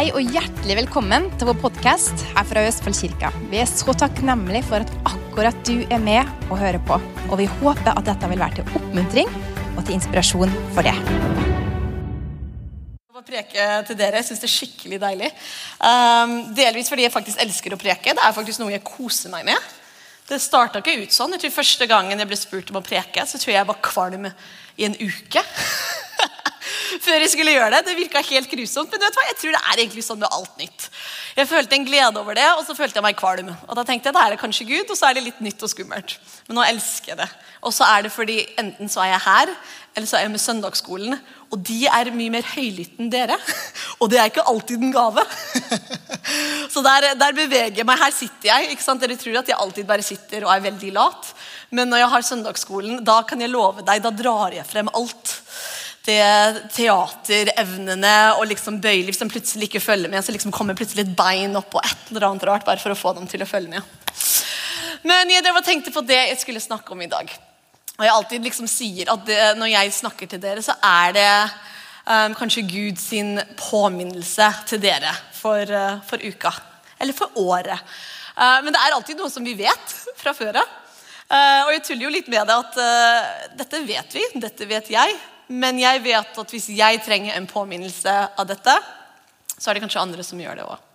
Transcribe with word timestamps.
Hei 0.00 0.14
og 0.16 0.30
hjertelig 0.32 0.78
velkommen 0.78 1.26
til 1.36 1.50
vår 1.50 1.58
podkast 1.60 2.22
her 2.32 2.46
fra 2.48 2.60
Østfoldkirka. 2.64 3.28
Vi 3.50 3.58
er 3.60 3.66
så 3.68 3.92
takknemlige 3.92 4.62
for 4.64 4.80
at 4.80 4.94
akkurat 5.10 5.58
du 5.68 5.82
er 5.92 6.00
med 6.00 6.30
og 6.46 6.56
hører 6.56 6.80
på. 6.88 6.96
Og 7.26 7.34
vi 7.36 7.44
håper 7.58 7.90
at 7.92 8.06
dette 8.06 8.30
vil 8.30 8.40
være 8.40 8.56
til 8.56 8.78
oppmuntring 8.80 9.28
og 9.74 9.82
til 9.82 9.98
inspirasjon 9.98 10.56
for 10.72 10.88
det. 10.88 10.94
å 13.12 13.26
preke 13.28 13.68
til 13.90 14.00
dere. 14.00 14.22
Jeg 14.22 14.30
syns 14.30 14.40
det 14.40 14.48
er 14.48 14.54
skikkelig 14.54 15.02
deilig. 15.04 15.30
Um, 15.84 16.34
delvis 16.56 16.88
fordi 16.88 17.04
jeg 17.04 17.16
faktisk 17.18 17.44
elsker 17.44 17.76
å 17.76 17.82
preke. 17.84 18.16
Det 18.16 18.24
er 18.24 18.38
faktisk 18.40 18.64
noe 18.64 18.72
jeg 18.72 18.86
koser 18.88 19.36
meg 19.36 19.50
med. 19.52 19.70
Det 20.32 20.40
starta 20.40 20.80
ikke 20.80 20.96
ut 21.02 21.12
sånn. 21.12 21.36
Jeg 21.36 21.44
tror 21.44 21.58
Første 21.60 21.92
gangen 21.92 22.24
jeg 22.24 22.32
ble 22.32 22.40
spurt 22.40 22.72
om 22.72 22.80
å 22.80 22.86
preke, 22.88 23.28
så 23.28 23.36
tror 23.36 23.52
jeg 23.52 23.60
jeg 23.60 23.68
var 23.74 23.84
kvalm 23.84 24.30
i 24.80 24.88
en 24.88 24.96
uke. 24.96 25.44
Før 26.98 27.22
jeg 27.22 27.30
skulle 27.32 27.54
gjøre 27.54 27.70
det. 27.76 27.84
Det 27.86 27.96
virka 27.98 28.22
helt 28.26 28.50
grusomt. 28.50 28.90
Men 28.92 29.04
vet 29.04 29.14
du 29.14 29.20
hva? 29.20 29.26
jeg 29.28 29.38
tror 29.40 29.56
det 29.56 29.62
er 29.62 29.82
egentlig 29.84 30.04
sånn 30.06 30.20
med 30.22 30.34
alt 30.34 30.56
nytt. 30.60 30.86
Jeg 31.36 31.48
følte 31.50 31.76
en 31.78 31.86
glede 31.86 32.22
over 32.22 32.38
det, 32.38 32.46
og 32.56 32.64
så 32.66 32.74
følte 32.76 32.98
jeg 32.98 33.06
meg 33.06 33.18
kvalm. 33.18 33.52
Og 33.68 33.76
da 33.78 33.84
tenkte 33.86 34.10
jeg 34.10 34.16
da 34.16 34.24
er 34.24 34.34
det 34.34 34.40
kanskje 34.42 34.66
Gud, 34.68 34.90
og 34.90 34.98
så 34.98 35.10
er 35.10 35.18
det 35.18 35.26
litt 35.28 35.44
nytt 35.44 35.62
og 35.62 35.70
skummelt. 35.72 36.16
Men 36.48 36.58
nå 36.58 36.64
elsker 36.66 37.12
jeg 37.12 37.20
det. 37.22 37.28
Og 37.66 37.74
så 37.76 37.86
er 37.86 38.06
det 38.06 38.14
fordi 38.14 38.40
enten 38.60 38.90
så 38.90 39.04
er 39.04 39.12
jeg 39.12 39.24
her, 39.26 39.52
eller 39.94 40.08
så 40.08 40.18
er 40.18 40.24
jeg 40.24 40.32
med 40.32 40.42
søndagsskolen. 40.42 41.18
Og 41.50 41.62
de 41.66 41.78
er 41.90 42.12
mye 42.14 42.32
mer 42.32 42.46
høylytte 42.46 43.02
enn 43.02 43.10
dere. 43.12 43.36
Og 44.00 44.10
det 44.10 44.20
er 44.20 44.30
ikke 44.30 44.46
alltid 44.48 44.82
en 44.86 44.94
gave. 44.94 45.24
Så 46.70 46.82
der, 46.84 47.08
der 47.18 47.34
beveger 47.34 47.80
jeg 47.80 47.86
meg. 47.88 47.98
Her 47.98 48.12
sitter 48.14 48.52
jeg. 48.52 48.70
ikke 48.70 48.84
sant? 48.84 49.02
Dere 49.02 49.16
tror 49.18 49.40
at 49.40 49.50
jeg 49.50 49.58
alltid 49.58 49.88
bare 49.88 50.04
sitter 50.06 50.46
og 50.46 50.52
er 50.54 50.62
veldig 50.68 50.92
lat. 50.94 51.32
Men 51.74 51.90
når 51.90 52.04
jeg 52.04 52.12
har 52.12 52.26
søndagsskolen, 52.28 53.00
da 53.04 53.18
kan 53.26 53.42
jeg 53.42 53.50
love 53.50 53.82
deg, 53.82 54.02
da 54.04 54.12
drar 54.14 54.54
jeg 54.54 54.68
frem 54.68 54.90
alt 54.94 55.34
det 56.06 56.70
teaterevnene 56.74 58.14
og 58.38 58.46
liksom 58.48 58.78
bøyeliv 58.80 59.16
som 59.16 59.30
plutselig 59.30 59.68
ikke 59.68 59.82
følger 59.84 60.12
med. 60.12 60.24
Så 60.24 60.32
liksom 60.32 60.54
kommer 60.54 60.78
plutselig 60.78 61.04
et 61.04 61.16
bein 61.16 61.56
opp 61.58 61.76
og 61.76 61.84
et 61.84 62.12
eller 62.12 62.30
annet 62.30 62.46
rart 62.48 62.66
bare 62.68 62.80
for 62.80 62.94
å 62.94 62.98
få 62.98 63.12
dem 63.18 63.28
til 63.30 63.44
å 63.44 63.48
følge 63.48 63.74
med. 63.74 63.96
Men 65.06 65.32
jeg 65.32 65.44
drev 65.44 65.60
og 65.60 65.64
tenkte 65.66 65.92
på 65.92 66.02
det 66.04 66.18
jeg 66.18 66.40
skulle 66.42 66.62
snakke 66.62 66.92
om 66.94 67.04
i 67.04 67.10
dag. 67.10 67.30
Og 68.00 68.06
jeg 68.06 68.14
alltid 68.14 68.46
liksom 68.48 68.68
sier 68.70 69.10
at 69.12 69.26
det, 69.28 69.40
Når 69.60 69.72
jeg 69.74 69.92
snakker 69.92 70.28
til 70.28 70.40
dere, 70.40 70.62
så 70.64 70.72
er 70.80 71.12
det 71.16 71.30
um, 72.08 72.36
kanskje 72.36 72.64
Guds 72.68 73.10
påminnelse 73.60 74.48
til 74.68 74.80
dere 74.80 75.12
for, 75.36 75.60
uh, 75.68 76.00
for 76.08 76.20
uka. 76.24 76.52
Eller 77.00 77.16
for 77.16 77.32
året. 77.40 77.80
Uh, 78.36 78.60
men 78.64 78.72
det 78.72 78.80
er 78.80 78.96
alltid 78.96 79.20
noe 79.20 79.32
som 79.32 79.44
vi 79.44 79.56
vet 79.58 79.96
fra 80.16 80.32
før 80.36 80.62
av. 80.62 80.78
Uh, 81.30 81.68
og 81.68 81.74
jeg 81.76 81.84
tuller 81.86 82.08
jo 82.08 82.14
litt 82.16 82.32
med 82.32 82.48
det 82.48 82.56
at 82.56 82.80
dette 83.60 83.84
vet 83.84 84.16
vi, 84.16 84.24
dette 84.40 84.66
vet 84.68 84.88
jeg. 84.96 85.20
Men 85.50 85.80
jeg 85.82 86.04
vet 86.04 86.38
at 86.42 86.54
hvis 86.54 86.68
jeg 86.72 87.02
trenger 87.02 87.34
en 87.34 87.48
påminnelse 87.50 88.14
av 88.38 88.46
dette, 88.46 88.76
så 89.56 89.70
er 89.70 89.76
det 89.76 89.82
kanskje 89.84 90.02
andre 90.02 90.24
som 90.26 90.40
gjør 90.40 90.60
det 90.60 90.68
òg. 90.68 90.86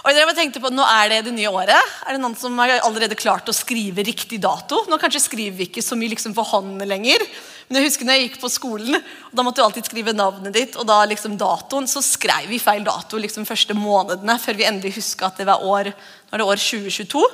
Og 0.00 0.16
jeg 0.16 0.32
tenkte 0.32 0.60
på, 0.62 0.70
Nå 0.72 0.84
er 0.88 1.10
det 1.12 1.18
det 1.26 1.32
nye 1.36 1.50
året. 1.52 1.96
Er 2.08 2.16
det 2.16 2.22
noen 2.22 2.36
som 2.38 2.56
har 2.62 2.78
allerede 2.78 3.18
klart 3.18 3.48
å 3.50 3.54
skrive 3.54 4.04
riktig 4.06 4.38
dato? 4.40 4.78
Nå 4.88 4.96
kanskje 5.00 5.20
skriver 5.26 5.58
vi 5.58 5.66
ikke 5.68 5.84
så 5.84 5.98
mye 5.98 6.14
liksom 6.14 6.32
for 6.36 6.48
hånd 6.48 6.80
lenger. 6.88 7.20
Men 7.68 7.78
jeg 7.78 7.90
husker 7.90 8.08
når 8.08 8.16
jeg 8.16 8.24
gikk 8.24 8.38
på 8.40 8.52
skolen, 8.52 8.96
og 8.96 9.34
da 9.36 9.44
måtte 9.44 9.60
du 9.60 9.66
alltid 9.66 9.90
skrive 9.90 10.14
navnet 10.16 10.56
ditt 10.56 10.78
og 10.80 10.88
da 10.88 11.02
liksom 11.10 11.36
datoen. 11.40 11.90
Så 11.90 12.00
skrev 12.06 12.48
vi 12.48 12.62
feil 12.62 12.86
dato 12.86 13.20
liksom 13.20 13.44
første 13.48 13.76
månedene 13.76 14.38
før 14.40 14.56
vi 14.56 14.68
endelig 14.70 14.96
huska 14.96 15.28
at 15.28 15.42
det 15.42 15.48
var 15.50 15.66
år, 15.66 15.92
nå 15.92 16.38
er 16.38 16.42
det 16.42 16.48
år 16.48 16.64
2022. 16.64 17.26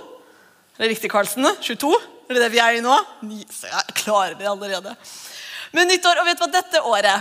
Er 0.76 0.84
det 0.84 0.92
riktig, 0.96 1.12
Karlsen? 1.14 1.46
22? 1.62 1.94
Er 2.26 2.34
det 2.34 2.42
det 2.48 2.52
vi 2.56 2.60
er 2.60 2.80
i 2.80 2.84
nå? 2.84 2.98
Jeg 3.30 3.98
klarer 4.02 4.34
det 4.40 4.50
allerede. 4.50 4.96
Men 5.76 5.90
nyttår, 5.92 6.22
og 6.22 6.24
vet 6.24 6.38
du 6.38 6.44
hva, 6.46 6.52
dette 6.54 6.80
året 6.88 7.16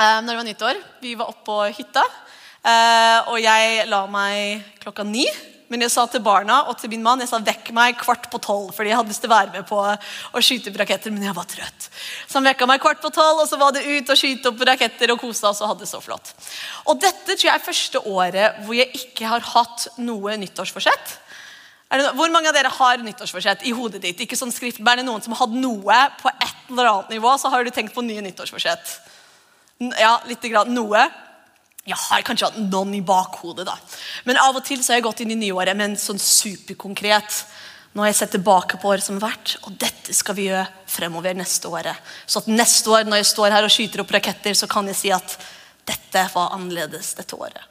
eh, 0.00 0.20
når 0.24 0.30
det 0.30 0.38
var 0.38 0.46
nyttår, 0.48 0.78
Vi 1.04 1.16
var 1.20 1.28
oppe 1.28 1.44
på 1.44 1.56
hytta, 1.76 2.04
eh, 2.64 3.18
og 3.28 3.36
jeg 3.42 3.82
la 3.90 4.06
meg 4.08 4.78
klokka 4.80 5.04
ni. 5.04 5.26
Men 5.72 5.80
jeg 5.80 5.92
sa 5.94 6.04
til 6.08 6.20
barna 6.22 6.58
og 6.68 6.76
til 6.78 6.90
min 6.92 7.02
mann 7.02 7.22
jeg 7.22 7.28
sa 7.30 7.40
vekk 7.42 7.70
meg 7.74 7.96
kvart 7.98 8.28
på 8.30 8.38
tolv. 8.38 8.70
fordi 8.76 8.90
jeg 8.90 8.98
hadde 8.98 9.10
lyst 9.10 9.22
til 9.24 9.30
å 9.30 9.34
være 9.34 9.52
med 9.52 9.66
på 9.66 9.78
å 9.80 10.42
skyte 10.44 10.70
opp 10.70 10.76
raketter, 10.80 11.12
men 11.12 11.24
jeg 11.24 11.36
var 11.36 11.48
trøtt. 11.50 11.88
Så 12.28 12.38
han 12.38 12.48
vekka 12.48 12.68
meg 12.68 12.82
kvart 12.84 13.00
på 13.02 13.10
tolv, 13.12 13.42
og 13.42 13.48
så 13.48 13.58
var 13.60 13.72
det 13.74 13.84
ut 13.84 14.12
og 14.12 14.20
skyte 14.20 14.52
opp 14.52 14.64
raketter 14.68 15.12
og 15.12 15.20
kose 15.20 15.44
oss. 15.48 15.60
og 15.60 15.72
hadde 15.72 15.84
det 15.84 15.90
så 15.90 16.00
flott. 16.04 16.32
Og 16.86 17.00
dette 17.00 17.36
tror 17.36 17.48
jeg 17.48 17.54
er 17.54 17.68
første 17.68 18.04
året 18.06 18.64
hvor 18.64 18.78
jeg 18.78 18.92
ikke 19.00 19.28
har 19.28 19.44
hatt 19.54 19.88
noe 19.98 20.36
nyttårsforsett. 20.40 21.18
Det, 21.94 22.12
hvor 22.18 22.30
mange 22.34 22.50
av 22.50 22.56
dere 22.56 22.72
har 22.74 23.02
nyttårsforsett 23.06 23.62
i 23.68 23.72
hodet 23.76 24.00
ditt? 24.02 24.22
Ikke 24.24 24.38
sånn 24.38 24.52
skriftlig, 24.54 24.86
Er 24.90 25.00
det 25.00 25.06
noen 25.06 25.22
som 25.22 25.34
har 25.34 25.46
hatt 25.46 25.54
noe 25.54 25.98
på 26.20 26.30
et 26.32 26.70
eller 26.70 26.90
annet 26.90 27.12
nivå, 27.14 27.34
så 27.38 27.50
har 27.52 27.64
du 27.64 27.70
tenkt 27.70 27.94
på 27.94 28.02
nye 28.02 28.24
nyttårsforsett? 28.24 28.94
Ja, 30.00 30.16
litt 30.26 30.42
grann, 30.42 30.74
noe. 30.74 31.04
Jeg 31.84 32.00
har 32.00 32.24
kanskje 32.24 32.48
hatt 32.48 32.58
noen 32.58 32.94
i 32.96 33.02
bakhodet, 33.04 33.66
da. 33.68 33.76
Men 34.24 34.40
av 34.40 34.56
og 34.56 34.64
til 34.64 34.80
så 34.82 34.94
har 34.94 35.02
jeg 35.02 35.06
gått 35.06 35.20
inn 35.20 35.34
i 35.34 35.40
nyåret 35.42 35.76
med 35.76 35.92
en 35.92 36.00
sånn 36.00 36.20
superkonkret 36.20 37.44
Nå 37.94 38.02
har 38.02 38.08
jeg 38.10 38.16
sett 38.18 38.32
tilbake 38.34 38.78
på 38.82 38.88
året 38.90 39.06
som 39.06 39.20
har 39.20 39.28
vært, 39.28 39.52
og 39.68 39.76
dette 39.78 40.10
skal 40.18 40.34
vi 40.34 40.48
gjøre 40.48 40.64
fremover 40.90 41.36
neste 41.38 41.70
året. 41.70 41.94
Så 42.26 42.40
at 42.40 42.48
neste 42.50 42.90
år, 42.90 43.04
når 43.06 43.20
jeg 43.20 43.28
står 43.28 43.54
her 43.54 43.66
og 43.68 43.70
skyter 43.70 44.02
opp 44.02 44.10
raketter, 44.16 44.56
så 44.58 44.66
kan 44.66 44.90
jeg 44.90 44.98
si 44.98 45.12
at 45.14 45.36
dette 45.86 46.24
var 46.32 46.56
annerledes 46.56 47.12
dette 47.14 47.38
året. 47.38 47.62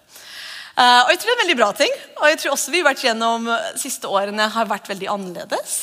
Uh, 0.74 1.06
og 1.06 1.12
jeg 1.14 1.20
tror 1.22 1.30
det 1.30 1.34
er 1.34 1.38
en 1.38 1.44
veldig 1.44 1.58
bra 1.60 1.72
ting. 1.78 1.98
Og 2.20 2.30
jeg 2.32 2.40
tror 2.42 2.56
også 2.56 2.74
vi 2.74 2.80
har 2.82 2.88
vært 2.90 3.04
gjennom 3.06 3.50
uh, 3.52 3.74
siste 3.78 4.10
årene 4.10 4.48
har 4.56 4.70
vært 4.70 4.90
veldig 4.90 5.12
annerledes. 5.14 5.76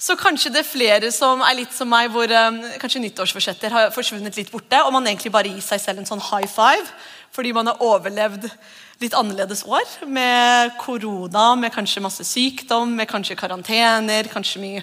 Så 0.00 0.16
kanskje 0.16 0.52
det 0.52 0.62
er 0.62 0.68
flere 0.68 1.08
som 1.12 1.42
er 1.44 1.58
litt 1.58 1.72
som 1.76 1.88
meg, 1.92 2.08
hvor 2.12 2.28
um, 2.28 2.60
kanskje 2.80 3.02
nyttårsforsetter 3.04 3.72
har 3.74 3.90
forsvunnet 3.92 4.36
litt 4.40 4.52
borte, 4.52 4.78
og 4.80 4.94
man 4.96 5.08
egentlig 5.08 5.32
bare 5.32 5.52
gir 5.52 5.64
seg 5.64 5.82
selv 5.82 6.00
en 6.00 6.08
sånn 6.08 6.28
high 6.30 6.48
five 6.48 6.86
fordi 7.30 7.52
man 7.54 7.68
har 7.70 7.82
overlevd 7.84 8.48
litt 9.00 9.14
annerledes 9.14 9.62
år. 9.68 9.84
Med 10.10 10.72
korona, 10.80 11.52
med 11.56 11.70
kanskje 11.72 12.02
masse 12.02 12.24
sykdom, 12.26 12.96
med 12.98 13.08
kanskje 13.08 13.38
karantener, 13.38 14.28
kanskje 14.32 14.62
mye 14.64 14.82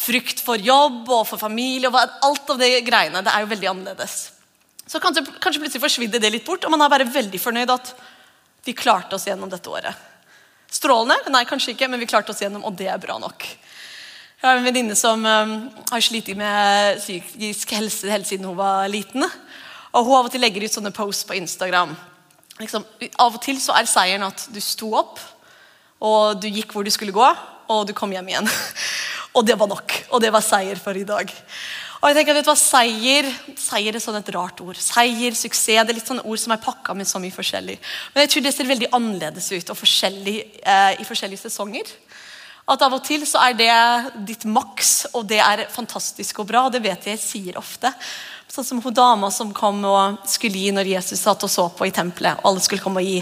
frykt 0.00 0.44
for 0.44 0.62
jobb 0.62 1.10
og 1.10 1.26
for 1.28 1.40
familie. 1.40 1.90
og 1.90 1.98
Alt 1.98 2.54
av 2.54 2.60
de 2.60 2.70
greiene. 2.86 3.24
Det 3.24 3.32
er 3.34 3.44
jo 3.44 3.50
veldig 3.50 3.72
annerledes. 3.72 4.14
Så 4.86 5.02
kanskje, 5.02 5.26
kanskje 5.42 5.64
plutselig 5.64 5.82
forsvinner 5.82 6.22
det 6.22 6.32
litt 6.32 6.46
bort, 6.46 6.64
og 6.64 6.72
man 6.72 6.86
er 6.86 6.92
bare 6.92 7.10
veldig 7.10 7.40
fornøyd 7.42 7.74
at 7.74 7.92
vi 8.64 8.76
klarte 8.76 9.16
oss 9.16 9.26
gjennom 9.26 9.50
dette 9.50 9.70
året. 9.70 10.06
Strålende? 10.70 11.32
Nei, 11.32 11.44
kanskje 11.48 11.74
ikke, 11.74 11.88
men 11.90 12.00
vi 12.00 12.08
klarte 12.10 12.34
oss 12.34 12.42
gjennom, 12.42 12.64
og 12.68 12.76
det 12.78 12.90
er 12.92 13.00
bra 13.02 13.16
nok. 13.18 13.46
Jeg 14.40 14.48
har 14.48 14.56
en 14.56 14.64
venninne 14.64 14.94
som 14.96 15.24
um, 15.26 15.50
har 15.90 16.04
slitt 16.04 16.30
med 16.38 17.00
psykisk 17.02 17.74
helse 17.76 18.08
helt 18.08 18.28
siden 18.28 18.46
hun 18.48 18.56
var 18.56 18.86
liten. 18.88 19.26
Og 19.90 20.06
Hun 20.06 20.16
av 20.16 20.28
og 20.28 20.32
til 20.32 20.40
legger 20.40 20.64
ut 20.64 20.72
sånne 20.72 20.94
posts 20.96 21.26
på 21.28 21.36
Instagram. 21.36 21.92
Liksom, 22.60 22.86
av 23.20 23.36
og 23.36 23.42
til 23.44 23.58
så 23.60 23.74
er 23.76 23.90
seieren 23.90 24.24
at 24.24 24.46
du 24.52 24.60
sto 24.64 24.92
opp, 24.96 25.20
og 26.00 26.40
du 26.40 26.48
gikk 26.48 26.72
hvor 26.72 26.86
du 26.86 26.92
skulle 26.94 27.12
gå, 27.12 27.26
og 27.70 27.84
du 27.88 27.92
kom 27.96 28.12
hjem 28.14 28.30
igjen. 28.32 28.48
og 29.36 29.44
det 29.44 29.58
var 29.60 29.68
nok. 29.68 29.98
Og 30.14 30.24
det 30.24 30.32
var 30.32 30.44
seier 30.46 30.80
for 30.80 30.96
i 30.96 31.04
dag. 31.08 31.28
Og 32.00 32.08
jeg 32.08 32.16
tenker, 32.16 32.32
vet 32.38 32.46
du 32.46 32.48
hva, 32.48 32.56
Seier 32.56 33.26
seier 33.60 33.96
er 33.96 34.00
sånn 34.00 34.16
et 34.16 34.30
rart 34.32 34.60
ord. 34.64 34.78
Seier, 34.80 35.34
suksess, 35.36 35.82
det 35.84 35.92
er 35.92 35.98
litt 35.98 36.08
sånne 36.08 36.24
ord 36.24 36.40
som 36.40 36.54
er 36.54 36.62
pakka 36.62 36.94
med 36.96 37.08
så 37.08 37.20
mye 37.20 37.34
forskjellig. 37.34 37.76
Men 38.14 38.24
jeg 38.24 38.32
tror 38.32 38.46
det 38.46 38.52
ser 38.56 38.70
veldig 38.70 38.88
annerledes 38.96 39.50
ut 39.52 39.72
og 39.74 39.76
forskjellig 39.76 40.36
eh, 40.64 40.94
i 40.96 41.04
forskjellige 41.04 41.42
sesonger. 41.42 41.90
At 42.72 42.86
Av 42.86 42.96
og 42.96 43.04
til 43.04 43.26
så 43.28 43.42
er 43.44 43.58
det 43.58 43.74
ditt 44.30 44.46
maks, 44.48 45.10
og 45.12 45.26
det 45.28 45.42
er 45.44 45.66
fantastisk 45.72 46.40
og 46.40 46.48
bra. 46.48 46.64
Det 46.72 46.80
vet 46.80 47.04
jeg 47.04 47.18
jeg 47.18 47.24
sier 47.26 47.60
ofte. 47.60 47.92
Sånn 48.50 48.66
som 48.66 48.80
hun 48.80 48.96
dama 48.96 49.28
som 49.34 49.52
kom 49.54 49.84
og 49.84 50.24
skulle 50.30 50.56
gi 50.56 50.72
når 50.72 50.94
Jesus 50.94 51.20
satt 51.20 51.44
og 51.44 51.52
så 51.52 51.68
på 51.68 51.84
i 51.90 51.92
tempelet. 51.94 52.40
og 52.40 52.48
Alle 52.48 52.64
skulle 52.64 52.82
komme 52.82 53.04
og 53.04 53.12
gi 53.12 53.20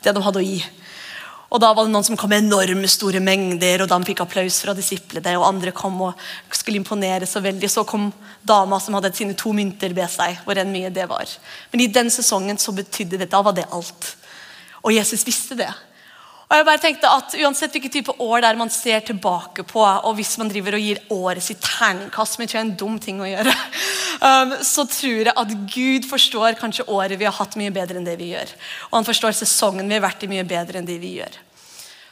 det 0.00 0.16
de 0.16 0.24
hadde 0.24 0.40
å 0.40 0.48
gi. 0.48 0.62
Og 1.52 1.60
Da 1.60 1.72
var 1.72 1.84
det 1.84 1.92
noen 1.92 2.04
som 2.06 2.16
kom 2.16 2.30
med 2.32 2.44
enorme 2.44 2.88
store 2.90 3.20
mengder, 3.22 3.84
og 3.84 3.88
de 3.88 3.98
fikk 4.08 4.24
applaus 4.24 4.60
fra 4.64 4.74
disiplene. 4.74 5.36
Og 5.38 5.46
andre 5.46 5.72
kom 5.72 6.00
og 6.08 6.20
skulle 6.50 6.80
imponere 6.80 7.26
så 7.26 7.42
veldig. 7.44 7.70
Så 7.70 7.84
kom 7.86 8.12
dama 8.42 8.80
som 8.80 8.94
hadde 8.94 9.12
sine 9.14 9.36
to 9.38 9.52
mynter 9.52 9.94
ved 9.94 10.10
seg. 10.10 10.38
hvor 10.44 10.58
enn 10.58 10.72
mye 10.72 10.90
det 10.90 11.08
var. 11.08 11.28
Men 11.72 11.80
i 11.80 11.86
den 11.86 12.10
sesongen 12.10 12.58
så 12.58 12.72
betydde 12.72 13.18
det, 13.18 13.30
da 13.30 13.42
var 13.42 13.52
det 13.52 13.68
alt. 13.70 14.16
Og 14.82 14.92
Jesus 14.92 15.24
visste 15.26 15.54
det. 15.54 15.70
Og 16.44 16.58
jeg 16.58 16.66
bare 16.68 16.80
tenkte 16.82 17.08
at 17.10 17.34
Uansett 17.40 17.72
hvilken 17.72 17.92
type 17.92 18.14
år 18.20 18.42
det 18.42 18.50
er 18.50 18.58
man 18.58 18.72
ser 18.72 19.00
tilbake 19.06 19.64
på, 19.66 19.80
og 19.80 20.12
hvis 20.18 20.34
man 20.40 20.50
driver 20.52 20.76
og 20.76 20.84
gir 20.84 21.00
året 21.14 21.44
sitt 21.44 21.62
terningkast, 21.64 22.36
som 22.36 22.44
jeg 22.44 22.52
tror 22.52 22.60
er 22.60 22.66
en 22.66 22.76
dum 22.84 22.98
ting 23.00 23.22
å 23.22 23.30
gjøre, 23.30 23.54
um, 24.28 24.52
så 24.60 24.84
tror 24.90 25.30
jeg 25.30 25.32
at 25.32 25.56
Gud 25.72 26.08
forstår 26.10 26.60
kanskje 26.60 26.86
året 26.92 27.18
vi 27.20 27.28
har 27.28 27.36
hatt, 27.38 27.56
mye 27.60 27.72
bedre 27.74 28.00
enn 28.00 28.06
det 28.08 28.18
vi 28.20 28.34
gjør. 28.34 28.52
Og 28.90 28.98
han 29.00 29.08
forstår 29.08 29.36
sesongen 29.40 29.88
vi 29.88 29.96
har 29.96 30.04
vært 30.04 30.26
i, 30.26 30.30
mye 30.30 30.46
bedre 30.48 30.80
enn 30.80 30.88
det 30.88 31.00
vi 31.02 31.16
gjør. 31.16 31.40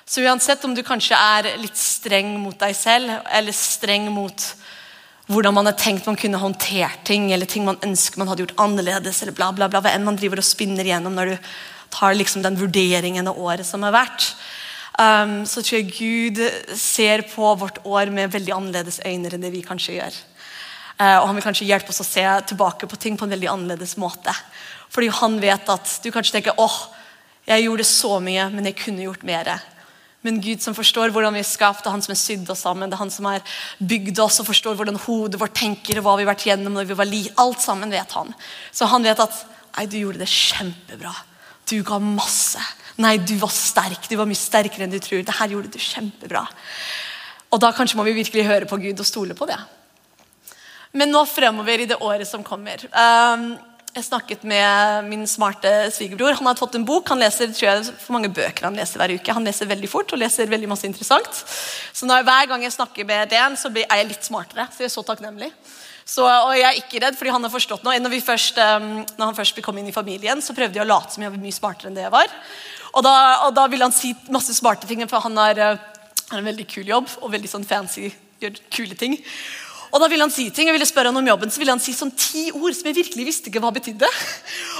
Så 0.08 0.24
uansett 0.24 0.64
om 0.64 0.74
du 0.74 0.82
kanskje 0.84 1.16
er 1.16 1.52
litt 1.60 1.78
streng 1.78 2.34
mot 2.40 2.56
deg 2.58 2.74
selv, 2.76 3.20
eller 3.32 3.54
streng 3.56 4.08
mot 4.12 4.48
hvordan 5.30 5.54
man 5.54 5.68
har 5.70 5.76
tenkt 5.78 6.08
man 6.08 6.18
kunne 6.18 6.40
håndtert 6.40 7.04
ting, 7.06 7.30
eller 7.32 7.48
ting 7.48 7.64
man 7.68 7.78
ønsker 7.84 8.20
man 8.20 8.32
hadde 8.32 8.46
gjort 8.46 8.58
annerledes, 8.64 9.22
eller 9.22 9.36
bla, 9.36 9.52
bla, 9.54 9.68
bla, 9.70 9.80
hva 9.84 9.92
enn 9.94 10.04
man 10.08 10.18
driver 10.18 10.42
og 10.42 10.48
spinner 10.48 10.88
igjennom 10.88 11.14
når 11.16 11.32
du 11.32 11.52
tar 11.92 12.16
liksom 12.16 12.44
den 12.44 12.58
vurderingen 12.58 13.28
av 13.28 13.38
året 13.38 13.66
som 13.68 13.84
har 13.86 13.94
vært, 13.94 14.32
um, 14.98 15.42
så 15.48 15.62
tror 15.62 15.78
jeg 15.78 15.94
Gud 15.96 16.42
ser 16.78 17.26
på 17.30 17.54
vårt 17.60 17.82
år 17.84 18.12
med 18.14 18.32
veldig 18.32 18.54
annerledes 18.56 19.02
øyne 19.04 19.32
enn 19.32 19.44
det 19.44 19.52
vi 19.54 19.64
kanskje 19.66 19.98
gjør. 19.98 20.20
Uh, 21.00 21.18
og 21.20 21.28
Han 21.28 21.38
vil 21.38 21.46
kanskje 21.46 21.68
hjelpe 21.68 21.92
oss 21.92 22.02
å 22.04 22.08
se 22.08 22.24
tilbake 22.52 22.88
på 22.88 23.00
ting 23.00 23.18
på 23.18 23.26
en 23.26 23.34
veldig 23.34 23.50
annerledes 23.52 23.96
måte. 24.00 24.34
Fordi 24.92 25.08
han 25.22 25.38
vet 25.40 25.68
at 25.72 25.98
du 26.04 26.10
kanskje 26.12 26.38
tenker 26.38 26.58
åh, 26.60 26.80
Jeg 27.42 27.64
gjorde 27.64 27.82
så 27.82 28.20
mye, 28.22 28.44
men 28.54 28.68
jeg 28.68 28.76
kunne 28.78 29.02
gjort 29.02 29.24
mer. 29.26 29.48
Men 30.22 30.38
Gud 30.38 30.62
som 30.62 30.76
forstår 30.76 31.10
hvordan 31.10 31.34
vi 31.34 31.40
er 31.42 31.48
skapt, 31.48 31.82
det 31.82 31.90
er 31.90 31.96
han 31.96 32.04
som 32.04 32.12
er 32.14 32.20
sydd 32.20 32.50
oss 32.54 32.62
sammen. 32.62 32.86
Det 32.86 32.94
er 32.94 33.02
han 33.02 33.10
som 33.10 33.26
har 33.26 33.42
bygd 33.82 34.20
oss 34.22 34.38
og 34.38 34.46
forstår 34.46 34.76
hvordan 34.78 35.00
hodet 35.08 35.40
vårt 35.40 35.56
tenker 35.58 35.98
og 35.98 36.06
hva 36.06 36.14
vi 36.14 36.22
har 36.22 36.30
vært 36.30 36.46
gjennom 36.46 36.78
når 36.78 36.86
vi 36.92 36.98
var 37.00 37.10
li. 37.10 37.24
Alt 37.42 37.64
sammen 37.64 37.90
vet 37.90 38.14
han. 38.14 38.30
Så 38.70 38.86
han 38.92 39.02
vet 39.02 39.18
at 39.24 39.40
nei, 39.74 39.88
du 39.90 39.98
gjorde 39.98 40.22
det 40.22 40.30
kjempebra. 40.30 41.10
Du 41.70 41.78
ga 41.86 41.98
masse. 42.02 42.60
Nei, 43.00 43.16
du 43.18 43.34
var 43.40 43.52
sterk. 43.54 44.08
Du 44.08 44.16
var 44.20 44.28
mye 44.28 44.38
sterkere 44.38 44.86
enn 44.86 44.92
du 44.92 45.00
tror. 45.02 45.22
Det 45.26 45.36
her 45.38 45.54
gjorde 45.54 45.72
du 45.72 45.80
kjempebra. 45.80 46.44
Og 47.52 47.60
da 47.60 47.72
kanskje 47.76 47.98
må 47.98 48.06
vi 48.08 48.16
virkelig 48.16 48.48
høre 48.48 48.68
på 48.68 48.80
Gud 48.80 49.00
og 49.00 49.08
stole 49.08 49.36
på 49.36 49.48
det. 49.48 49.58
Men 50.96 51.12
nå 51.12 51.24
fremover 51.28 51.84
i 51.84 51.88
det 51.88 52.00
året 52.04 52.28
som 52.28 52.44
kommer 52.44 52.82
um, 52.92 53.52
jeg 53.92 54.06
snakket 54.06 54.44
med 54.48 55.04
min 55.04 55.26
smarte 55.28 55.68
svigerbror. 55.92 56.38
Han 56.38 56.48
har 56.48 56.56
fått 56.56 56.78
en 56.78 56.84
bok. 56.88 57.10
Han 57.12 57.20
leser 57.20 57.50
tror 57.52 57.66
jeg, 57.68 57.90
for 58.00 58.16
mange 58.16 58.30
bøker 58.32 58.64
han 58.64 58.78
leser 58.78 59.02
hver 59.02 59.12
uke. 59.12 59.34
Han 59.36 59.44
leser 59.44 59.68
veldig 59.68 59.90
fort 59.92 60.14
og 60.16 60.20
leser 60.22 60.48
veldig 60.48 60.70
masse 60.70 60.88
interessant. 60.88 61.42
Så 61.92 62.08
når, 62.08 62.24
hver 62.24 62.48
gang 62.48 62.64
jeg 62.64 62.72
snakker 62.72 63.04
med 63.08 63.28
DN, 63.28 63.58
så 63.60 63.68
er 63.68 64.00
jeg 64.00 64.08
litt 64.08 64.24
smartere. 64.24 64.64
Så 64.72 64.80
jeg 64.80 64.88
er 64.88 64.94
så 64.94 65.04
takknemlig. 65.04 65.50
Så, 66.04 66.24
og 66.26 66.52
jeg 66.56 66.66
er 66.66 66.80
ikke 66.80 67.00
redd, 67.04 67.16
fordi 67.18 67.32
han 67.34 67.46
har 67.46 67.52
forstått 67.52 67.86
noe. 67.86 67.98
Når, 68.02 68.18
først, 68.26 68.58
um, 68.58 68.90
når 69.18 69.28
han 69.28 69.38
først 69.38 69.62
kom 69.64 69.78
inn 69.78 69.90
i 69.90 69.94
familien, 69.94 70.42
så 70.42 70.56
prøvde 70.56 70.80
jeg 70.80 70.84
å 70.84 70.90
late 70.90 71.14
som 71.14 71.24
jeg 71.24 71.32
var 71.32 71.42
mye 71.42 71.56
smartere 71.56 71.90
enn 71.90 71.98
det 71.98 72.06
jeg 72.06 72.14
var. 72.14 72.36
Og 72.92 73.06
da, 73.06 73.14
og 73.46 73.54
da 73.56 73.66
ville 73.72 73.86
han 73.86 73.94
si 73.94 74.12
masse 74.34 74.54
smarte 74.58 74.88
ting, 74.90 75.04
for 75.08 75.24
han 75.24 75.38
har, 75.40 75.62
uh, 75.62 76.16
har 76.32 76.40
en 76.40 76.50
veldig 76.50 76.68
kul 76.70 76.88
jobb 76.90 77.10
og 77.20 77.34
veldig 77.34 77.52
sånn 77.54 77.68
fancy, 77.68 78.10
gjør 78.42 78.58
kule 78.74 78.98
ting. 78.98 79.18
Og 79.92 80.00
da 80.00 80.08
ville 80.08 80.24
han 80.24 80.32
si 80.32 80.46
ting, 80.48 80.70
jeg 80.70 80.74
ville 80.74 80.88
spørre 80.88 81.12
han 81.12 81.20
om 81.20 81.26
jobben, 81.28 81.50
så 81.52 81.60
ville 81.60 81.74
han 81.74 81.82
si 81.82 81.92
sånn 81.92 82.14
ti 82.16 82.46
ord 82.56 82.72
som 82.72 82.88
jeg 82.88 82.96
virkelig 82.96 83.26
visste 83.28 83.50
ikke 83.52 83.60
hva 83.60 83.74
betydde. 83.76 84.08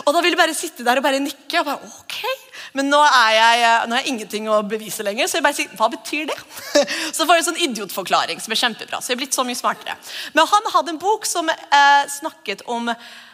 Og 0.07 0.09
da 0.09 0.23
ville 0.25 0.33
jeg 0.33 0.41
bare 0.41 0.57
sitte 0.57 0.87
der 0.87 1.01
og 1.03 1.05
bare 1.05 1.21
nikke. 1.21 1.61
og 1.61 1.69
bare, 1.69 1.91
ok. 2.01 2.23
Men 2.73 2.89
nå 2.89 2.99
jeg, 3.05 3.63
nå 3.87 3.95
har 3.95 4.01
jeg 4.01 4.13
ingenting 4.15 4.47
å 4.49 4.63
bevise 4.65 5.05
lenger, 5.05 5.29
så 5.29 5.39
jeg 5.39 5.45
bare 5.45 5.59
sier 5.59 5.75
hva 5.77 5.91
betyr 5.93 6.31
det? 6.31 6.39
Så 7.17 7.27
får 7.27 7.37
jeg 7.37 7.43
en 7.43 7.49
sånn 7.51 7.65
idiotforklaring 7.67 8.41
som 8.41 8.55
er 8.55 8.61
kjempebra. 8.63 9.01
Så 9.01 9.13
jeg 9.13 9.19
er 9.19 9.23
blitt 9.25 9.37
så 9.37 9.45
mye 9.45 9.59
smartere. 9.59 9.99
Men 10.33 10.49
han 10.49 10.71
hadde 10.73 10.95
en 10.95 11.03
bok 11.03 11.29
som 11.29 11.51
eh, 11.53 12.05
snakket 12.09 12.65
om 12.73 12.89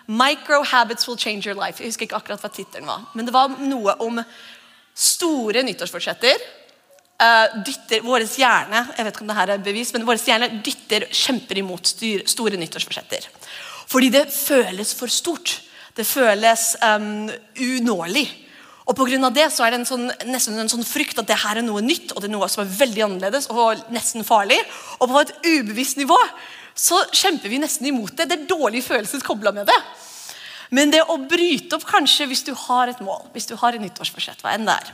Micro 0.08 0.64
habits 0.67 1.06
will 1.06 1.19
change 1.20 1.46
your 1.46 1.55
life. 1.58 1.79
Jeg 1.79 1.93
husker 1.93 2.08
ikke 2.08 2.19
akkurat 2.19 2.43
hva 2.43 2.50
tittelen 2.50 2.88
var. 2.90 3.06
Men 3.14 3.29
det 3.29 3.35
var 3.37 3.55
noe 3.62 3.94
om 4.02 4.19
store 4.99 5.62
nyttårsforsetter 5.62 6.43
uh, 7.23 7.61
dytter 7.67 8.02
vår 8.06 8.26
hjerne 8.26 8.82
jeg 8.96 9.06
vet 9.06 9.14
ikke 9.14 9.25
om 9.26 9.31
det 9.31 9.38
her 9.38 9.52
er 9.55 9.62
bevis, 9.62 9.93
men 9.94 10.06
vår 10.08 10.20
hjerne 10.23 10.50
dytter 10.64 11.06
kjemper 11.14 11.62
imot 11.62 11.93
styr, 11.94 12.25
store 12.31 12.58
nyttårsforsetter. 12.61 13.29
Fordi 13.88 14.11
det 14.12 14.26
føles 14.32 14.93
for 14.96 15.12
stort. 15.12 15.58
Det 15.96 16.05
føles 16.06 16.75
um, 16.85 17.29
unåelig. 17.56 18.26
Og 18.88 18.96
på 18.96 19.05
grunn 19.11 19.26
av 19.29 19.35
det 19.37 19.50
så 19.52 19.67
er 19.67 19.75
det 19.75 19.82
en 19.82 19.88
sånn, 19.88 20.06
nesten 20.31 20.56
en 20.56 20.70
sånn 20.73 20.87
frykt 20.87 21.19
at 21.20 21.29
det 21.29 21.37
her 21.43 21.61
er 21.61 21.67
noe 21.67 21.82
nytt 21.85 22.14
og 22.14 22.23
det 22.23 22.31
er 22.31 22.32
noe 22.32 22.49
som 22.49 22.64
er 22.64 22.70
veldig 22.73 23.05
annerledes 23.05 23.50
og 23.52 23.82
nesten 23.93 24.25
farlig. 24.25 24.58
Og 24.99 25.11
på 25.11 25.20
et 25.20 25.35
ubevisst 25.44 26.00
nivå 26.00 26.17
så 26.79 27.02
kjemper 27.12 27.52
vi 27.52 27.61
nesten 27.61 27.90
imot 27.90 28.14
det. 28.17 28.31
Det 28.31 28.38
er 28.38 28.49
dårlige 28.49 28.87
følelser 28.87 29.25
kobla 29.26 29.52
med 29.52 29.69
det. 29.69 29.76
Men 30.73 30.93
det 30.93 31.02
å 31.05 31.19
bryte 31.20 31.76
opp 31.76 31.85
kanskje 31.88 32.29
hvis 32.31 32.44
du 32.46 32.55
har 32.69 32.93
et 32.93 33.05
mål, 33.05 33.29
hvis 33.35 33.49
du 33.50 33.55
har 33.61 33.76
et 33.76 33.82
nyttårsforsett, 33.82 34.40
hva 34.44 34.55
enn 34.56 34.69
det 34.69 34.76
er, 34.76 34.90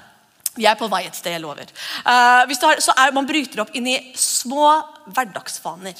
vi 0.55 0.67
er 0.71 0.77
på 0.79 0.87
vei 0.91 1.03
et 1.07 1.17
sted, 1.19 1.35
jeg 1.35 1.43
lover. 1.43 1.71
Uh, 2.07 2.47
har, 2.47 2.83
så 2.83 2.95
er, 2.95 3.15
Man 3.15 3.27
bryter 3.27 3.65
opp 3.65 3.73
inn 3.75 3.89
i 3.91 3.97
små 4.19 4.69
hverdagsvaner. 5.11 5.99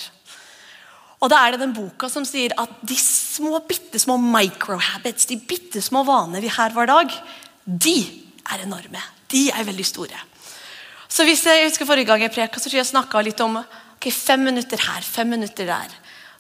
Og 1.25 1.31
da 1.33 1.41
er 1.41 1.55
det 1.55 1.65
den 1.65 1.75
boka 1.75 2.11
som 2.13 2.27
sier 2.29 2.55
at 2.61 2.71
de 2.87 2.97
små, 3.01 3.59
bitte 3.67 3.99
små 3.99 4.19
microhabits, 4.21 5.27
de 5.31 5.41
bitte 5.41 5.83
små 5.83 6.05
vaner 6.07 6.45
vi 6.45 6.53
har 6.53 6.75
hver 6.75 6.91
dag, 6.91 7.15
de 7.65 7.97
er 8.53 8.65
enorme. 8.67 9.01
De 9.31 9.49
er 9.51 9.67
veldig 9.67 9.87
store. 9.89 10.21
Så 11.09 11.25
hvis 11.25 11.45
jeg 11.47 11.69
husker 11.69 11.87
Forrige 11.89 12.09
gang 12.09 12.25
jeg 12.25 12.33
preka, 12.35 12.61
tror 12.61 12.77
jeg 12.77 13.25
litt 13.25 13.41
om 13.45 13.61
ok, 13.61 14.11
fem 14.13 14.45
minutter 14.45 14.81
her, 14.81 15.01
fem 15.03 15.29
minutter 15.31 15.69
der. 15.69 15.95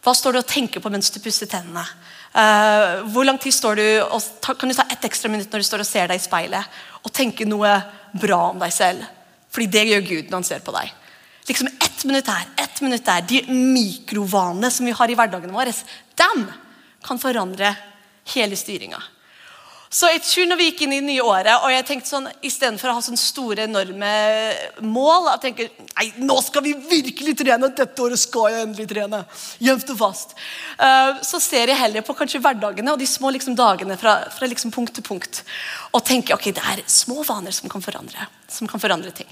Hva 0.04 0.12
står 0.12 0.34
du 0.34 0.38
og 0.42 0.48
tenker 0.50 0.82
på 0.84 0.90
mens 0.92 1.08
du 1.10 1.20
pusser 1.24 1.48
tennene? 1.48 1.84
Uh, 2.34 3.06
hvor 3.14 3.24
lang 3.24 3.38
tid 3.40 3.54
står 3.54 3.78
du 3.78 3.86
og 4.02 4.18
ta, 4.42 4.56
Kan 4.58 4.68
du 4.68 4.74
ta 4.74 4.84
ett 4.90 5.04
ekstra 5.06 5.30
minutt 5.30 5.52
når 5.52 5.62
du 5.62 5.66
står 5.68 5.84
og 5.84 5.86
ser 5.86 6.10
deg 6.10 6.18
i 6.18 6.24
speilet 6.24 6.80
og 7.06 7.12
tenke 7.14 7.46
noe 7.46 7.70
bra 8.12 8.40
om 8.50 8.58
deg 8.58 8.74
selv? 8.74 9.06
Fordi 9.54 9.70
det 9.70 9.84
gjør 9.86 10.06
Gud 10.08 10.28
når 10.28 10.40
han 10.40 10.48
ser 10.50 10.64
på 10.66 10.74
deg. 10.74 10.90
Liksom 11.48 11.70
Ett 11.78 12.04
minutt 12.04 12.26
her, 12.28 12.48
ett 12.60 12.80
minutt 12.84 13.06
der. 13.06 13.22
De 13.24 13.38
mikrovanene 13.48 14.68
som 14.70 14.84
vi 14.84 14.92
har 14.92 15.08
i 15.08 15.14
hverdagen 15.16 15.54
vår, 15.54 15.70
dem 16.20 16.42
kan 17.06 17.20
forandre 17.22 17.70
hele 18.34 18.58
styringa. 18.60 19.00
Så 19.94 20.08
jeg 20.10 20.24
tror 20.26 20.48
når 20.50 20.58
vi 20.58 20.64
gikk 20.66 20.80
inn 20.84 20.92
i 20.96 20.98
det 20.98 21.06
nye 21.06 21.22
året, 21.22 21.52
og 21.62 21.70
jeg 21.70 21.84
tenkte 21.86 22.10
sånn, 22.10 22.26
istedenfor 22.42 22.90
å 22.90 22.96
ha 22.96 23.02
sånne 23.04 23.20
store, 23.20 23.66
enorme 23.68 24.10
mål 24.82 25.28
jeg 25.28 25.42
tenker, 25.44 25.68
nei, 25.92 26.06
nå 26.18 26.34
skal 26.42 26.64
vi 26.64 26.72
virkelig 26.74 27.36
trene. 27.38 27.70
Dette 27.78 28.02
året 28.02 28.18
skal 28.18 28.48
jeg 28.50 28.64
endelig 28.66 28.88
trene. 28.90 29.20
Jevnt 29.62 29.92
og 29.94 30.00
fast. 30.00 30.34
Uh, 30.80 31.22
så 31.22 31.38
ser 31.42 31.70
jeg 31.70 31.78
heller 31.78 32.02
på 32.02 32.16
kanskje 32.18 32.42
hverdagene 32.42 32.90
og 32.90 32.98
de 32.98 33.06
små 33.06 33.30
liksom, 33.36 33.54
dagene 33.58 33.94
fra, 34.00 34.16
fra 34.34 34.50
liksom, 34.50 34.74
punkt 34.74 34.96
til 34.98 35.06
punkt. 35.06 35.44
Og 35.94 36.02
tenker 36.02 36.34
ok, 36.34 36.50
det 36.58 36.66
er 36.74 36.82
små 36.90 37.22
vaner 37.22 37.54
som 37.54 37.70
kan 37.70 37.84
forandre, 37.84 38.26
som 38.50 38.70
kan 38.70 38.82
forandre 38.82 39.14
ting. 39.14 39.30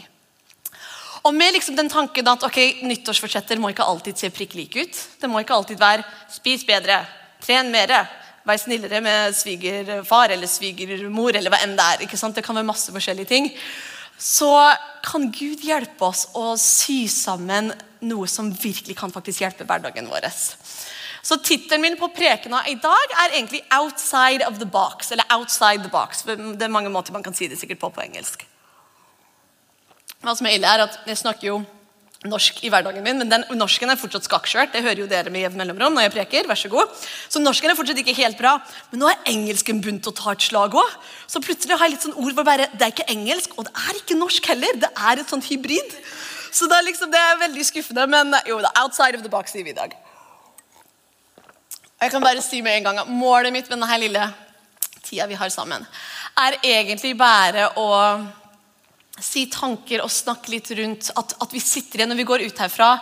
Og 1.26 1.34
med 1.34 1.58
liksom 1.58 1.74
den 1.78 1.90
tanken 1.90 2.30
at 2.30 2.46
ok, 2.46 2.86
nyttårsforsetter 2.86 3.58
må 3.58 3.74
ikke 3.74 3.86
alltid 3.86 4.18
se 4.18 4.30
prikk 4.30 4.54
like 4.58 4.86
ut. 4.86 5.04
Det 5.18 5.30
må 5.30 5.42
ikke 5.42 5.58
alltid 5.58 5.82
være 5.82 6.06
'spis 6.30 6.62
bedre', 6.66 7.02
'tren 7.42 7.74
mere', 7.74 8.06
Vær 8.42 8.58
snillere 8.58 9.00
med 9.04 9.36
svigerfar 9.38 10.34
eller 10.34 10.50
svigermor 10.50 11.36
eller 11.38 11.52
hva 11.52 11.60
enn 11.62 11.76
det 11.78 11.88
er. 11.88 12.04
ikke 12.06 12.18
sant? 12.18 12.34
Det 12.34 12.44
kan 12.44 12.58
være 12.58 12.66
masse 12.66 12.92
forskjellige 12.92 13.30
ting. 13.30 13.50
Så 14.18 14.50
kan 15.02 15.28
Gud 15.34 15.62
hjelpe 15.66 16.08
oss 16.08 16.28
å 16.38 16.56
sy 16.60 17.04
sammen 17.10 17.72
noe 18.06 18.26
som 18.30 18.50
virkelig 18.50 18.96
kan 18.98 19.14
faktisk 19.14 19.44
hjelpe 19.44 19.66
hverdagen 19.66 20.10
vår. 20.10 20.26
Så 21.22 21.38
Tittelen 21.38 21.84
min 21.84 21.98
på 21.98 22.08
prekena 22.10 22.64
i 22.66 22.74
dag 22.74 23.14
er 23.24 23.36
egentlig 23.36 23.62
'Outside 23.70 24.46
of 24.46 24.58
the 24.58 24.66
Box'. 24.66 25.12
Eller 25.12 25.24
'Outside 25.30 25.82
the 25.82 25.90
Box'. 25.90 26.26
Det 26.26 26.62
er 26.62 26.68
mange 26.68 26.90
måter 26.90 27.12
man 27.12 27.22
kan 27.22 27.34
si 27.34 27.46
det 27.46 27.58
sikkert 27.58 27.78
på 27.78 27.88
på 27.94 28.02
engelsk. 28.02 28.46
Hva 30.22 30.36
som 30.36 30.46
er 30.46 30.50
ille, 30.50 30.66
er 30.66 30.82
at 30.82 30.98
jeg 31.06 31.18
snakker 31.18 31.46
jo 31.46 31.64
norsk 32.28 32.60
i 32.62 32.70
hverdagen 32.70 33.02
min, 33.02 33.18
men 33.18 33.30
den 33.30 33.44
norsken 33.58 33.90
er 33.90 33.98
fortsatt 33.98 34.26
skakkskjørt. 34.28 34.72
Det 34.74 34.82
hører 34.84 35.02
jo 35.02 35.08
dere 35.10 35.30
med 35.32 35.42
jevn 35.42 35.58
mellomrom 35.58 35.96
når 35.96 36.06
jeg 36.06 36.14
preker. 36.14 36.48
vær 36.48 36.58
Så 36.60 36.70
god. 36.70 36.90
Så 37.28 37.42
norsken 37.42 37.72
er 37.72 37.78
fortsatt 37.78 37.98
ikke 37.98 38.14
helt 38.20 38.38
bra. 38.38 38.56
Men 38.92 39.02
nå 39.02 39.10
er 39.10 39.24
engelsken 39.32 39.80
begynt 39.82 40.06
å 40.06 40.14
ta 40.14 40.34
et 40.36 40.46
slag 40.46 40.76
òg. 40.78 40.94
Så 41.26 41.42
plutselig 41.42 41.78
har 41.78 41.88
jeg 41.88 41.96
litt 41.96 42.06
sånn 42.06 42.18
ord 42.18 42.36
hvor 42.36 42.46
bare, 42.46 42.68
det 42.72 42.86
er 42.86 42.94
ikke 42.94 43.10
engelsk, 43.10 43.56
og 43.58 43.66
det 43.66 43.74
er 43.88 43.98
ikke 43.98 44.18
norsk 44.20 44.52
heller. 44.52 44.78
Det 44.84 44.92
er 44.92 45.22
et 45.22 45.34
sånt 45.34 45.48
hybrid. 45.50 45.98
Så 46.52 46.68
det 46.68 46.78
er, 46.78 46.86
liksom, 46.86 47.10
det 47.10 47.18
er 47.18 47.40
veldig 47.40 47.64
skuffende, 47.64 48.06
men 48.12 48.36
jo 48.46 48.60
da, 48.60 48.70
outside 48.82 49.16
of 49.16 49.24
the 49.24 49.32
box 49.32 49.56
i 49.56 49.72
dag. 49.72 49.96
Jeg 52.02 52.10
kan 52.10 52.22
bare 52.22 52.42
si 52.42 52.60
med 52.62 52.76
en 52.76 52.84
gang 52.84 52.98
at 52.98 53.08
Målet 53.08 53.54
mitt 53.54 53.68
med 53.70 53.78
denne 53.78 53.98
lille 54.02 54.22
tida 55.02 55.26
vi 55.30 55.38
har 55.38 55.50
sammen, 55.54 55.86
er 56.38 56.58
egentlig 56.62 57.16
bare 57.18 57.68
å 57.78 57.88
si 59.20 59.46
tanker 59.52 60.02
og 60.04 60.12
snakke 60.12 60.54
litt 60.54 60.70
rundt 60.78 61.10
at, 61.16 61.34
at, 61.36 61.52
vi 61.52 61.60
sitter 61.60 62.00
igjen 62.00 62.12
når 62.12 62.22
vi 62.22 62.28
går 62.28 62.44
ut 62.46 62.62
herfra. 62.64 62.94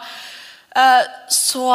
Uh, 0.74 1.04
så 1.30 1.68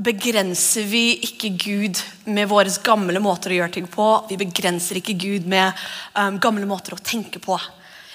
begrenser 0.00 0.86
vi 0.88 1.18
ikke 1.26 1.50
Gud 1.60 2.00
med 2.30 2.48
våre 2.50 2.72
gamle 2.84 3.20
måter 3.22 3.52
å 3.52 3.60
gjøre 3.60 3.76
ting 3.76 3.90
på. 3.90 4.06
Vi 4.30 4.38
begrenser 4.40 5.00
ikke 5.00 5.18
Gud 5.20 5.48
med 5.50 5.76
um, 6.14 6.38
gamle 6.42 6.66
måter 6.68 6.96
å 6.96 7.02
tenke 7.04 7.42
på. 7.42 7.58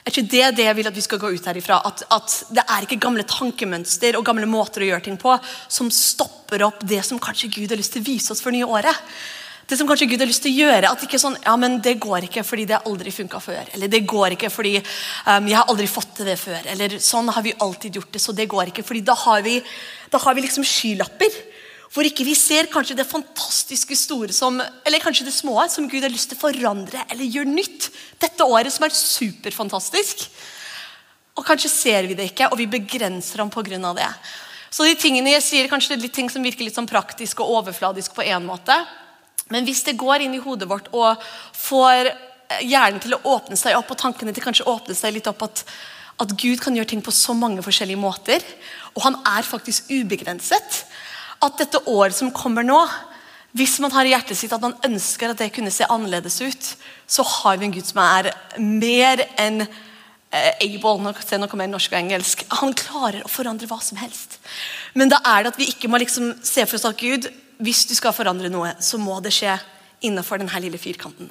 Er 0.05 0.13
ikke 0.13 0.29
det 0.29 0.49
det 0.59 0.67
jeg 0.67 0.77
vil 0.77 0.89
at 0.89 0.97
vi 0.97 1.03
skal 1.05 1.21
gå 1.21 1.31
ut 1.33 1.47
herifra? 1.49 1.79
At, 1.87 2.03
at 2.13 2.35
det 2.53 2.65
er 2.65 2.85
ikke 2.85 3.01
gamle 3.01 3.25
tankemønster 3.29 4.17
og 4.17 4.25
gamle 4.27 4.49
måter 4.49 4.85
å 4.85 4.89
gjøre 4.91 5.07
ting 5.07 5.17
på 5.21 5.33
som 5.65 5.89
stopper 5.93 6.65
opp 6.67 6.83
det 6.85 7.01
som 7.05 7.21
kanskje 7.21 7.49
Gud 7.55 7.73
har 7.73 7.81
lyst 7.81 7.95
til 7.95 8.05
å 8.05 8.09
vise 8.09 8.33
oss 8.33 8.43
for 8.43 8.53
nye 8.53 8.67
året 8.69 8.93
det 9.65 9.77
som 9.79 9.87
kanskje 9.89 10.07
Gud 10.11 10.21
har 10.21 10.29
lyst 10.29 10.43
til 10.45 10.53
å 10.53 10.65
gjøre. 10.65 10.91
At 10.91 11.03
ikke 11.05 11.19
sånn, 11.21 11.37
ja, 11.41 11.55
men 11.57 11.79
det 11.83 11.95
går 12.03 12.27
ikke 12.27 12.43
fordi 12.45 12.67
det 12.69 12.77
har 12.77 12.85
aldri 12.89 13.13
funka 13.13 13.41
før. 13.41 13.71
Eller 13.73 13.89
det 13.89 14.03
går 14.05 14.35
ikke 14.35 14.51
fordi 14.53 14.75
um, 14.77 15.47
jeg 15.49 15.57
har 15.57 15.71
aldri 15.71 15.87
fått 15.89 16.13
til 16.19 16.29
det 16.29 16.37
før. 16.37 16.69
Eller 16.75 16.97
sånn 17.01 17.31
har 17.33 17.45
vi 17.45 17.55
alltid 17.65 17.97
gjort 17.97 18.13
det, 18.13 18.21
så 18.21 18.35
det 18.37 18.45
går 18.51 18.69
ikke. 18.69 18.85
fordi 18.85 19.01
da 19.07 19.17
har 19.25 19.41
vi, 19.45 19.57
da 20.13 20.21
har 20.21 20.37
vi 20.37 20.45
liksom 20.45 20.65
skylapper. 20.69 21.39
Hvor 21.95 22.05
ikke 22.05 22.27
vi 22.27 22.35
ser 22.37 22.69
kanskje 22.69 22.97
det 22.99 23.07
fantastiske 23.09 23.95
store 23.97 24.35
som, 24.35 24.59
eller 24.59 25.01
kanskje 25.01 25.29
det 25.29 25.33
små 25.33 25.57
som 25.71 25.87
Gud 25.89 26.03
har 26.03 26.13
lyst 26.13 26.29
til 26.33 26.37
å 26.37 26.43
forandre 26.43 27.05
eller 27.07 27.23
gjøre 27.23 27.53
nytt 27.53 27.87
dette 28.21 28.45
året, 28.45 28.73
som 28.75 28.85
er 28.85 28.93
superfantastisk. 28.93 30.25
Og 31.39 31.45
kanskje 31.47 31.71
ser 31.71 32.09
vi 32.09 32.17
det 32.19 32.29
ikke, 32.33 32.51
og 32.51 32.59
vi 32.59 32.67
begrenser 32.69 33.41
ham 33.41 33.49
pga. 33.49 33.79
det. 33.95 34.11
Så 34.69 34.85
de 34.85 34.93
tingene 34.99 35.33
jeg 35.33 35.43
sier, 35.45 35.71
kanskje 35.71 35.93
det 35.93 35.97
er 35.97 36.05
litt 36.05 36.15
ting 36.19 36.29
som 36.29 36.43
virker 36.43 36.67
litt 36.67 36.75
sånn 36.75 36.89
praktisk 36.89 37.39
og 37.39 37.63
overfladisk 37.63 38.13
på 38.13 38.27
en 38.27 38.45
måte. 38.45 38.75
Men 39.53 39.67
hvis 39.67 39.83
det 39.85 39.97
går 40.01 40.25
inn 40.25 40.33
i 40.37 40.41
hodet 40.41 40.67
vårt 40.69 40.87
og 40.95 41.21
får 41.53 42.09
hjernen 42.65 43.01
til 43.01 43.15
å 43.17 43.21
åpne 43.35 43.57
seg 43.59 43.77
opp, 43.77 43.91
og 43.91 43.99
tankene 43.99 44.33
til 44.33 44.45
kanskje 44.45 44.67
åpne 44.69 44.95
seg 44.97 45.15
litt 45.15 45.29
opp 45.29 45.45
at, 45.45 45.63
at 46.21 46.35
Gud 46.39 46.61
kan 46.63 46.75
gjøre 46.77 46.93
ting 46.93 47.03
på 47.05 47.13
så 47.13 47.35
mange 47.37 47.63
forskjellige 47.65 48.01
måter, 48.01 48.45
og 48.95 49.03
han 49.05 49.19
er 49.27 49.47
faktisk 49.47 49.89
ubegrenset 49.91 50.85
At 51.43 51.57
dette 51.59 51.81
året 51.91 52.15
som 52.15 52.31
kommer 52.31 52.63
nå, 52.63 52.79
Hvis 53.55 53.79
man 53.79 53.91
har 53.91 54.05
i 54.07 54.13
hjertet 54.13 54.37
sitt 54.37 54.53
at 54.55 54.63
man 54.63 54.75
ønsker 54.83 55.31
at 55.31 55.39
det 55.39 55.53
kunne 55.55 55.71
se 55.71 55.87
annerledes 55.87 56.41
ut, 56.41 56.71
så 57.07 57.23
har 57.23 57.57
vi 57.57 57.65
en 57.67 57.75
Gud 57.75 57.85
som 57.87 58.01
er 58.03 58.33
mer 58.59 59.21
enn 59.39 59.61
eh, 59.63 60.51
able 60.59 60.97
nå 60.99 61.13
se 61.23 61.39
noe 61.39 61.59
mer 61.59 61.69
norsk 61.71 61.93
og 61.93 62.01
engelsk. 62.01 62.43
Han 62.59 62.75
klarer 62.75 63.23
å 63.23 63.31
forandre 63.31 63.69
hva 63.71 63.79
som 63.79 64.01
helst. 64.01 64.41
Men 64.91 65.07
da 65.07 65.21
er 65.23 65.45
det 65.45 65.53
at 65.53 65.61
vi 65.61 65.69
ikke 65.71 65.87
må 65.87 66.01
liksom 66.03 66.33
se 66.43 66.65
for 66.67 66.75
oss 66.75 66.87
at 66.89 66.99
Gud, 66.99 67.29
hvis 67.63 67.85
du 67.89 67.95
skal 67.95 68.15
forandre 68.15 68.51
noe, 68.51 68.73
så 68.83 68.99
må 69.01 69.19
det 69.23 69.33
skje 69.35 69.55
innenfor 70.05 70.41
denne 70.41 70.61
lille 70.63 70.79
firkanten. 70.81 71.29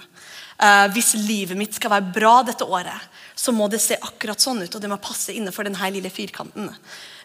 Uh, 0.54 0.86
hvis 0.94 1.16
livet 1.18 1.58
mitt 1.58 1.74
skal 1.74 1.90
være 1.96 2.12
bra 2.14 2.34
dette 2.46 2.66
året, 2.66 3.10
så 3.34 3.52
må 3.52 3.66
det 3.68 3.80
se 3.82 3.96
akkurat 3.98 4.40
sånn 4.40 4.62
ut, 4.62 4.70
og 4.70 4.80
det 4.82 4.90
må 4.90 5.00
passe 5.02 5.34
innenfor 5.34 5.66
denne 5.66 5.90
lille 5.90 6.10
firkanten. 6.14 6.70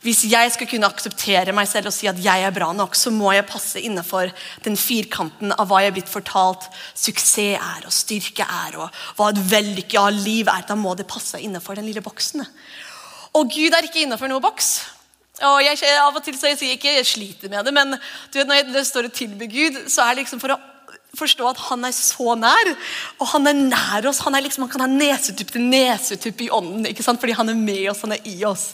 Hvis 0.02 0.24
jeg 0.32 0.52
skal 0.56 0.70
kunne 0.72 0.90
akseptere 0.90 1.54
meg 1.56 1.68
selv 1.70 1.92
og 1.92 1.94
si 1.94 2.10
at 2.10 2.20
jeg 2.24 2.46
er 2.46 2.56
bra 2.56 2.72
nok, 2.74 2.98
så 2.98 3.12
må 3.14 3.34
jeg 3.36 3.48
passe 3.50 3.82
innenfor 3.84 4.32
den 4.66 4.80
firkanten 4.80 5.54
av 5.54 5.70
hva 5.70 5.84
jeg 5.84 5.92
er 5.92 5.98
blitt 6.00 6.12
fortalt 6.12 6.70
suksess 6.98 7.54
er, 7.54 7.86
og 7.86 7.94
styrke 7.94 8.48
er, 8.48 8.80
og 8.80 9.02
hva 9.20 9.30
et 9.30 9.44
vellykka 9.52 10.08
liv 10.16 10.50
er. 10.50 10.66
Da 10.68 10.80
må 10.80 10.96
det 10.98 11.08
passe 11.10 11.42
innenfor 11.44 11.78
den 11.78 11.88
lille 11.92 12.04
boksen. 12.04 12.46
Og 13.38 13.52
Gud 13.54 13.76
er 13.76 13.86
ikke 13.86 14.02
innenfor 14.06 14.32
noen 14.32 14.44
boks. 14.44 14.72
Og 15.48 15.62
jeg, 15.64 15.80
Av 16.02 16.16
og 16.16 16.24
til 16.26 16.36
så 16.36 16.50
jeg 16.52 16.60
sier 16.60 16.76
ikke 16.76 16.98
jeg 16.98 17.08
sliter 17.08 17.52
med 17.52 17.68
det, 17.68 17.74
men 17.76 17.96
du 17.96 18.40
vet, 18.40 18.48
når 18.50 18.60
jeg, 18.60 18.68
det 18.74 18.84
står 18.90 19.08
og 19.08 19.16
tilbyr 19.16 19.52
Gud, 19.54 19.80
så 19.88 20.04
er 20.04 20.14
det 20.14 20.26
liksom 20.26 20.42
for 20.44 20.56
å 20.56 20.60
forstå 21.18 21.48
at 21.50 21.62
han 21.70 21.86
er 21.88 21.94
så 21.96 22.36
nær. 22.38 22.72
Og 23.20 23.30
han 23.34 23.50
er 23.50 23.58
nær 23.58 24.08
oss. 24.10 24.22
Han, 24.26 24.36
er 24.38 24.46
liksom, 24.46 24.66
han 24.66 24.72
kan 24.74 24.86
ha 24.86 24.90
nesetupp 24.92 25.54
til 25.56 25.66
nesetupp 25.66 26.44
i 26.46 26.50
ånden. 26.54 26.88
ikke 26.90 27.06
sant? 27.06 27.22
Fordi 27.22 27.38
han 27.38 27.52
er 27.52 27.60
med 27.60 27.90
oss, 27.92 28.04
han 28.06 28.16
er 28.16 28.26
i 28.30 28.38
oss. 28.48 28.70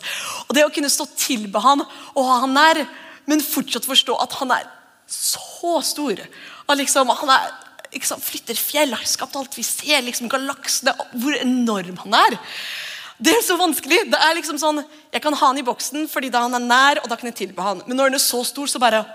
Og 0.48 0.56
det 0.58 0.66
å 0.66 0.74
kunne 0.74 0.92
stå 0.92 1.08
tilbe 1.16 1.62
han 1.64 1.84
og 1.86 2.24
ha 2.28 2.42
han 2.44 2.56
nær, 2.58 2.82
men 3.30 3.44
fortsatt 3.44 3.88
forstå 3.88 4.18
at 4.22 4.36
han 4.42 4.54
er 4.58 4.68
så 5.10 5.78
stor. 5.86 6.20
At 6.68 6.82
liksom, 6.82 7.14
han 7.22 7.34
er, 7.38 7.54
liksom, 7.94 8.22
flytter 8.22 8.60
fjell, 8.60 8.94
har 8.98 9.08
skapt 9.10 9.38
alt 9.40 9.56
vi 9.58 9.66
ser, 9.66 10.04
liksom 10.06 10.30
galaksene 10.32 10.96
Hvor 11.16 11.38
enorm 11.40 12.04
han 12.04 12.20
er. 12.26 12.38
Det 13.18 13.32
er 13.32 13.44
så 13.46 13.56
vanskelig. 13.60 14.02
Det 14.12 14.20
er 14.20 14.36
liksom 14.36 14.58
sånn, 14.60 14.84
Jeg 15.14 15.22
kan 15.24 15.34
ha 15.34 15.48
han 15.48 15.58
i 15.58 15.64
boksen 15.64 16.10
fordi 16.12 16.30
da 16.30 16.42
han 16.44 16.58
er 16.58 16.64
nær, 16.64 17.04
og 17.04 17.10
da 17.10 17.16
kan 17.16 17.32
jeg 17.32 17.48
tilbe 17.48 17.64
han. 17.64 17.82
Men 17.88 17.98
når 17.98 18.10
han 18.12 18.18
er 18.20 18.24
så 18.24 18.44
stor, 18.44 18.68
så 18.68 18.80
bare 18.80 19.06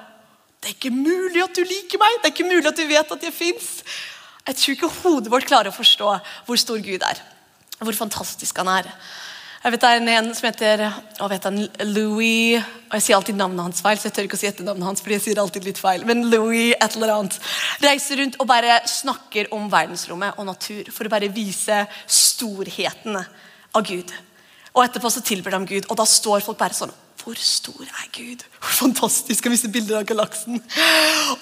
det 0.60 0.68
er 0.68 0.76
ikke 0.76 0.92
mulig 0.92 1.40
at 1.40 1.56
du 1.56 1.64
liker 1.64 2.00
meg! 2.00 2.18
Det 2.20 2.28
er 2.28 2.34
ikke 2.34 2.48
mulig 2.48 2.68
at 2.68 2.76
du 2.76 2.84
vet 2.84 3.12
at 3.16 3.22
jeg 3.24 3.32
fins! 3.32 3.68
Jeg 4.44 4.56
tror 4.56 4.74
ikke 4.74 4.94
hodet 5.00 5.32
vårt 5.32 5.48
klarer 5.48 5.70
å 5.70 5.76
forstå 5.76 6.10
hvor 6.46 6.60
stor 6.60 6.80
Gud 6.84 7.04
er. 7.04 7.20
Hvor 7.80 7.96
fantastisk 7.96 8.60
han 8.60 8.68
er. 8.68 8.88
Jeg 9.60 9.74
vet 9.74 9.82
Det 9.84 9.88
er 9.92 10.10
en 10.16 10.30
som 10.34 10.46
heter 10.48 10.82
han, 11.44 11.58
Louis 11.84 12.60
og 12.60 12.94
Jeg 12.96 13.04
sier 13.04 13.16
alltid 13.16 13.36
navnet 13.36 13.66
hans 13.68 13.82
feil, 13.84 13.98
så 14.00 14.08
jeg 14.08 14.16
tør 14.16 14.28
ikke 14.28 14.38
å 14.38 14.40
si 14.40 14.48
etternavnet 14.48 14.88
hans. 14.88 15.00
fordi 15.00 15.18
jeg 15.18 15.24
sier 15.26 15.40
alltid 15.40 15.64
litt 15.64 15.80
feil, 15.80 16.04
Men 16.04 16.30
Louis 16.32 16.72
et 16.72 16.96
eller 16.96 17.12
annet 17.14 17.36
reiser 17.80 18.20
rundt 18.20 18.40
og 18.40 18.48
bare 18.48 18.80
snakker 18.88 19.52
om 19.52 19.68
verdensrommet 19.70 20.38
og 20.38 20.48
natur 20.48 20.90
for 20.92 21.04
å 21.04 21.12
bare 21.12 21.28
vise 21.28 21.86
storheten 22.06 23.20
av 23.76 23.86
Gud. 23.86 24.12
Og 24.74 24.84
etterpå 24.84 25.10
så 25.10 25.22
tilber 25.24 25.54
de 25.54 25.62
Gud, 25.66 25.88
og 25.88 25.98
da 25.98 26.06
står 26.08 26.44
folk 26.44 26.58
bare 26.60 26.76
sånn 26.76 26.92
hvor 27.20 27.36
stor 27.36 27.82
er 27.84 28.06
Gud? 28.14 28.42
Hvor 28.62 28.76
fantastisk 28.86 29.44
er 29.44 29.52
disse 29.52 29.68
bilder 29.68 29.98
av 29.98 30.06
galaksen? 30.08 30.56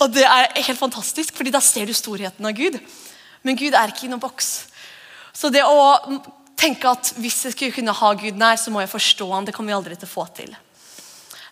Og 0.01 0.09
Det 0.11 0.25
er 0.27 0.49
helt 0.57 0.81
fantastisk, 0.81 1.37
fordi 1.39 1.53
da 1.55 1.61
ser 1.63 1.87
du 1.87 1.95
storheten 1.95 2.47
av 2.47 2.57
Gud. 2.57 2.81
Men 3.47 3.59
Gud 3.59 3.77
er 3.79 3.93
ikke 3.93 4.09
i 4.09 4.11
noen 4.11 4.23
boks. 4.23 4.49
Så 5.31 5.53
det 5.55 5.63
å 5.63 5.95
tenke 6.59 6.91
at 6.91 7.13
hvis 7.23 7.45
jeg 7.47 7.55
skulle 7.55 7.77
kunne 7.77 7.95
ha 7.95 8.11
Gud 8.19 8.41
nær, 8.41 8.59
så 8.59 8.73
må 8.75 8.83
jeg 8.83 8.91
forstå 8.91 9.29
han, 9.31 9.47
det 9.47 9.55
kommer 9.55 9.71
vi 9.71 9.79
aldri 9.79 9.99
til 9.99 10.09
å 10.09 10.15
få 10.17 10.27
til. 10.35 10.57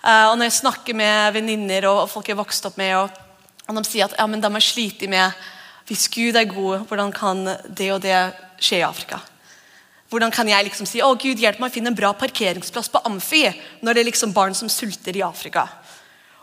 Uh, 0.02 0.32
og 0.32 0.34
Når 0.38 0.48
jeg 0.48 0.58
snakker 0.58 0.98
med 0.98 1.36
venninner 1.38 1.86
og 1.92 2.08
folk 2.10 2.26
jeg 2.26 2.34
har 2.34 2.42
vokst 2.42 2.66
opp 2.66 2.80
med, 2.82 2.96
og 2.98 3.78
de 3.78 3.86
sier 3.86 4.08
at 4.08 4.18
ja, 4.18 4.26
men 4.26 4.42
de 4.42 4.50
har 4.50 4.64
slitt 4.64 5.06
med 5.10 5.46
hvis 5.86 6.08
Gud 6.10 6.34
er 6.34 6.50
god, 6.50 6.82
hvordan 6.90 7.12
kan 7.14 7.46
det 7.46 7.92
og 7.94 8.02
det 8.02 8.18
skje 8.58 8.80
i 8.80 8.86
Afrika? 8.86 9.20
Hvordan 10.10 10.30
kan 10.34 10.48
jeg 10.48 10.68
liksom 10.68 10.86
si 10.86 11.00
å 11.02 11.14
Gud, 11.18 11.40
hjelp 11.42 11.58
meg 11.58 11.70
å 11.70 11.74
finne 11.74 11.90
en 11.90 11.98
bra 11.98 12.12
parkeringsplass 12.14 12.90
på 12.92 13.02
Amfi 13.08 13.44
når 13.82 13.96
det 13.96 14.02
er 14.02 14.08
liksom 14.10 14.34
barn 14.36 14.54
som 14.54 14.70
sulter 14.70 15.16
i 15.18 15.24
Afrika? 15.26 15.66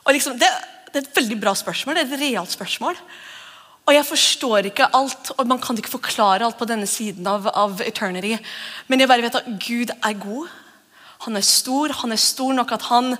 Og 0.03 0.11
liksom, 0.15 0.35
det, 0.39 0.49
det, 0.89 0.97
er 0.97 1.05
et 1.05 1.15
veldig 1.15 1.37
bra 1.39 1.53
spørsmål. 1.55 1.95
Det 1.95 2.03
er 2.03 2.11
et 2.11 2.25
realt 2.25 2.51
spørsmål. 2.51 2.99
Og 3.83 3.95
jeg 3.95 4.07
forstår 4.07 4.67
ikke 4.69 4.89
alt, 4.95 5.31
og 5.37 5.47
man 5.47 5.59
kan 5.63 5.79
ikke 5.79 5.91
forklare 5.91 6.45
alt 6.47 6.59
på 6.59 6.67
denne 6.67 6.87
siden 6.87 7.27
av, 7.27 7.47
av 7.51 7.81
eternity. 7.83 8.35
Men 8.87 9.03
jeg 9.03 9.11
bare 9.11 9.25
vet 9.25 9.39
at 9.39 9.49
Gud 9.63 9.95
er 9.95 10.19
god. 10.19 10.51
Han 11.25 11.39
er 11.39 11.47
stor. 11.47 11.95
Han 12.03 12.15
er 12.15 12.19
stor 12.19 12.53
nok 12.55 12.75
at 12.75 12.87
han 12.91 13.15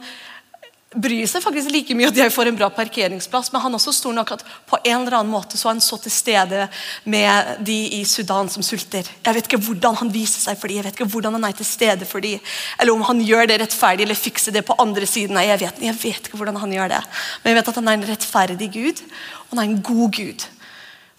bryr 0.96 1.26
seg 1.30 1.44
faktisk 1.44 1.72
like 1.74 1.96
mye 1.98 2.10
at 2.12 2.18
jeg 2.18 2.32
får 2.34 2.50
en 2.50 2.58
bra 2.58 2.70
parkeringsplass, 2.74 3.52
men 3.54 3.62
han 3.64 3.74
er 3.74 3.80
også 3.80 3.94
stor 3.96 4.14
nok 4.16 4.34
at 4.36 4.44
på 4.70 4.80
en 4.80 4.96
eller 5.00 5.18
annen 5.20 5.32
måte 5.34 5.58
så 5.60 5.70
er 5.70 5.76
han 5.76 5.84
så 5.84 5.98
til 6.02 6.14
stede 6.14 6.68
med 7.10 7.64
de 7.66 7.78
i 8.00 8.02
Sudan 8.08 8.50
som 8.52 8.66
sulter. 8.66 9.08
Jeg 9.26 9.38
vet 9.38 9.50
ikke 9.50 9.62
hvordan 9.66 9.98
han 10.02 10.12
viser 10.14 10.42
seg 10.44 10.60
for 10.60 10.72
dem, 10.72 10.80
jeg 10.80 10.88
vet 10.88 10.98
ikke 11.00 11.10
hvordan 11.14 11.38
han 11.38 11.48
er 11.50 11.58
til 11.58 11.68
stede 11.68 12.08
for 12.10 12.24
dem, 12.26 12.42
eller 12.80 12.94
om 12.94 13.06
han 13.10 13.22
gjør 13.26 13.50
det 13.52 13.60
rettferdig 13.64 14.08
eller 14.08 14.20
fikser 14.20 14.56
det 14.56 14.66
på 14.68 14.78
andre 14.82 15.10
siden. 15.10 15.38
Nei, 15.38 15.48
jeg 15.50 15.64
vet, 15.66 15.84
jeg 15.90 16.00
vet 16.02 16.30
ikke 16.30 16.42
hvordan 16.42 16.62
han 16.64 16.76
gjør 16.78 16.94
det, 16.96 17.04
men 17.44 17.54
jeg 17.54 17.62
vet 17.62 17.72
at 17.74 17.82
han 17.82 17.92
er 17.92 18.00
en 18.00 18.10
rettferdig 18.12 18.72
Gud, 18.74 19.04
og 19.48 19.56
han 19.56 19.64
er 19.64 19.70
en 19.72 19.82
god 19.92 20.20
Gud. 20.20 20.48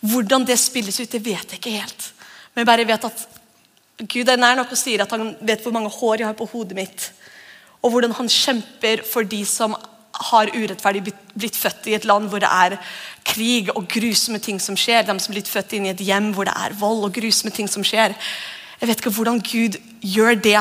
Hvordan 0.05 0.45
det 0.47 0.61
spilles 0.61 1.01
ut, 1.01 1.11
det 1.11 1.25
vet 1.25 1.49
jeg 1.49 1.61
ikke 1.61 1.79
helt. 1.79 2.11
Men 2.53 2.63
jeg 2.63 2.71
bare 2.71 2.89
vet 2.89 3.09
at 3.09 3.27
Gud 4.11 4.29
er 4.29 4.39
nær 4.41 4.57
nok 4.59 4.73
og 4.75 4.79
sier 4.79 5.05
at 5.05 5.13
han 5.15 5.33
vet 5.41 5.63
hvor 5.63 5.75
mange 5.75 5.93
hår 5.93 6.23
jeg 6.23 6.29
har 6.29 6.39
på 6.39 6.49
hodet 6.51 6.77
mitt 6.77 7.13
og 7.85 7.93
hvordan 7.93 8.15
han 8.17 8.31
kjemper 8.33 9.05
for 9.07 9.29
de 9.29 9.43
som 9.49 9.77
har 10.31 10.51
urettferdig 10.55 11.13
blitt 11.35 11.57
født 11.59 11.89
i 11.91 11.97
et 11.97 12.07
land 12.09 12.31
hvor 12.31 12.43
det 12.43 12.49
er 12.49 12.77
krig 13.27 13.71
og 13.75 13.89
grusomme 13.91 14.39
ting 14.43 14.61
som 14.63 14.79
skjer. 14.79 15.03
De 15.05 15.17
som 15.19 15.33
er 15.33 15.41
blitt 15.41 15.51
født 15.51 15.75
inn 15.77 15.89
i 15.89 15.93
et 15.93 16.05
hjem 16.07 16.31
hvor 16.37 16.49
det 16.49 16.55
er 16.55 16.77
vold 16.79 17.03
og 17.09 17.17
grusomme 17.17 17.53
ting 17.55 17.69
som 17.71 17.85
skjer. 17.87 18.15
Jeg 18.81 18.91
vet 18.91 19.03
ikke 19.03 19.15
hvordan 19.17 19.43
Gud 19.43 19.79
gjør 20.01 20.39
det, 20.45 20.61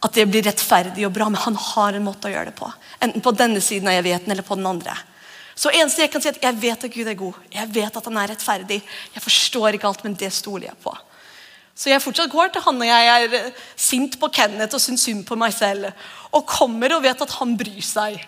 at 0.00 0.16
det 0.16 0.26
blir 0.30 0.44
rettferdig 0.46 1.04
og 1.06 1.14
bra, 1.14 1.28
men 1.28 1.42
han 1.42 1.58
har 1.60 1.96
en 1.96 2.06
måte 2.06 2.28
å 2.28 2.32
gjøre 2.32 2.50
det 2.50 2.56
på. 2.58 2.70
Enten 3.04 3.24
på 3.24 3.34
denne 3.36 3.60
siden 3.62 3.90
av 3.90 4.00
evigheten 4.00 4.32
eller 4.32 4.46
på 4.46 4.56
den 4.58 4.68
andre. 4.68 4.96
Så 5.60 5.72
eneste 5.76 6.06
jeg 6.06 6.12
kan 6.12 6.24
si 6.24 6.30
at 6.32 6.40
jeg 6.40 6.56
vet 6.62 6.86
at 6.86 6.94
Gud 6.94 7.08
er 7.10 7.18
god. 7.18 7.36
Jeg 7.52 7.68
vet 7.74 7.96
at 7.96 8.06
han 8.08 8.16
er 8.16 8.32
rettferdig. 8.32 8.80
Jeg 9.14 9.22
forstår 9.22 9.76
ikke 9.76 9.90
alt, 9.90 10.04
men 10.06 10.16
det 10.16 10.32
stoler 10.32 10.70
jeg 10.70 10.78
på. 10.80 10.94
Så 11.80 11.88
jeg 11.88 12.02
fortsatt 12.04 12.32
går 12.32 12.50
til 12.52 12.64
han 12.66 12.76
når 12.76 12.90
jeg 12.90 13.12
er 13.12 13.36
eh, 13.38 13.60
sint 13.78 14.18
på 14.20 14.28
Kenneth 14.36 14.76
og 14.76 14.82
syns 14.84 15.06
synd 15.06 15.24
på 15.28 15.38
meg 15.40 15.54
selv. 15.56 15.88
Og 16.36 16.44
kommer 16.48 16.92
og 16.92 17.06
vet 17.06 17.22
at 17.24 17.36
han 17.38 17.54
bryr 17.56 17.80
seg. 17.84 18.20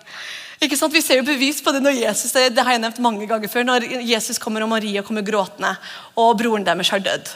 Ikke 0.63 0.79
sant? 0.79 0.95
Vi 0.95 1.03
ser 1.05 1.21
jo 1.21 1.27
bevis 1.27 1.61
på 1.61 1.75
det 1.75 1.83
når 1.85 1.99
Jesus 1.99 2.33
det, 2.33 2.47
det 2.57 2.65
har 2.65 2.77
jeg 2.77 2.85
nevnt 2.85 3.03
mange 3.05 3.27
ganger 3.29 3.51
før, 3.53 3.67
når 3.69 3.85
Jesus 4.07 4.41
kommer 4.41 4.65
og 4.65 4.71
Maria 4.73 5.03
kommer 5.05 5.25
gråtende, 5.27 5.75
og 6.17 6.37
broren 6.39 6.65
deres 6.65 6.93
har 6.95 7.03
dødd. 7.03 7.33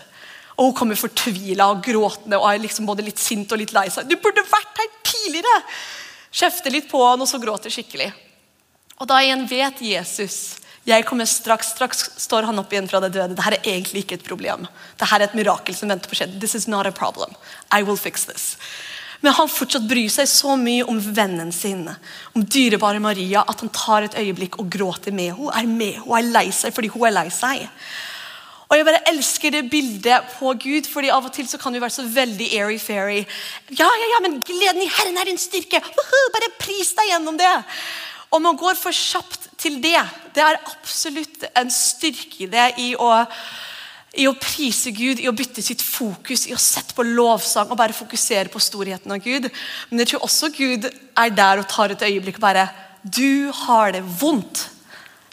Og 0.57 0.71
Hun 0.71 0.77
kommer 0.79 0.97
fortvila 0.97 1.69
og 1.75 1.83
gråtende 1.85 2.39
og 2.41 2.49
er 2.49 2.63
liksom 2.63 2.87
både 2.89 3.05
litt 3.05 3.21
sint 3.21 3.51
og 3.53 3.61
litt 3.61 3.75
lei 3.77 3.89
seg. 3.93 4.09
'Du 4.09 4.17
burde 4.17 4.47
vært 4.47 4.81
her 4.81 4.93
tidligere!' 5.05 5.65
Kjefter 6.37 6.73
litt 6.73 6.89
på 6.91 7.01
han, 7.01 7.21
og 7.21 7.29
så 7.29 7.41
gråter 7.41 7.73
skikkelig. 7.73 8.11
Og 9.01 9.09
Da 9.09 9.21
igjen 9.21 9.45
vet 9.49 9.81
Jesus 9.85 10.57
jeg 10.87 11.05
kommer 11.07 11.26
straks, 11.26 11.73
straks 11.75 12.05
står 12.23 12.47
han 12.47 12.59
opp 12.62 12.71
igjen 12.73 12.87
fra 12.87 13.00
det 13.02 13.11
døde. 13.16 13.35
Dette 13.35 13.49
er 13.50 13.73
egentlig 13.75 14.05
ikke 14.05 14.21
et 14.21 14.26
problem. 14.26 14.69
Dette 14.95 15.09
er 15.16 15.25
et 15.26 15.35
mirakel 15.35 15.75
som 15.75 15.90
venter 15.90 16.11
på 16.11 16.14
å 16.14 16.21
skje. 16.21 16.28
This 16.38 16.55
is 16.55 16.69
not 16.71 16.87
a 16.87 16.95
problem. 16.95 17.35
I 17.75 17.83
will 17.83 17.99
fix 17.99 18.28
this. 18.31 18.55
Men 19.25 19.35
han 19.35 19.50
fortsatt 19.50 19.88
bryr 19.88 20.11
seg 20.12 20.28
så 20.31 20.55
mye 20.61 20.85
om 20.87 21.00
vennen 21.00 21.50
sin, 21.55 21.87
om 22.37 22.45
dyrebare 22.45 23.00
Maria, 23.02 23.43
at 23.43 23.64
han 23.64 23.73
tar 23.75 24.07
et 24.07 24.19
øyeblikk 24.21 24.61
og 24.62 24.69
gråter 24.71 25.14
med 25.14 25.33
henne. 25.33 25.55
Er 25.57 25.71
med, 25.71 26.02
hun 26.05 26.19
er 26.21 26.28
lei 26.37 26.50
seg 26.55 26.75
fordi 26.76 26.93
hun 26.95 27.09
er 27.09 27.16
lei 27.16 27.31
seg. 27.35 27.64
Og 28.66 28.75
Jeg 28.75 28.87
bare 28.87 29.05
elsker 29.11 29.55
det 29.55 29.69
bildet 29.71 30.33
på 30.38 30.52
Gud, 30.59 30.88
fordi 30.90 31.11
av 31.14 31.26
og 31.26 31.35
til 31.35 31.47
så 31.47 31.59
kan 31.59 31.75
vi 31.75 31.83
være 31.83 31.95
så 31.95 32.02
veldig 32.02 32.49
airy-fairy. 32.59 33.21
Ja, 33.71 33.87
ja, 33.87 34.09
ja, 34.14 34.23
men 34.25 34.40
gleden 34.43 34.83
i 34.83 34.90
Herren 34.90 35.19
er 35.23 35.31
din 35.31 35.38
styrke! 35.38 35.83
Bare 36.35 36.50
pris 36.59 36.90
deg 36.99 37.12
gjennom 37.12 37.38
det! 37.38 37.55
Og 38.37 38.43
man 38.45 38.59
går 38.61 38.76
for 38.76 38.93
kjapt 38.93 39.49
til 39.61 39.78
det. 39.81 39.99
Det 40.37 40.45
er 40.45 40.61
absolutt 40.69 41.47
en 41.57 41.73
styrke 41.73 42.45
i 42.45 42.50
det 42.52 42.66
i 42.83 42.90
å, 43.00 43.09
i 44.21 44.26
å 44.28 44.35
prise 44.37 44.93
Gud, 44.93 45.23
i 45.23 45.31
å 45.31 45.35
bytte 45.37 45.64
sitt 45.64 45.81
fokus, 45.81 46.45
i 46.45 46.52
å 46.52 46.61
sette 46.61 46.93
på 46.97 47.07
lovsang 47.07 47.73
og 47.73 47.81
bare 47.81 47.97
fokusere 47.97 48.52
på 48.52 48.61
storheten 48.61 49.16
av 49.16 49.25
Gud. 49.25 49.49
Men 49.88 50.05
jeg 50.05 50.12
tror 50.12 50.28
også 50.28 50.52
Gud 50.52 50.85
er 50.85 51.33
der 51.33 51.64
og 51.64 51.71
tar 51.73 51.97
et 51.97 52.09
øyeblikk 52.11 52.43
og 52.43 52.49
bare 52.49 52.69
Du 53.07 53.52
har 53.64 53.97
det 53.97 54.05
vondt. 54.21 54.69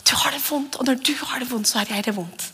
Du 0.04 0.16
har 0.20 0.32
det 0.32 0.44
vondt, 0.46 0.76
og 0.80 0.88
når 0.88 1.00
du 1.04 1.14
har 1.26 1.40
det 1.44 1.52
vondt, 1.52 1.68
så 1.68 1.82
har 1.82 1.92
jeg 1.92 2.06
det 2.06 2.16
vondt. 2.16 2.53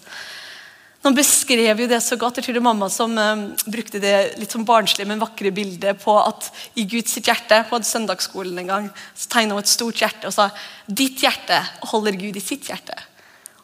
Han 1.06 1.16
beskrev 1.16 1.80
jo 1.80 1.88
det 1.88 2.02
så 2.04 2.18
godt. 2.20 2.38
Jeg 2.38 2.50
tror 2.50 2.58
det 2.58 2.60
er 2.60 2.66
mamma 2.66 2.90
som 2.92 3.14
eh, 3.18 3.44
brukte 3.72 4.02
det 4.04 4.16
litt 4.40 4.52
som 4.52 4.66
barnslig, 4.68 5.06
men 5.08 5.22
vakre 5.22 5.52
bildet 5.56 6.02
på 6.02 6.16
at 6.20 6.50
i 6.76 6.84
Guds 6.84 7.16
hjerte 7.16 7.56
hjerte 7.56 7.70
på 7.70 7.80
søndagsskolen 7.88 8.60
en 8.60 8.74
gang, 8.74 8.90
så 9.16 9.30
tegna 9.32 9.56
hun 9.56 9.64
et 9.64 9.72
stort 9.72 10.02
hjerte 10.02 10.28
og 10.28 10.36
sa 10.36 10.50
ditt 10.86 11.24
hjerte 11.24 11.62
holder 11.94 12.20
Gud 12.20 12.36
i 12.36 12.44
sitt 12.44 12.68
hjerte. 12.68 12.98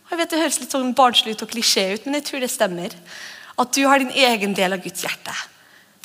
Og 0.06 0.14
jeg 0.14 0.22
vet 0.22 0.32
Det 0.32 0.40
høres 0.40 0.62
litt 0.62 0.78
sånn 0.78 0.96
barnslig 0.96 1.36
ut 1.36 1.44
og 1.44 1.52
klisjé 1.52 1.90
ut, 1.96 2.06
men 2.06 2.22
jeg 2.22 2.28
tror 2.30 2.46
det 2.46 2.52
stemmer. 2.54 2.96
At 3.60 3.76
du 3.76 3.84
har 3.88 4.00
din 4.00 4.16
egen 4.16 4.56
del 4.56 4.74
av 4.74 4.84
Guds 4.84 5.04
hjerte. 5.04 5.36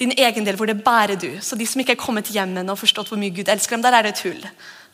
din 0.01 0.15
egen 0.17 0.47
del 0.47 0.57
hvor 0.57 0.65
det 0.65 0.81
bærer 0.81 1.19
du. 1.21 1.29
Så 1.45 1.57
de 1.61 1.67
som 1.69 1.81
ikke 1.83 1.93
er 1.93 2.01
kommet 2.01 2.31
hjem 2.33 2.57
ennå 2.57 2.73
og 2.73 2.81
forstått 2.81 3.11
hvor 3.13 3.19
mye 3.21 3.35
Gud 3.37 3.51
elsker 3.53 3.77
dem, 3.77 3.83
der 3.85 3.93
er 3.93 4.03
det 4.03 4.15
et 4.15 4.23
hull. 4.25 4.47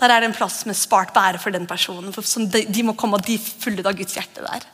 Der 0.02 0.10
er 0.10 0.20
det 0.20 0.26
en 0.26 0.34
plass 0.34 0.64
med 0.66 0.74
spart 0.74 1.12
bære 1.14 1.38
for 1.38 1.54
den 1.54 1.66
personen. 1.66 2.10
For 2.12 2.26
de, 2.50 2.64
de, 2.66 2.82
må 2.82 2.96
komme 2.98 3.14
og 3.20 3.22
de 3.22 3.38
fulle 3.38 3.86
av 3.86 3.94
Guds 3.94 4.18
hjerte 4.18 4.42
der. 4.42 4.66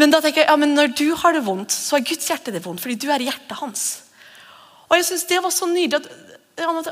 Men 0.00 0.12
da 0.12 0.22
tenker 0.22 0.42
jeg, 0.42 0.48
ja, 0.48 0.56
men 0.56 0.72
når 0.76 0.94
du 0.96 1.08
har 1.20 1.36
det 1.36 1.44
vondt, 1.44 1.74
så 1.74 1.98
er 1.98 2.06
Guds 2.06 2.30
hjerte 2.30 2.54
det 2.54 2.62
vondt, 2.64 2.80
fordi 2.80 2.96
du 3.00 3.10
er 3.12 3.24
hjertet 3.26 3.58
hans. 3.60 3.84
Og 4.88 4.96
jeg 4.96 5.08
synes 5.08 5.26
det 5.28 5.40
var 5.44 5.52
så 5.52 5.68
nydelig 5.68 6.00
at, 6.00 6.08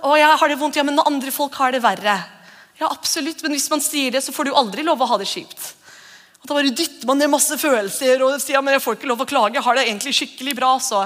å, 0.04 0.14
jeg 0.16 0.36
har 0.42 0.52
det 0.52 0.58
vondt, 0.60 0.78
ja, 0.80 0.84
men 0.86 1.00
andre 1.04 1.32
folk 1.34 1.56
har 1.60 1.72
det 1.72 1.82
verre. 1.84 2.16
Ja, 2.80 2.88
absolutt, 2.88 3.42
men 3.44 3.52
hvis 3.56 3.68
man 3.72 3.82
sier 3.84 4.12
det, 4.12 4.22
så 4.24 4.32
får 4.32 4.48
du 4.48 4.56
aldri 4.56 4.84
lov 4.86 5.00
å 5.00 5.08
ha 5.10 5.20
det 5.20 5.28
kjipt. 5.28 5.74
Og 6.40 6.48
Da 6.48 6.56
bare 6.56 6.72
dytter 6.72 7.08
man 7.08 7.20
ned 7.20 7.32
masse 7.32 7.56
følelser 7.60 8.22
og 8.24 8.38
sier 8.40 8.62
men 8.64 8.76
jeg 8.78 8.84
får 8.84 8.96
ikke 8.96 9.10
lov 9.10 9.24
å 9.24 9.28
klage. 9.28 9.58
Jeg 9.58 9.66
har 9.66 9.76
det 9.76 9.86
egentlig 9.86 10.14
skikkelig 10.16 10.54
bra. 10.56 10.70
så. 10.80 11.02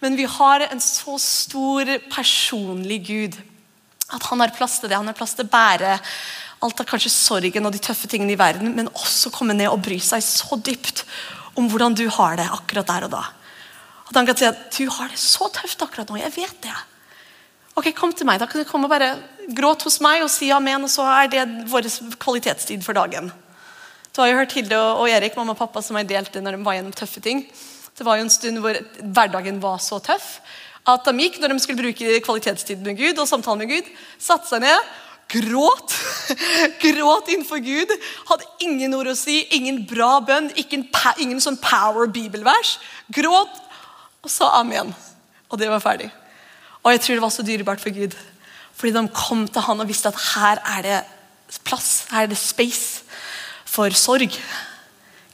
Men 0.00 0.16
vi 0.16 0.24
har 0.24 0.64
en 0.70 0.80
så 0.80 1.18
stor 1.20 1.90
personlig 2.12 3.02
Gud 3.08 3.36
at 4.14 4.24
han 4.30 4.40
har 4.40 4.54
plass 4.56 4.78
til 4.80 4.88
det. 4.88 4.96
Han 4.96 5.08
har 5.08 5.16
plass 5.16 5.36
til 5.36 5.44
å 5.44 5.52
bære 5.52 5.98
alt 6.64 6.80
av 6.80 6.88
kanskje 6.88 7.12
sorgen 7.12 7.68
og 7.68 7.74
de 7.74 7.82
tøffe 7.82 8.08
tingene 8.10 8.34
i 8.34 8.40
verden, 8.40 8.72
men 8.76 8.90
også 8.92 9.32
komme 9.34 9.56
ned 9.56 9.70
og 9.70 9.82
bry 9.84 9.98
seg 10.02 10.24
så 10.24 10.56
dypt 10.56 11.04
om 11.60 11.68
hvordan 11.70 11.96
du 11.96 12.06
har 12.16 12.38
det 12.40 12.48
akkurat 12.50 12.88
der 12.88 13.06
og 13.06 13.14
da. 13.14 13.22
At 14.08 14.16
han 14.18 14.26
kan 14.28 14.38
si 14.38 14.48
at 14.48 14.66
du 14.74 14.88
har 14.92 15.12
det 15.12 15.20
så 15.20 15.48
tøft 15.52 15.84
akkurat 15.84 16.10
nå. 16.10 16.18
Jeg 16.20 16.34
vet 16.34 16.58
det. 16.66 16.74
Ok, 17.74 17.90
Kom 17.96 18.12
til 18.14 18.28
meg. 18.28 18.40
Da 18.40 18.48
kan 18.50 18.62
du 18.62 18.68
komme 18.68 18.88
og 18.88 18.92
bare 18.92 19.14
gråte 19.54 19.88
hos 19.88 20.00
meg 20.04 20.22
og 20.24 20.32
si 20.32 20.50
amen, 20.54 20.86
og 20.86 20.92
så 20.92 21.06
er 21.10 21.30
det 21.32 21.44
vår 21.70 21.88
kvalitetstid 22.22 22.84
for 22.86 22.96
dagen. 22.96 23.32
Du 24.14 24.20
har 24.22 24.30
jo 24.30 24.36
hørt 24.38 24.52
Hilde 24.54 24.78
og 24.78 25.08
Erik, 25.10 25.34
mamma 25.36 25.56
og 25.56 25.58
pappa, 25.58 25.82
som 25.82 25.98
har 25.98 26.06
delt 26.06 26.30
det 26.34 26.42
når 26.44 26.56
de 26.56 26.66
var 26.66 26.76
gjennom 26.76 26.94
tøffe 26.94 27.22
ting. 27.22 27.42
Det 27.94 28.06
var 28.06 28.18
jo 28.18 28.26
en 28.26 28.30
stund 28.30 28.62
hvor 28.62 28.78
hverdagen 29.02 29.58
var 29.62 29.82
så 29.82 29.98
tøff 30.02 30.38
at 30.84 31.06
de 31.08 31.24
gikk 31.24 31.38
når 31.40 31.54
de 31.54 31.62
skulle 31.64 31.80
bruke 31.80 32.20
kvalitetstid 32.26 32.82
med 32.84 32.98
Gud 32.98 33.20
og 33.20 33.28
samtale 33.28 33.62
med 33.62 33.70
Gud, 33.72 33.86
satte 34.20 34.50
seg 34.50 34.60
ned, 34.64 34.90
gråt. 35.28 35.94
gråt 36.84 37.30
innenfor 37.32 37.62
Gud. 37.64 37.94
Hadde 38.28 38.50
ingen 38.64 38.94
ord 38.96 39.12
å 39.12 39.16
si, 39.18 39.40
ingen 39.56 39.82
bra 39.88 40.18
bønn, 40.24 40.50
ingen, 40.60 40.86
ingen 41.18 41.42
sånn 41.42 41.58
power 41.62 42.10
bibelvers. 42.10 42.78
Gråt 43.14 43.62
og 44.24 44.32
sa 44.32 44.54
amen. 44.60 44.92
Og 45.50 45.60
det 45.60 45.70
var 45.70 45.82
ferdig. 45.84 46.10
Og 46.84 46.92
jeg 46.92 47.02
tror 47.04 47.16
det 47.16 47.24
var 47.24 47.34
så 47.34 47.46
dyrebart 47.46 47.82
for 47.82 47.94
Gud. 47.94 48.14
Fordi 48.74 48.92
de 48.96 49.06
kom 49.14 49.46
til 49.48 49.64
han 49.64 49.80
og 49.80 49.88
visste 49.88 50.10
at 50.10 50.20
her 50.34 50.62
er 50.76 50.86
det 50.86 51.00
plass, 51.64 52.06
her 52.10 52.26
er 52.26 52.32
det 52.32 52.40
space 52.40 53.04
for 53.68 53.94
sorg. 53.96 54.34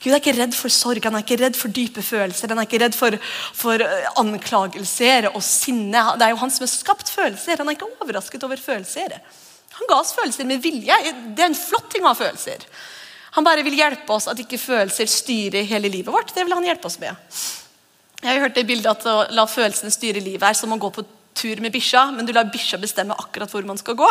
Gud 0.00 0.14
er 0.14 0.20
ikke 0.20 0.36
redd 0.36 0.54
for 0.56 0.72
sorg, 0.72 1.04
han 1.04 1.16
er 1.18 1.24
ikke 1.24 1.38
redd 1.42 1.56
for 1.58 1.72
dype 1.76 2.02
følelser. 2.04 2.48
Han 2.48 2.60
er 2.62 2.68
ikke 2.68 2.80
redd 2.80 2.96
for, 2.96 3.16
for 3.56 3.82
eh, 3.84 4.06
anklagelser 4.20 5.28
og 5.34 5.42
sinne. 5.44 6.04
Det 6.16 6.24
er 6.24 6.32
jo 6.32 6.40
han 6.40 6.52
som 6.52 6.64
har 6.64 6.72
skapt 6.72 7.12
følelser. 7.12 7.60
Han 7.60 7.68
er 7.68 7.76
ikke 7.76 7.90
overrasket 8.00 8.46
over 8.48 8.60
følelser. 8.60 9.18
Han 9.80 9.90
ga 9.90 10.00
oss 10.00 10.14
følelser 10.16 10.48
med 10.48 10.62
vilje. 10.62 10.96
Det 11.34 11.44
er 11.44 11.50
en 11.50 11.58
flott 11.58 11.88
ting 11.92 12.04
å 12.04 12.12
ha 12.12 12.18
følelser. 12.18 12.66
Han 13.36 13.46
bare 13.46 13.64
vil 13.66 13.78
hjelpe 13.78 14.12
oss 14.12 14.28
at 14.30 14.40
ikke 14.42 14.58
følelser 14.60 15.08
styrer 15.10 15.66
hele 15.68 15.90
livet 15.90 16.12
vårt. 16.12 16.34
Det 16.34 16.44
vil 16.44 16.56
han 16.56 16.66
hjelpe 16.66 16.90
oss 16.90 16.98
med. 17.02 17.14
Jeg 18.20 18.34
har 18.34 18.42
hørt 18.44 18.58
det 18.58 18.66
bildet 18.68 18.90
at 18.90 19.06
å 19.08 19.16
la 19.32 19.46
følelsene 19.48 19.92
styre 19.94 20.20
livet 20.20 20.44
er 20.44 20.58
som 20.58 20.72
å 20.74 20.80
gå 20.80 20.90
på 20.92 21.06
tur 21.40 21.60
med 21.62 21.72
bikkja, 21.72 22.02
men 22.12 22.26
du 22.26 22.32
lar 22.34 22.50
bikkja 22.52 22.76
bestemme 22.82 23.14
akkurat 23.16 23.50
hvor 23.52 23.64
man 23.64 23.78
skal 23.80 23.96
gå. 23.96 24.08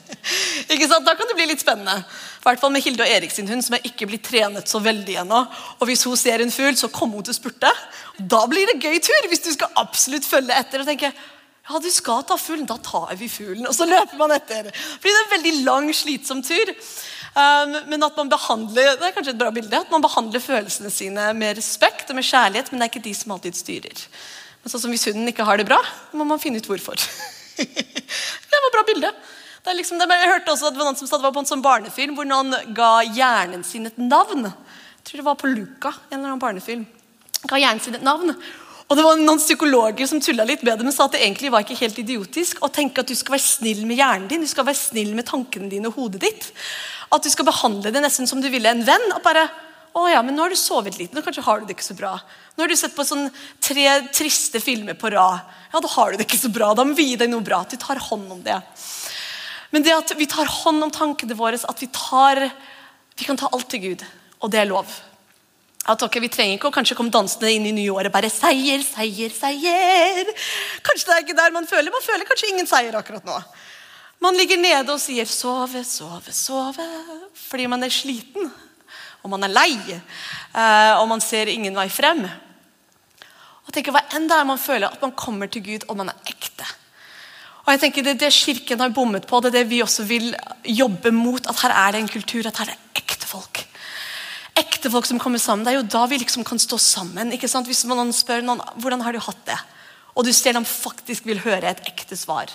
ikke 0.74 0.86
sant? 0.86 1.06
Da 1.06 1.16
kan 1.18 1.26
det 1.26 1.36
bli 1.38 1.48
litt 1.50 1.62
spennende. 1.62 1.96
I 2.04 2.44
hvert 2.44 2.62
fall 2.62 2.72
med 2.74 2.84
Hilde 2.84 3.02
og 3.06 3.10
Erik 3.10 3.34
sin 3.34 3.48
hund, 3.50 3.64
som 3.66 3.74
er 3.76 3.88
ikke 3.88 4.06
blitt 4.10 4.28
trenet 4.28 4.70
så 4.70 4.78
veldig 4.84 5.16
ennå. 5.24 5.40
Og 5.80 5.90
hvis 5.90 6.04
hun 6.06 6.18
ser 6.20 6.44
en 6.44 6.54
fugl, 6.54 6.76
så 6.78 6.92
kommer 6.92 7.18
hun 7.18 7.26
til 7.26 7.34
å 7.34 7.40
spurte. 7.40 7.72
Da 8.18 8.44
blir 8.50 8.70
det 8.70 8.78
gøy 8.84 9.00
tur, 9.02 9.28
hvis 9.32 9.44
du 9.48 9.50
skal 9.56 9.72
absolutt 9.82 10.28
følge 10.28 10.56
etter. 10.56 10.84
og 10.84 10.92
tenke, 10.92 11.10
ja, 11.68 11.78
du 11.78 11.90
skal 11.92 12.24
ta 12.26 12.36
fuglen, 12.40 12.66
da 12.66 12.78
tar 12.82 13.12
vi 13.20 13.28
fuglen. 13.30 13.66
Og 13.68 13.74
så 13.76 13.86
løper 13.86 14.18
man 14.18 14.32
etter. 14.34 14.70
Fordi 14.72 15.12
det 15.12 15.18
er 15.18 15.26
en 15.26 15.34
veldig 15.36 15.54
lang, 15.66 15.90
slitsom 15.94 16.40
tur. 16.46 16.72
Um, 17.30 17.76
men 17.92 18.02
at 18.02 18.16
man 18.18 18.30
behandler 18.32 18.96
det 18.98 19.06
er 19.06 19.12
kanskje 19.14 19.36
et 19.36 19.38
bra 19.38 19.52
bilde, 19.54 19.78
at 19.78 19.92
man 19.92 20.02
behandler 20.02 20.42
følelsene 20.42 20.90
sine 20.90 21.28
med 21.38 21.60
respekt 21.60 22.10
og 22.10 22.18
med 22.18 22.26
kjærlighet, 22.26 22.72
men 22.72 22.80
det 22.80 22.88
er 22.88 22.90
ikke 22.90 23.04
de 23.04 23.12
som 23.14 23.34
alltid 23.36 23.58
styrer. 23.58 24.06
Men 24.60 24.72
sånn 24.72 24.82
som 24.82 24.94
Hvis 24.94 25.06
hunden 25.06 25.30
ikke 25.30 25.46
har 25.46 25.60
det 25.60 25.68
bra, 25.68 25.78
må 26.12 26.26
man 26.26 26.42
finne 26.42 26.58
ut 26.58 26.66
hvorfor. 26.66 26.98
det 27.60 28.56
var 28.56 28.66
et 28.66 28.76
bra 28.76 28.86
bilde. 28.88 29.12
Liksom, 29.70 30.00
jeg 30.00 30.30
hørte 30.32 30.50
også 30.50 30.70
at 30.70 30.74
det 30.74 30.80
var 30.80 30.88
noen 30.88 30.98
som 30.98 31.06
det 31.06 31.22
var 31.22 31.34
på 31.36 31.42
en 31.44 31.48
sånn 31.48 31.62
barnefilm 31.62 32.16
hvor 32.16 32.26
noen 32.26 32.56
ga 32.74 32.90
hjernen 33.04 33.62
sin 33.66 33.86
et 33.86 34.00
navn. 34.00 34.48
Jeg 34.48 35.04
tror 35.06 35.20
det 35.20 35.26
var 35.28 35.38
på 35.38 35.50
Luca. 35.52 35.92
en 36.08 36.18
eller 36.18 36.32
annen 36.32 36.42
barnefilm. 36.42 36.86
Ga 37.46 37.60
hjernen 37.60 37.84
sin 37.84 37.94
et 37.94 38.04
navn. 38.04 38.34
Og 38.90 38.98
det 38.98 39.04
var 39.06 39.20
noen 39.22 39.38
psykologer 39.38 40.08
som 40.10 40.18
tulla 40.18 40.42
litt 40.42 40.64
med 40.66 40.80
det, 40.80 40.82
men 40.82 40.94
sa 40.94 41.06
at 41.06 41.14
det 41.14 41.22
egentlig 41.22 41.52
var 41.54 41.62
ikke 41.62 41.78
helt 41.78 41.98
idiotisk 42.02 42.58
å 42.66 42.72
tenke 42.74 43.04
at 43.04 43.10
du 43.10 43.14
skal 43.14 43.36
være 43.36 43.46
snill 43.46 43.84
med 43.86 44.00
hjernen 44.00 44.26
din, 44.30 44.42
du 44.42 44.50
skal 44.50 44.66
være 44.66 44.80
snill 44.80 45.12
med 45.14 45.28
tankene 45.28 45.70
dine 45.70 45.92
og 45.92 45.98
hodet 46.00 46.24
ditt. 46.24 46.48
At 47.14 47.22
du 47.22 47.30
skal 47.30 47.46
behandle 47.46 47.92
det 47.94 48.02
nesten 48.02 48.26
som 48.26 48.42
du 48.42 48.48
ville 48.50 48.66
en 48.66 48.82
venn. 48.86 49.06
og 49.14 49.22
bare 49.22 49.46
å 49.94 50.04
ja, 50.10 50.20
men 50.22 50.36
nå 50.38 50.44
har 50.44 50.52
du 50.52 50.58
sovet 50.58 50.98
litt, 51.00 51.14
nå 51.14 51.22
kanskje 51.22 51.42
har 51.42 51.60
du 51.60 51.66
det 51.66 51.74
ikke 51.74 51.88
så 51.88 51.96
bra. 51.98 52.12
Nå 52.54 52.62
har 52.62 52.70
du 52.70 52.76
sett 52.78 52.94
på 52.94 53.06
sånn 53.06 53.26
tre 53.62 53.86
triste 54.14 54.62
filmer 54.62 54.98
på 54.98 55.10
rad. 55.10 55.42
Ja, 55.72 55.82
da 55.82 55.90
har 55.96 56.10
du 56.10 56.18
det 56.18 56.26
ikke 56.28 56.38
så 56.38 56.50
bra. 56.54 56.72
Da 56.74 56.84
må 56.86 56.94
vi 56.98 57.08
gi 57.12 57.18
deg 57.18 57.30
noe 57.30 57.42
bra. 57.46 57.62
At 57.62 57.74
vi 57.74 57.78
tar 57.82 57.98
hånd 58.10 58.30
om 58.30 58.42
det. 58.42 58.58
Men 59.74 59.86
det 59.86 59.94
at 59.94 60.14
vi 60.18 60.26
tar 60.30 60.50
hånd 60.50 60.86
om 60.86 60.94
tankene 60.94 61.38
våre, 61.38 61.58
at 61.58 61.82
vi 61.82 61.90
tar 61.94 62.48
Vi 63.18 63.26
kan 63.26 63.36
ta 63.36 63.50
alt 63.52 63.68
til 63.68 63.82
Gud. 63.82 64.02
Og 64.40 64.50
det 64.50 64.62
er 64.62 64.70
lov. 64.70 64.88
At 65.90 66.02
ok, 66.06 66.20
Vi 66.22 66.30
trenger 66.30 66.56
ikke 66.56 66.70
å 66.70 66.74
kanskje 66.74 66.96
komme 66.98 67.10
dansende 67.14 67.50
inn 67.50 67.66
i 67.66 67.74
nye 67.74 67.90
året 67.90 68.12
bare 68.14 68.30
seier, 68.30 68.82
seier, 68.86 69.34
seier. 69.34 70.32
Kanskje 70.86 71.08
det 71.08 71.16
er 71.16 71.26
ikke 71.26 71.38
der 71.42 71.54
man 71.56 71.66
føler. 71.66 71.90
Man 71.90 72.04
føler 72.04 72.28
kanskje 72.28 72.52
ingen 72.52 72.70
seier 72.70 72.96
akkurat 72.98 73.26
nå. 73.26 73.38
Man 74.20 74.36
ligger 74.36 74.60
nede 74.60 74.92
og 74.92 75.00
sier 75.00 75.26
sove, 75.26 75.82
sove, 75.88 76.34
sove 76.36 76.88
fordi 77.40 77.66
man 77.72 77.82
er 77.82 77.92
sliten 77.94 78.50
og 79.20 79.32
man 79.32 79.44
er 79.44 79.52
lei, 79.52 79.74
eh, 79.92 80.92
og 80.96 81.06
man 81.10 81.20
ser 81.20 81.50
ingen 81.52 81.76
vei 81.76 81.88
frem. 81.92 82.22
Og 83.66 83.72
tenker, 83.74 83.92
Hva 83.92 84.02
enn 84.16 84.28
det 84.30 84.36
er 84.36 84.48
man 84.48 84.60
føler, 84.60 84.88
at 84.88 85.02
man 85.02 85.12
kommer 85.12 85.50
til 85.50 85.64
Gud, 85.66 85.84
og 85.88 85.98
man 86.00 86.12
er 86.12 86.30
ekte. 86.32 86.66
Og 87.66 87.74
jeg 87.74 87.80
tenker 87.80 88.02
Det 88.02 88.14
er 88.16 88.20
det 88.24 88.32
Kirken 88.32 88.80
har 88.80 88.90
bommet 88.90 89.26
på, 89.28 89.40
det 89.40 89.52
er 89.52 89.58
det 89.60 89.70
vi 89.70 89.82
også 89.82 90.04
vil 90.08 90.34
jobbe 90.64 91.12
mot. 91.12 91.46
At 91.46 91.60
her 91.60 91.70
er 91.70 91.92
det 91.92 92.00
en 92.00 92.08
kultur, 92.08 92.46
at 92.46 92.58
her 92.58 92.72
er 92.72 92.80
ekte 92.96 93.26
folk. 93.26 93.66
Ekte 94.60 94.90
folk 94.92 95.08
som 95.08 95.20
kommer 95.22 95.40
sammen. 95.42 95.64
Det 95.64 95.72
er 95.72 95.80
jo 95.80 95.90
da 95.90 96.06
vi 96.10 96.20
liksom 96.20 96.44
kan 96.46 96.60
stå 96.60 96.78
sammen. 96.80 97.32
ikke 97.32 97.48
sant? 97.48 97.68
Hvis 97.70 97.84
man 97.88 98.12
spør 98.14 98.44
noen 98.44 98.62
hvordan 98.80 99.04
har 99.06 99.16
du 99.16 99.22
hatt 99.24 99.44
det, 99.48 99.60
og 100.14 100.26
du 100.26 100.32
ser 100.36 100.56
de 100.56 100.64
faktisk 100.66 101.28
vil 101.28 101.40
høre 101.44 101.70
et 101.70 101.86
ekte 101.88 102.18
svar. 102.18 102.50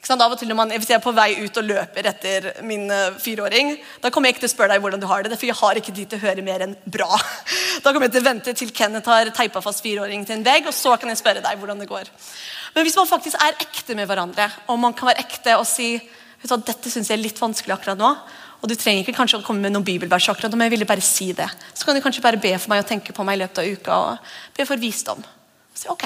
Ikke 0.00 0.08
sant? 0.08 0.22
Av 0.24 0.32
og 0.32 0.38
til 0.40 0.48
når 0.48 0.56
man, 0.56 0.70
Hvis 0.72 0.88
jeg 0.88 0.96
er 0.96 1.04
på 1.04 1.12
vei 1.12 1.34
ut 1.42 1.58
og 1.60 1.66
løper 1.66 2.06
etter 2.08 2.46
min 2.64 2.86
uh, 2.88 3.16
fireåring, 3.20 3.74
da 4.00 4.08
kommer 4.08 4.30
jeg 4.30 4.38
ikke 4.38 4.46
til 4.46 4.50
å 4.50 4.54
spørre 4.54 4.72
deg 4.72 4.84
hvordan 4.84 5.02
du 5.02 5.08
har 5.10 5.26
det, 5.26 5.36
for 5.36 5.50
jeg 5.50 5.58
har 5.58 5.80
ikke 5.80 5.92
tid 5.96 6.12
til 6.12 6.20
å 6.20 6.24
høre 6.28 6.44
mer 6.46 6.64
enn 6.64 6.76
bra. 6.86 7.10
Da 7.84 7.92
kommer 7.92 8.08
jeg 8.08 8.16
til 8.16 8.24
å 8.24 8.28
vente 8.30 8.54
til 8.56 8.72
Kenneth 8.76 9.08
har 9.08 9.28
teipa 9.36 9.60
fast 9.64 9.80
fireåringen 9.84 10.26
til 10.28 10.38
en 10.38 10.46
vegg, 10.46 10.66
og 10.68 10.76
så 10.76 10.94
kan 11.00 11.12
jeg 11.12 11.20
spørre 11.20 11.44
deg 11.44 11.60
hvordan 11.60 11.80
det 11.80 11.88
går. 11.88 12.08
Men 12.74 12.84
hvis 12.86 12.96
man 12.98 13.08
faktisk 13.08 13.40
er 13.40 13.56
ekte 13.60 13.96
med 13.98 14.08
hverandre, 14.08 14.48
og 14.68 14.80
man 14.82 14.96
kan 14.96 15.10
være 15.10 15.24
ekte 15.24 15.56
og 15.56 15.64
si 15.68 15.94
vet 16.40 16.48
du, 16.48 16.64
dette 16.64 16.92
synes 16.92 17.10
jeg 17.10 17.18
er 17.18 17.22
litt 17.22 17.40
vanskelig 17.40 17.76
akkurat 17.76 18.00
nå, 18.00 18.10
og 18.60 18.68
du 18.68 18.76
trenger 18.76 19.04
ikke 19.04 19.16
kanskje 19.16 19.40
å 19.40 19.44
komme 19.44 19.64
med 19.64 19.72
noen 19.72 19.86
bibelvers 19.86 20.28
akkurat 20.28 20.52
men 20.52 20.68
jeg 20.68 20.76
ville 20.76 20.88
bare 20.88 21.04
si 21.04 21.30
det. 21.36 21.48
Så 21.72 21.86
kan 21.86 21.96
du 21.96 22.02
kanskje 22.04 22.24
bare 22.24 22.40
be 22.40 22.52
for 22.58 22.72
meg 22.72 22.82
og 22.84 22.88
tenke 22.90 23.14
på 23.16 23.24
meg 23.24 23.38
i 23.38 23.42
løpet 23.44 23.62
av 23.62 23.70
uka 23.70 24.00
og 24.06 24.34
be 24.56 24.66
for 24.68 24.80
visdom. 24.80 25.22
Så, 25.74 25.88
ok. 25.94 26.04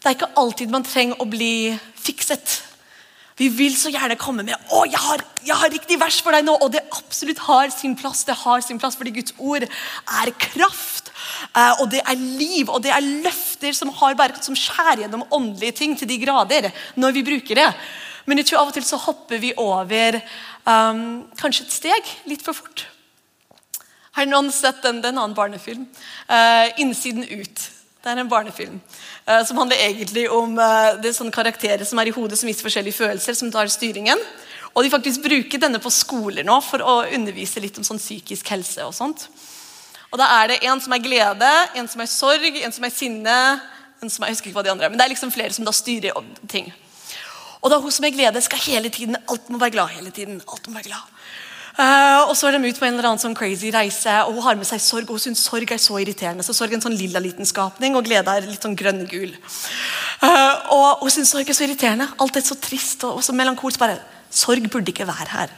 Det 0.00 0.08
er 0.08 0.16
ikke 0.16 0.32
alltid 0.40 0.72
man 0.72 0.86
trenger 0.86 1.20
å 1.20 1.28
bli 1.28 1.74
fikset. 2.00 2.62
Vi 3.36 3.50
vil 3.52 3.74
så 3.76 3.90
gjerne 3.92 4.16
komme 4.16 4.46
med 4.46 4.56
å, 4.72 4.84
jeg 4.88 5.00
har, 5.02 5.22
jeg 5.44 5.60
har 5.60 5.72
riktig 5.72 5.98
vers 6.00 6.22
for 6.24 6.32
deg 6.32 6.46
nå, 6.46 6.54
og 6.56 6.70
det 6.72 6.80
absolutt 6.96 7.42
har 7.44 7.68
sin 7.74 7.92
plass. 7.98 8.24
Det 8.24 8.36
har 8.46 8.64
sin 8.64 8.80
plass, 8.80 8.96
fordi 8.96 9.12
Guds 9.18 9.34
ord 9.36 9.66
er 9.66 10.32
kraft, 10.40 11.10
eh, 11.50 11.82
og 11.82 11.90
det 11.92 12.00
er 12.00 12.16
liv, 12.16 12.70
og 12.70 12.80
det 12.86 12.94
er 12.96 13.04
løfter 13.26 13.76
som, 13.76 13.92
har 14.00 14.16
som 14.40 14.56
skjærer 14.56 15.04
gjennom 15.04 15.26
åndelige 15.28 15.76
ting 15.82 15.98
til 16.00 16.08
de 16.08 16.16
grader 16.22 16.70
når 16.96 17.18
vi 17.18 17.26
bruker 17.28 17.60
det. 17.60 17.68
Men 18.26 18.40
jeg 18.40 18.48
tror 18.48 18.62
av 18.62 18.72
og 18.72 18.78
til 18.78 18.86
så 18.88 18.98
hopper 19.04 19.42
vi 19.42 19.52
over 19.60 20.16
um, 20.66 21.24
kanskje 21.40 21.64
et 21.66 21.74
steg 21.74 22.12
litt 22.28 22.44
for 22.44 22.56
fort. 22.56 22.86
Har 24.16 24.28
noen 24.28 24.50
sett 24.54 24.84
en, 24.88 25.00
en 25.00 25.18
annen 25.18 25.36
barnefilm? 25.36 25.86
Uh, 26.28 26.68
'Innsiden 26.76 27.24
ut'. 27.24 27.70
Det 28.02 28.12
er 28.12 28.20
en 28.22 28.30
barnefilm 28.30 28.76
uh, 29.26 29.42
som 29.42 29.58
handler 29.58 29.80
egentlig 29.82 30.28
om 30.30 30.52
uh, 30.58 30.94
det 31.02 31.10
sånne 31.16 31.34
karakterer 31.34 31.82
som 31.84 31.98
er 31.98 32.06
i 32.06 32.14
hodet 32.14 32.38
som 32.38 32.46
viser 32.46 32.62
forskjellige 32.62 33.00
følelser, 33.00 33.34
som 33.34 33.50
tar 33.50 33.66
styringen. 33.72 34.20
Og 34.74 34.84
De 34.84 34.92
faktisk 34.92 35.24
bruker 35.24 35.58
denne 35.58 35.80
på 35.82 35.90
skoler 35.90 36.46
nå 36.46 36.60
for 36.62 36.84
å 36.84 37.00
undervise 37.08 37.62
litt 37.64 37.78
om 37.80 37.86
sånn 37.86 37.98
psykisk 37.98 38.52
helse. 38.54 38.84
og 38.84 38.94
sånt. 38.94 39.26
Og 40.12 40.18
Da 40.18 40.28
er 40.42 40.48
det 40.48 40.62
en 40.64 40.80
som 40.80 40.92
er 40.92 41.02
glede, 41.02 41.50
en 41.74 41.88
som 41.88 42.00
er 42.00 42.12
sorg, 42.12 42.62
en 42.62 42.72
som 42.72 42.84
er 42.84 42.94
sinne 42.94 43.38
en 44.02 44.12
som 44.12 44.24
er, 44.24 44.30
jeg 44.30 44.36
husker 44.36 44.50
ikke 44.50 44.58
hva 44.60 44.66
de 44.66 44.72
andre 44.74 44.86
er, 44.86 44.92
men 44.92 45.00
det 45.00 45.06
er 45.06 45.14
liksom 45.14 45.32
flere 45.34 45.54
som 45.56 45.66
da 45.66 45.72
styrer 45.74 46.16
ting. 46.50 46.68
Og 47.66 47.72
da 47.72 47.80
hun 47.82 47.90
som 47.90 48.06
er 48.06 48.14
glede, 48.14 48.40
skal 48.46 48.62
hele 48.62 48.92
tiden, 48.94 49.18
alt 49.26 49.50
må 49.50 49.58
være 49.58 49.74
glad 49.74 49.92
hele 49.98 50.14
tiden. 50.14 50.38
alt 50.46 50.70
må 50.70 50.78
være 50.78 50.92
glad. 50.92 51.12
Uh, 51.76 52.30
og 52.30 52.36
så 52.38 52.46
er 52.48 52.54
de 52.56 52.68
ut 52.70 52.78
på 52.78 52.86
en 52.86 52.94
eller 52.94 53.10
annen 53.10 53.20
sånn 53.20 53.34
crazy 53.36 53.68
reise, 53.74 54.14
og 54.24 54.38
hun 54.38 54.44
har 54.46 54.56
med 54.56 54.68
seg 54.70 54.80
sorg. 54.80 55.10
Og 55.10 55.18
hun 55.18 55.24
syns 55.26 55.42
sorg 55.44 55.74
er 55.74 55.82
så 55.82 55.98
irriterende. 56.00 56.46
Så 56.46 56.54
sorg 56.56 56.72
er 56.72 56.78
en 56.78 56.86
sånn 56.86 56.96
lilla 56.96 57.20
liten 57.20 57.48
skapning, 57.48 57.98
og 57.98 58.06
glede 58.06 58.32
er 58.32 58.46
litt 58.46 58.64
sånn 58.64 58.78
grønn-gul. 58.78 59.34
Uh, 59.36 60.36
Uh, 60.36 60.72
og 60.72 61.04
hun 61.04 61.12
syns 61.12 61.32
sorg 61.34 61.48
er 61.50 61.56
så 61.56 61.66
irriterende. 61.66 62.06
Alt 62.22 62.38
er 62.38 62.44
så 62.44 62.56
trist 62.60 63.04
og, 63.04 63.18
og 63.18 63.24
så 63.24 63.34
melankolsk. 63.36 63.80
bare, 63.80 63.98
Sorg 64.30 64.64
burde 64.72 64.90
ikke 64.90 65.06
være 65.06 65.28
her. 65.30 65.52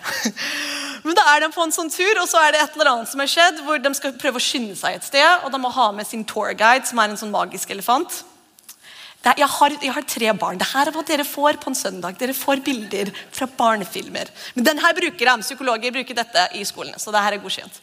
Men 1.06 1.16
da 1.16 1.24
er 1.32 1.40
de 1.42 1.48
på 1.54 1.62
en 1.64 1.72
sånn 1.72 1.90
tur, 1.90 2.20
og 2.20 2.28
så 2.28 2.40
er 2.42 2.52
det 2.52 2.60
et 2.62 2.74
eller 2.76 2.90
annet 2.92 3.10
som 3.10 3.22
har 3.22 3.30
skjedd, 3.30 3.62
hvor 3.64 3.78
de 3.80 3.92
skal 3.96 4.16
prøve 4.20 4.38
å 4.38 4.44
skynde 4.44 4.76
seg 4.76 4.98
et 4.98 5.06
sted, 5.06 5.44
og 5.44 5.50
de 5.54 5.60
må 5.62 5.70
ha 5.72 5.88
med 5.94 6.06
sin 6.06 6.24
tourguide, 6.28 6.86
som 6.86 7.00
er 7.00 7.10
en 7.10 7.20
sånn 7.20 7.32
magisk 7.32 7.72
elefant. 7.74 8.20
Jeg, 9.36 9.48
har, 9.52 9.74
jeg, 9.82 9.92
har, 9.92 10.04
tre 10.08 10.32
barn. 10.38 10.58
Dette 10.60 10.80
er 10.80 10.90
hva 10.94 11.02
dere 11.04 11.26
får 11.26 11.58
på 11.60 11.72
en 11.72 11.76
søndag. 11.76 12.16
Dere 12.20 12.34
får 12.36 12.62
bilder 12.64 13.10
fra 13.34 13.48
barnefilmer. 13.58 14.30
Men 14.54 14.68
denne 14.70 14.92
bruker 14.96 15.30
de. 15.30 15.34
Psykologer 15.44 15.94
bruker 15.94 16.16
dette 16.16 16.46
i 16.56 16.64
skolene. 16.68 17.00
så 17.02 17.12
det 17.12 17.24
her 17.24 17.36
er 17.36 17.42
godkjent. 17.42 17.80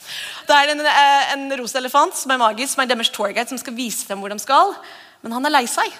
Det 0.48 0.56
er 0.56 0.74
en, 0.74 0.82
eh, 0.82 1.34
en 1.36 1.46
rosa 1.60 1.78
elefant 1.78 2.16
som 2.16 2.32
er 2.32 2.42
magisk, 2.42 2.74
som 2.74 2.84
er 2.84 2.92
deres 2.94 3.10
tourguide, 3.10 3.48
som 3.48 3.58
skal 3.58 3.74
vise 3.78 4.08
dem 4.08 4.20
hvor 4.20 4.30
de 4.30 4.40
skal. 4.40 4.76
Men 5.22 5.32
han 5.38 5.46
er 5.46 5.58
lei 5.58 5.66
seg. 5.66 5.92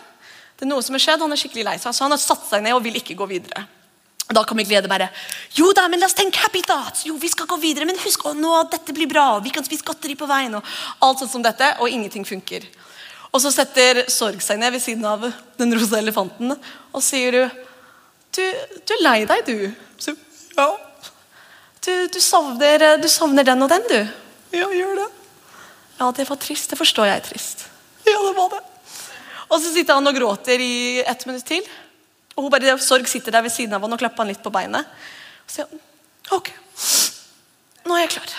Det 0.56 0.66
er 0.66 0.72
noe 0.72 0.82
som 0.82 0.96
har 0.96 1.04
skjedd, 1.04 1.22
Han 1.22 1.32
er 1.32 1.36
skikkelig 1.36 1.66
lei 1.66 1.78
seg, 1.78 1.94
så 1.94 2.06
han 2.06 2.12
har 2.12 2.22
satt 2.22 2.48
seg 2.50 2.64
ned 2.64 2.74
og 2.74 2.84
vil 2.84 2.96
ikke 2.96 3.16
gå 3.16 3.28
videre. 3.28 3.68
Da 4.26 4.42
kommer 4.44 4.66
glede 4.66 4.90
bare 4.90 5.10
Jo 5.54 5.72
da, 5.74 5.88
men 5.88 6.00
la 6.00 6.08
oss 6.08 6.18
tenke 6.18 6.42
happy 6.42 6.62
thoughts. 6.62 7.06
Jo, 7.06 7.18
vi 7.22 7.30
skal 7.30 7.46
gå 7.46 7.60
videre, 7.62 7.86
men 7.86 8.00
husk 8.02 8.26
å, 8.26 8.34
nå, 8.34 8.70
dette 8.72 8.94
blir 8.94 9.08
bra. 9.08 9.40
Vi 9.40 9.52
kan 9.54 9.66
spise 9.66 9.86
godteri 9.86 10.16
på 10.18 10.26
veien. 10.26 10.56
og 10.56 10.64
alt 11.02 11.20
sånt 11.20 11.32
som 11.32 11.44
dette, 11.44 11.76
Og 11.80 11.90
ingenting 11.90 12.26
funker. 12.26 12.66
Og 13.36 13.42
så 13.44 13.52
setter 13.52 14.06
Sorg 14.12 14.40
seg 14.44 14.62
ned 14.62 14.72
ved 14.72 14.84
siden 14.84 15.04
av 15.08 15.26
den 15.60 15.76
rosa 15.76 16.00
elefanten 16.00 16.54
og 16.56 17.02
sier 17.04 17.36
du, 17.36 17.42
du, 18.38 18.44
du 18.88 18.94
er 18.96 19.02
lei 19.04 19.18
deg, 19.28 19.50
du. 19.50 19.66
Så, 20.00 20.14
ja. 20.56 20.70
Du, 21.84 21.92
du, 22.14 22.20
savner, 22.24 22.86
du 23.02 23.10
savner 23.12 23.46
den 23.48 23.66
og 23.66 23.72
den, 23.74 23.84
du. 23.92 24.00
Ja, 24.56 24.70
gjør 24.72 25.02
det. 25.02 25.10
Ja, 26.00 26.08
det 26.16 26.26
var 26.30 26.40
trist. 26.40 26.72
Det 26.72 26.80
forstår 26.80 27.10
jeg 27.12 27.20
er 27.20 27.28
trist. 27.28 27.66
Ja, 28.08 28.16
det 28.24 28.32
var 28.40 28.56
det. 28.56 28.62
Og 29.52 29.60
så 29.60 29.74
sitter 29.74 30.00
han 30.00 30.10
og 30.10 30.16
gråter 30.16 30.64
i 30.64 31.04
ett 31.04 31.28
minutt 31.28 31.46
til. 31.48 31.68
Og 32.36 32.48
hun 32.48 32.54
bare, 32.56 32.78
Sorg 32.84 33.08
sitter 33.12 33.36
der 33.36 33.44
ved 33.46 33.54
siden 33.54 33.76
av 33.76 33.84
han 33.84 33.96
og 33.96 34.00
klapper 34.00 34.24
han 34.24 34.32
litt 34.32 34.44
på 34.44 34.54
beinet. 34.54 34.88
Og 35.46 35.54
sier 35.54 36.34
ok, 36.36 36.50
nå 37.86 38.00
er 38.00 38.06
jeg 38.06 38.16
klar. 38.16 38.34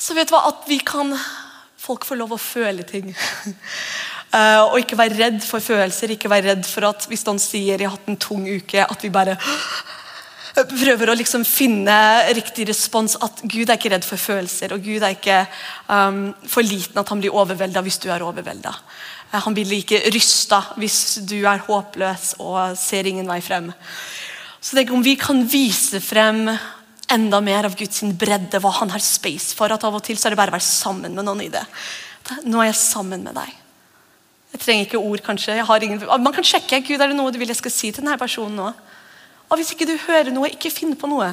Så 0.00 0.16
vet 0.16 0.32
du 0.32 0.34
hva, 0.34 0.48
at 0.50 0.64
vi 0.66 0.80
kan 0.82 1.12
folk 1.82 2.06
får 2.06 2.20
lov 2.20 2.36
å 2.36 2.40
føle 2.40 2.84
ting. 2.86 3.10
Uh, 4.30 4.62
og 4.70 4.78
ikke 4.82 4.98
være 4.98 5.18
redd 5.18 5.40
for 5.44 5.64
følelser. 5.64 6.14
Ikke 6.14 6.30
være 6.30 6.52
redd 6.52 6.68
for 6.68 6.86
at 6.92 7.08
hvis 7.10 7.26
noen 7.26 7.42
sier 7.42 7.74
'jeg 7.74 7.88
har 7.88 7.96
hatt 7.96 8.08
en 8.12 8.20
tung 8.20 8.46
uke', 8.46 8.86
at 8.86 9.02
vi 9.02 9.10
bare 9.10 9.36
prøver 10.82 11.10
å 11.10 11.16
liksom 11.18 11.44
finne 11.48 11.96
riktig 12.36 12.68
respons. 12.68 13.16
At 13.20 13.42
Gud 13.42 13.68
er 13.68 13.80
ikke 13.80 13.94
redd 13.94 14.06
for 14.06 14.20
følelser, 14.20 14.74
og 14.74 14.84
Gud 14.84 15.02
er 15.02 15.16
ikke 15.16 15.46
um, 15.88 16.34
for 16.46 16.62
liten 16.62 16.98
at 16.98 17.08
han 17.08 17.20
blir 17.20 17.34
overvelda 17.34 17.82
hvis 17.82 17.98
du 17.98 18.10
er 18.12 18.22
overvelda. 18.22 18.74
Uh, 19.32 19.40
han 19.40 19.54
blir 19.54 19.72
ikke 19.80 20.04
rysta 20.14 20.62
hvis 20.76 21.18
du 21.26 21.40
er 21.42 21.66
håpløs 21.66 22.36
og 22.38 22.78
ser 22.78 23.10
ingen 23.10 23.26
vei 23.26 23.40
frem. 23.42 23.72
Så 24.62 24.76
tenk 24.78 24.92
om 24.94 25.02
vi 25.02 25.16
kan 25.18 25.42
vise 25.50 25.98
frem 25.98 26.46
enda 27.14 27.40
mer 27.44 27.68
av 27.68 27.76
Guds 27.78 28.02
bredde, 28.18 28.60
hva 28.62 28.72
han 28.80 28.92
har 28.94 29.02
space 29.04 29.56
for. 29.56 29.72
At 29.72 29.84
av 29.86 29.98
og 29.98 30.04
til 30.06 30.18
så 30.18 30.28
er 30.28 30.34
det 30.34 30.40
bare 30.40 30.54
å 30.54 30.58
være 30.58 30.66
sammen 30.66 31.14
med 31.16 31.26
noen 31.26 31.44
i 31.44 31.50
det. 31.52 31.64
Nå 32.46 32.62
er 32.62 32.70
jeg 32.70 32.80
sammen 32.80 33.24
med 33.26 33.36
deg. 33.36 33.58
Jeg 34.52 34.60
trenger 34.60 34.88
ikke 34.88 35.00
ord, 35.00 35.22
kanskje. 35.24 35.56
Ingen... 35.60 36.02
man 36.22 36.34
kan 36.34 36.44
sjekke 36.44 36.82
Gud, 36.84 37.00
er 37.00 37.12
det 37.12 37.16
noe 37.16 37.32
du 37.32 37.38
vil 37.40 37.50
jeg 37.52 37.60
skal 37.60 37.72
si 37.72 37.92
til 37.92 38.04
denne 38.04 38.18
personen 38.20 38.58
nå. 38.58 38.72
Og 39.48 39.58
Hvis 39.60 39.72
ikke 39.74 39.88
du 39.88 39.96
hører 40.06 40.32
noe, 40.32 40.50
ikke 40.52 40.72
finn 40.72 40.96
på 40.96 41.08
noe. 41.10 41.30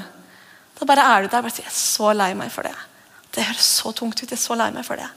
Da 0.79 0.87
bare 0.87 1.03
er 1.03 1.25
du 1.25 1.31
der 1.31 1.43
bare 1.43 1.51
sier, 1.51 1.67
jeg 1.67 1.73
er 1.73 1.79
så 1.79 2.13
lei 2.15 2.31
meg 2.39 2.51
for 2.53 2.67
det. 2.67 2.75
Det 3.35 3.45
høres 3.45 3.67
så 3.79 3.91
tungt 3.95 4.21
ut. 4.21 4.29
jeg 4.29 4.37
er 4.37 4.41
så 4.41 4.55
lei 4.59 4.69
meg 4.75 4.87
for 4.87 4.99
det. 4.99 5.07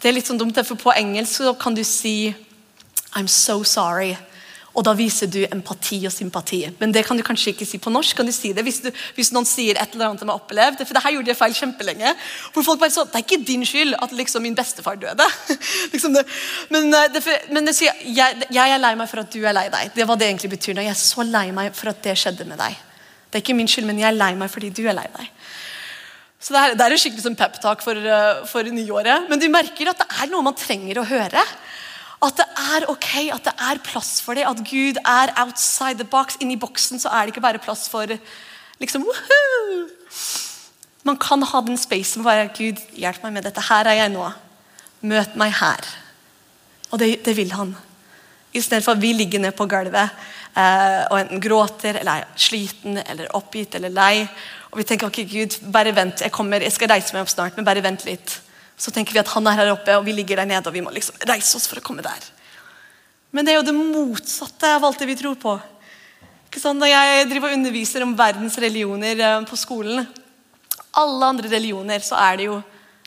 Det 0.00 0.08
er 0.08 0.16
litt 0.16 0.28
sånn 0.28 0.40
dumt, 0.40 0.60
for 0.64 0.80
På 0.80 0.92
engelsk 0.96 1.40
så 1.40 1.54
kan 1.60 1.76
du 1.76 1.82
si 1.84 2.34
I'm 3.16 3.28
so 3.28 3.62
sorry. 3.64 4.16
Og 4.70 4.84
da 4.86 4.92
viser 4.94 5.26
du 5.26 5.40
empati 5.48 5.98
og 6.06 6.12
sympati. 6.14 6.60
Men 6.78 6.92
det 6.94 7.02
kan 7.06 7.18
du 7.18 7.24
kanskje 7.26 7.50
ikke 7.50 7.66
si 7.66 7.80
på 7.82 7.90
norsk. 7.90 8.16
kan 8.16 8.26
du 8.26 8.32
si 8.32 8.52
det 8.54 8.62
Hvis, 8.62 8.80
du, 8.84 8.90
hvis 9.16 9.32
noen 9.34 9.46
sier 9.48 9.74
et 9.74 9.94
eller 9.94 10.10
annet 10.10 10.22
de 10.22 10.28
har 10.28 10.38
opplevd. 10.38 10.84
For 10.84 10.94
det 10.94 11.02
her 11.02 11.16
gjorde 11.16 11.32
jeg 11.32 11.38
feil 11.40 11.56
kjempelenge. 11.58 12.12
Hvor 12.54 12.66
folk 12.68 12.80
bare 12.80 12.94
så, 12.94 13.04
Det 13.04 13.18
er 13.18 13.26
ikke 13.26 13.46
din 13.46 13.66
skyld 13.66 13.96
at 13.98 14.12
liksom 14.12 14.42
min 14.42 14.54
bestefar 14.54 14.94
døde. 14.94 15.26
liksom 15.94 16.14
det. 16.14 16.22
Men, 16.70 16.94
eh, 16.94 17.08
det, 17.10 17.24
men 17.50 17.66
det 17.66 17.74
sier 17.74 17.98
jeg, 18.04 18.44
jeg, 18.46 18.70
er 18.70 18.78
lei 18.78 18.94
meg 18.94 19.10
for 19.10 19.24
at 19.24 19.32
du 19.34 19.42
er 19.42 19.56
lei 19.56 19.66
deg. 19.72 19.90
Det 19.96 20.06
var 20.06 20.20
det 20.20 20.28
egentlig 20.30 20.52
betyr. 20.54 20.78
Jeg 20.78 20.94
er 20.94 21.00
så 21.02 21.26
lei 21.26 21.48
meg 21.56 21.74
for 21.74 21.90
at 21.90 22.02
det 22.06 22.14
skjedde 22.20 22.46
med 22.46 22.62
deg. 22.62 22.78
Det 23.30 23.40
er 23.40 23.44
ikke 23.44 23.58
min 23.58 23.70
skyld, 23.70 23.90
men 23.90 23.98
jeg 23.98 24.10
er 24.12 24.18
lei 24.18 24.32
meg 24.38 24.50
fordi 24.50 24.70
du 24.74 24.84
er 24.86 24.94
lei 24.94 25.08
deg. 25.18 25.34
Så 26.40 26.54
Det 26.54 26.60
er, 26.60 26.76
det 26.78 26.86
er 26.86 26.94
en 26.94 27.02
skikkelig 27.02 27.26
sånn 27.26 27.36
peptalk 27.36 27.82
for, 27.84 27.98
eh, 27.98 28.46
for 28.48 28.70
nyåret. 28.70 29.26
Men 29.28 29.42
du 29.42 29.48
merker 29.50 29.90
at 29.90 29.98
det 29.98 30.08
er 30.22 30.30
noe 30.30 30.46
man 30.46 30.56
trenger 30.56 31.02
å 31.02 31.08
høre. 31.10 31.42
At 32.20 32.36
det 32.36 32.46
er 32.76 32.84
ok, 32.92 33.12
at 33.32 33.46
det 33.48 33.54
er 33.56 33.80
plass 33.84 34.18
for 34.20 34.36
det. 34.36 34.44
At 34.48 34.60
Gud 34.68 35.00
er 35.00 35.32
outside 35.40 35.96
the 35.96 36.04
box. 36.04 36.36
Inni 36.40 36.58
boksen 36.60 37.00
så 37.00 37.08
er 37.08 37.24
det 37.24 37.34
ikke 37.34 37.46
bare 37.46 37.62
plass 37.62 37.88
for 37.88 38.06
liksom 38.80 39.06
woohoo. 39.08 39.86
Man 41.08 41.16
kan 41.16 41.42
ha 41.42 41.60
den 41.64 41.78
spacen 41.80 42.22
hvor 42.22 42.42
Gud, 42.56 42.80
hjelp 42.92 43.22
meg 43.24 43.38
med 43.38 43.48
dette. 43.48 43.64
Her 43.70 43.88
er 43.88 44.02
jeg 44.02 44.12
nå. 44.12 44.26
Møt 45.00 45.38
meg 45.40 45.54
her. 45.62 45.88
Og 46.90 47.00
det, 47.00 47.24
det 47.24 47.36
vil 47.38 47.54
han. 47.56 47.72
Istedenfor 48.52 48.98
at 48.98 49.02
vi 49.02 49.14
ligger 49.14 49.40
ned 49.40 49.54
på 49.56 49.64
gulvet 49.70 50.10
eh, 50.58 51.02
og 51.06 51.16
enten 51.20 51.40
gråter 51.40 52.00
eller 52.00 52.24
er 52.24 52.38
sliten 52.40 52.98
eller 53.00 53.30
oppgitt 53.38 53.78
eller 53.78 53.94
lei. 53.94 54.26
Og 54.70 54.82
vi 54.82 54.86
tenker 54.86 55.08
ok, 55.08 55.22
Gud, 55.30 55.56
bare 55.72 55.94
vent, 55.96 56.20
jeg 56.26 56.34
kommer, 56.34 56.60
jeg 56.60 56.74
skal 56.74 56.90
reise 56.92 57.14
meg 57.14 57.24
opp 57.24 57.32
snart, 57.32 57.56
men 57.56 57.66
bare 57.66 57.84
vent 57.84 58.04
litt 58.06 58.36
så 58.80 58.92
tenker 58.94 59.12
vi 59.12 59.20
at 59.20 59.30
han 59.34 59.48
er 59.50 59.58
her 59.58 59.74
oppe, 59.74 59.92
og 59.98 60.06
vi 60.06 60.14
ligger 60.16 60.40
der 60.40 60.48
nede, 60.48 60.64
og 60.64 60.72
vi 60.72 60.80
må 60.80 60.92
liksom 60.94 61.18
reise 61.28 61.58
oss 61.58 61.68
for 61.68 61.80
å 61.80 61.84
komme 61.84 62.04
der. 62.04 62.30
Men 63.30 63.44
det 63.44 63.52
er 63.52 63.60
jo 63.60 63.66
det 63.68 63.76
motsatte 63.76 64.70
av 64.78 64.86
alt 64.86 65.02
det 65.02 65.08
vi 65.10 65.18
tror 65.20 65.36
på. 65.38 65.54
Ikke 66.48 66.62
sant? 66.62 66.80
Når 66.80 66.90
jeg 66.90 67.26
driver 67.30 67.50
og 67.50 67.58
underviser 67.58 68.02
om 68.06 68.16
verdens 68.18 68.56
religioner 68.58 69.20
eh, 69.22 69.42
på 69.46 69.58
skolen 69.58 70.02
Alle 70.98 71.28
andre 71.28 71.52
religioner, 71.52 72.02
så 72.02 72.18
er 72.18 72.40
det 72.40 72.48
jo 72.48 72.56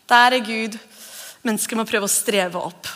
Der 0.08 0.38
er 0.38 0.46
Gud. 0.46 0.78
Mennesker 1.44 1.76
må 1.76 1.84
prøve 1.90 2.08
å 2.08 2.12
streve 2.12 2.62
opp. 2.62 2.88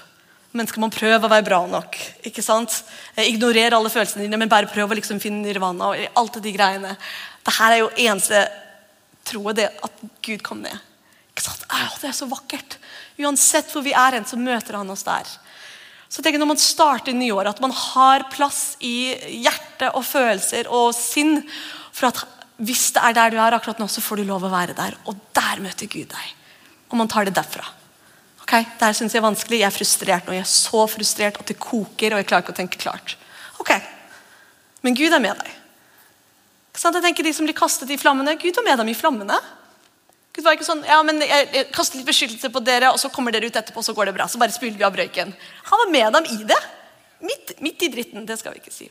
Mennesker 0.55 0.79
må 0.79 0.87
prøve 0.93 1.19
å 1.19 1.31
være 1.31 1.43
bra 1.43 1.59
nok. 1.67 1.97
ikke 2.29 2.45
sant? 2.45 2.83
Eh, 3.15 3.27
ignorer 3.33 3.75
alle 3.75 3.91
følelsene 3.91 4.23
dine, 4.23 4.39
men 4.39 4.51
bare 4.51 4.71
prøv 4.71 4.93
å 4.93 4.99
liksom 5.01 5.19
finne 5.19 5.43
nirvana. 5.43 5.91
og 5.91 6.21
alt 6.21 6.39
de 6.43 6.53
greiene. 6.55 6.95
Dette 7.43 7.71
er 7.73 7.81
jo 7.81 7.91
eneste 8.05 8.45
troa, 9.27 9.51
det 9.53 9.67
at 9.83 10.05
Gud 10.23 10.45
kom 10.45 10.61
ned. 10.63 10.86
Det 11.37 12.09
er 12.09 12.15
så 12.15 12.27
vakkert. 12.29 12.77
Uansett 13.17 13.69
hvor 13.73 13.85
vi 13.85 13.93
er 13.97 14.17
hen, 14.17 14.25
så 14.25 14.39
møter 14.39 14.77
han 14.77 14.89
oss 14.93 15.05
der. 15.07 15.29
Så 16.09 16.23
tenk 16.23 16.37
Når 16.39 16.53
man 16.53 16.61
starter 16.61 17.13
nyåret, 17.13 17.55
at 17.55 17.61
man 17.61 17.73
har 17.75 18.29
plass 18.31 18.77
i 18.79 19.13
hjerte 19.43 19.91
og 19.93 20.05
følelser 20.07 20.69
og 20.71 20.93
sinn 20.95 21.41
for 21.91 22.09
at 22.11 22.23
hvis 22.57 22.89
det 22.95 23.03
er 23.03 23.13
der 23.13 23.33
du 23.33 23.37
er 23.37 23.53
akkurat 23.53 23.77
nå, 23.77 23.85
så 23.91 24.01
får 24.01 24.21
du 24.21 24.29
lov 24.29 24.47
å 24.47 24.53
være 24.53 24.73
der. 24.77 24.95
Og 25.05 25.17
der 25.35 25.61
møter 25.61 25.89
Gud 25.91 26.09
deg. 26.09 26.31
Og 26.89 26.97
man 26.97 27.09
tar 27.11 27.27
det 27.27 27.35
derfra. 27.37 27.65
Ok, 28.41 28.53
Det 28.55 28.87
her 28.87 28.95
syns 28.95 29.13
jeg 29.13 29.19
er 29.19 29.27
vanskelig. 29.27 29.59
Jeg 29.59 29.67
er 29.67 29.75
frustrert 29.75 30.25
nå. 30.25 30.33
Jeg 30.33 30.45
er 30.45 30.49
så 30.49 30.87
frustrert 30.89 31.37
at 31.37 31.51
det 31.51 31.59
koker, 31.59 32.13
og 32.15 32.21
jeg 32.21 32.29
klarer 32.29 32.45
ikke 32.45 32.55
å 32.55 32.61
tenke 32.61 32.81
klart. 32.81 33.17
Ok, 33.59 33.75
Men 34.81 34.95
Gud 34.95 35.11
er 35.11 35.19
med 35.19 35.35
deg. 35.35 35.53
Jeg 36.77 37.01
tenker 37.01 37.23
De 37.25 37.33
som 37.33 37.45
blir 37.45 37.57
kastet 37.57 37.89
i 37.89 37.97
flammene, 37.97 38.37
Gud 38.39 38.55
var 38.55 38.63
med 38.63 38.77
dem 38.77 38.89
i 38.89 38.95
flammene. 38.95 39.37
Gud 40.37 40.45
var 40.45 40.53
ikke 40.53 40.67
sånn 40.67 40.83
ja, 40.85 40.99
men 41.01 41.17
jeg, 41.25 41.45
jeg 41.49 41.65
kaster 41.73 41.97
litt 41.97 42.05
beskyttelse 42.05 42.51
på 42.53 42.61
dere, 42.61 42.91
og 42.93 42.99
så 43.01 43.09
kommer 43.09 43.33
dere 43.33 43.49
ut 43.49 43.55
etterpå, 43.57 43.81
og 43.81 43.85
så 43.87 43.95
går 43.97 44.11
det 44.11 44.19
bra. 44.19 44.27
Så 44.29 44.37
bare 44.37 44.53
spyler 44.53 44.77
vi 44.77 44.85
av 44.85 44.93
røyken. 44.99 45.31
Han 45.71 45.81
var 45.81 45.89
med 45.95 46.13
dem 46.13 46.27
i 46.35 46.43
det. 46.51 46.59
Midt, 47.25 47.55
midt, 47.65 47.81
i 47.81 47.89
dritten. 47.89 48.27
Det 48.29 48.37
skal 48.37 48.53
vi 48.53 48.61
ikke 48.61 48.73
si. 48.75 48.85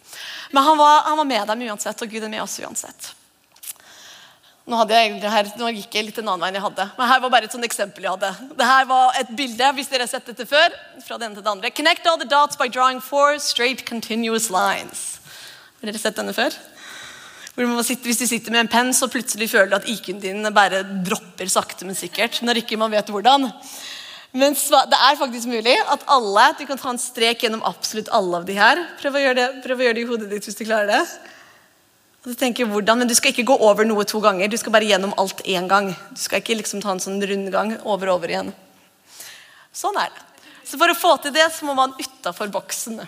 Men 0.51 0.67
han 0.67 0.75
var, 0.81 1.05
han 1.07 1.21
var, 1.23 1.29
med 1.31 1.47
dem 1.47 1.63
uansett, 1.69 2.03
og 2.03 2.11
Gud 2.11 2.27
er 2.27 2.33
med 2.33 2.43
oss 2.43 2.59
uansett. 2.59 3.13
Nå, 4.67 4.83
jeg, 4.91 5.21
her, 5.23 5.55
nå, 5.61 5.71
gikk 5.77 5.95
jeg 5.95 6.09
litt 6.09 6.19
en 6.19 6.33
annen 6.33 6.43
vei 6.43 6.51
enn 6.51 6.59
jeg 6.59 6.67
hadde. 6.67 6.89
Men 6.99 7.13
her 7.13 7.23
var 7.23 7.37
bare 7.37 7.47
et 7.47 7.55
sånt 7.55 7.69
eksempel 7.69 8.09
jeg 8.09 8.17
hadde. 8.17 8.51
Det 8.59 8.67
her 8.67 8.89
var 8.91 9.21
et 9.23 9.31
bilde 9.39 9.73
hvis 9.79 9.93
dere 9.93 10.09
har 10.09 10.11
sett 10.11 10.27
dette 10.27 10.51
før. 10.51 10.75
fra 11.07 11.21
det 11.21 11.29
ene 11.29 11.39
til 11.39 11.47
det 11.47 11.53
andre. 11.53 11.71
Connect 11.71 12.11
all 12.11 12.19
the 12.19 12.27
dots 12.27 12.59
by 12.59 12.67
drawing 12.67 12.99
four 12.99 13.39
straight 13.39 13.87
continuous 13.87 14.51
lines. 14.51 15.21
Har 15.79 15.93
dere 15.93 16.03
sett 16.03 16.19
denne 16.19 16.35
før? 16.35 16.59
Sitte, 17.57 18.05
hvis 18.05 18.19
du 18.21 18.27
sitter 18.29 18.53
med 18.53 18.67
en 18.67 18.69
penn, 18.69 18.91
så 18.93 19.09
plutselig 19.09 19.49
føler 19.49 19.71
du 19.71 19.77
at 19.79 19.87
IQ-en 19.89 20.19
din 20.21 20.49
bare 20.53 20.83
dropper 20.85 21.49
sakte, 21.49 21.87
men 21.89 21.97
sikkert. 21.97 22.43
når 22.43 22.61
ikke 22.61 22.77
man 22.77 22.93
vet 22.93 23.09
hvordan. 23.09 23.49
Men 24.37 24.53
det 24.53 24.99
er 25.01 25.17
faktisk 25.17 25.49
mulig 25.49 25.77
at 25.89 26.05
alle, 26.13 26.51
du 26.59 26.67
kan 26.69 26.77
ta 26.77 26.91
en 26.93 27.01
strek 27.01 27.47
gjennom 27.47 27.65
absolutt 27.65 28.11
alle 28.13 28.37
av 28.37 28.45
de 28.45 28.59
her. 28.59 28.83
Prøv 29.01 29.17
å 29.17 29.23
gjøre 29.23 29.39
det, 29.41 29.73
å 29.73 29.81
gjøre 29.81 29.97
det 29.97 30.05
i 30.05 30.11
hodet 30.11 30.29
ditt 30.29 30.45
hvis 30.45 30.59
du 30.59 30.67
klarer 30.67 30.93
det. 30.93 31.01
Og 32.21 32.35
du 32.35 32.37
tenker 32.37 32.69
hvordan, 32.69 32.99
Men 32.99 33.09
du 33.09 33.15
skal 33.15 33.33
ikke 33.33 33.47
gå 33.49 33.57
over 33.57 33.89
noe 33.89 34.05
to 34.05 34.21
ganger. 34.21 34.49
Du 34.53 34.59
skal 34.61 34.75
bare 34.75 34.85
gjennom 34.85 35.15
alt 35.17 35.41
én 35.47 35.69
gang. 35.71 35.95
Du 36.13 36.21
skal 36.21 36.43
ikke 36.43 36.59
liksom 36.61 36.83
ta 36.83 36.93
en 36.93 37.01
sånn 37.01 37.23
rundgang 37.23 37.79
over 37.87 38.11
og 38.11 38.19
over 38.19 38.35
igjen. 38.35 38.53
Sånn 39.73 39.97
er 39.97 40.13
det. 40.13 40.25
Så 40.67 40.77
for 40.77 40.93
å 40.93 40.99
få 40.99 41.17
til 41.23 41.33
det, 41.33 41.47
så 41.55 41.65
må 41.65 41.73
man 41.79 41.97
utafor 41.97 42.53
boksen. 42.53 43.01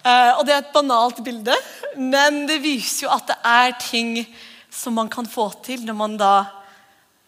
Uh, 0.00 0.38
og 0.38 0.46
Det 0.46 0.54
er 0.54 0.62
et 0.62 0.72
banalt 0.72 1.18
bilde, 1.24 1.56
men 1.96 2.46
det 2.48 2.62
viser 2.62 3.04
jo 3.04 3.12
at 3.12 3.26
det 3.28 3.36
er 3.44 3.74
ting 3.82 4.14
som 4.72 4.94
man 4.96 5.10
kan 5.12 5.26
få 5.28 5.50
til 5.66 5.82
når 5.84 5.96
man 5.98 6.16
da 6.16 6.34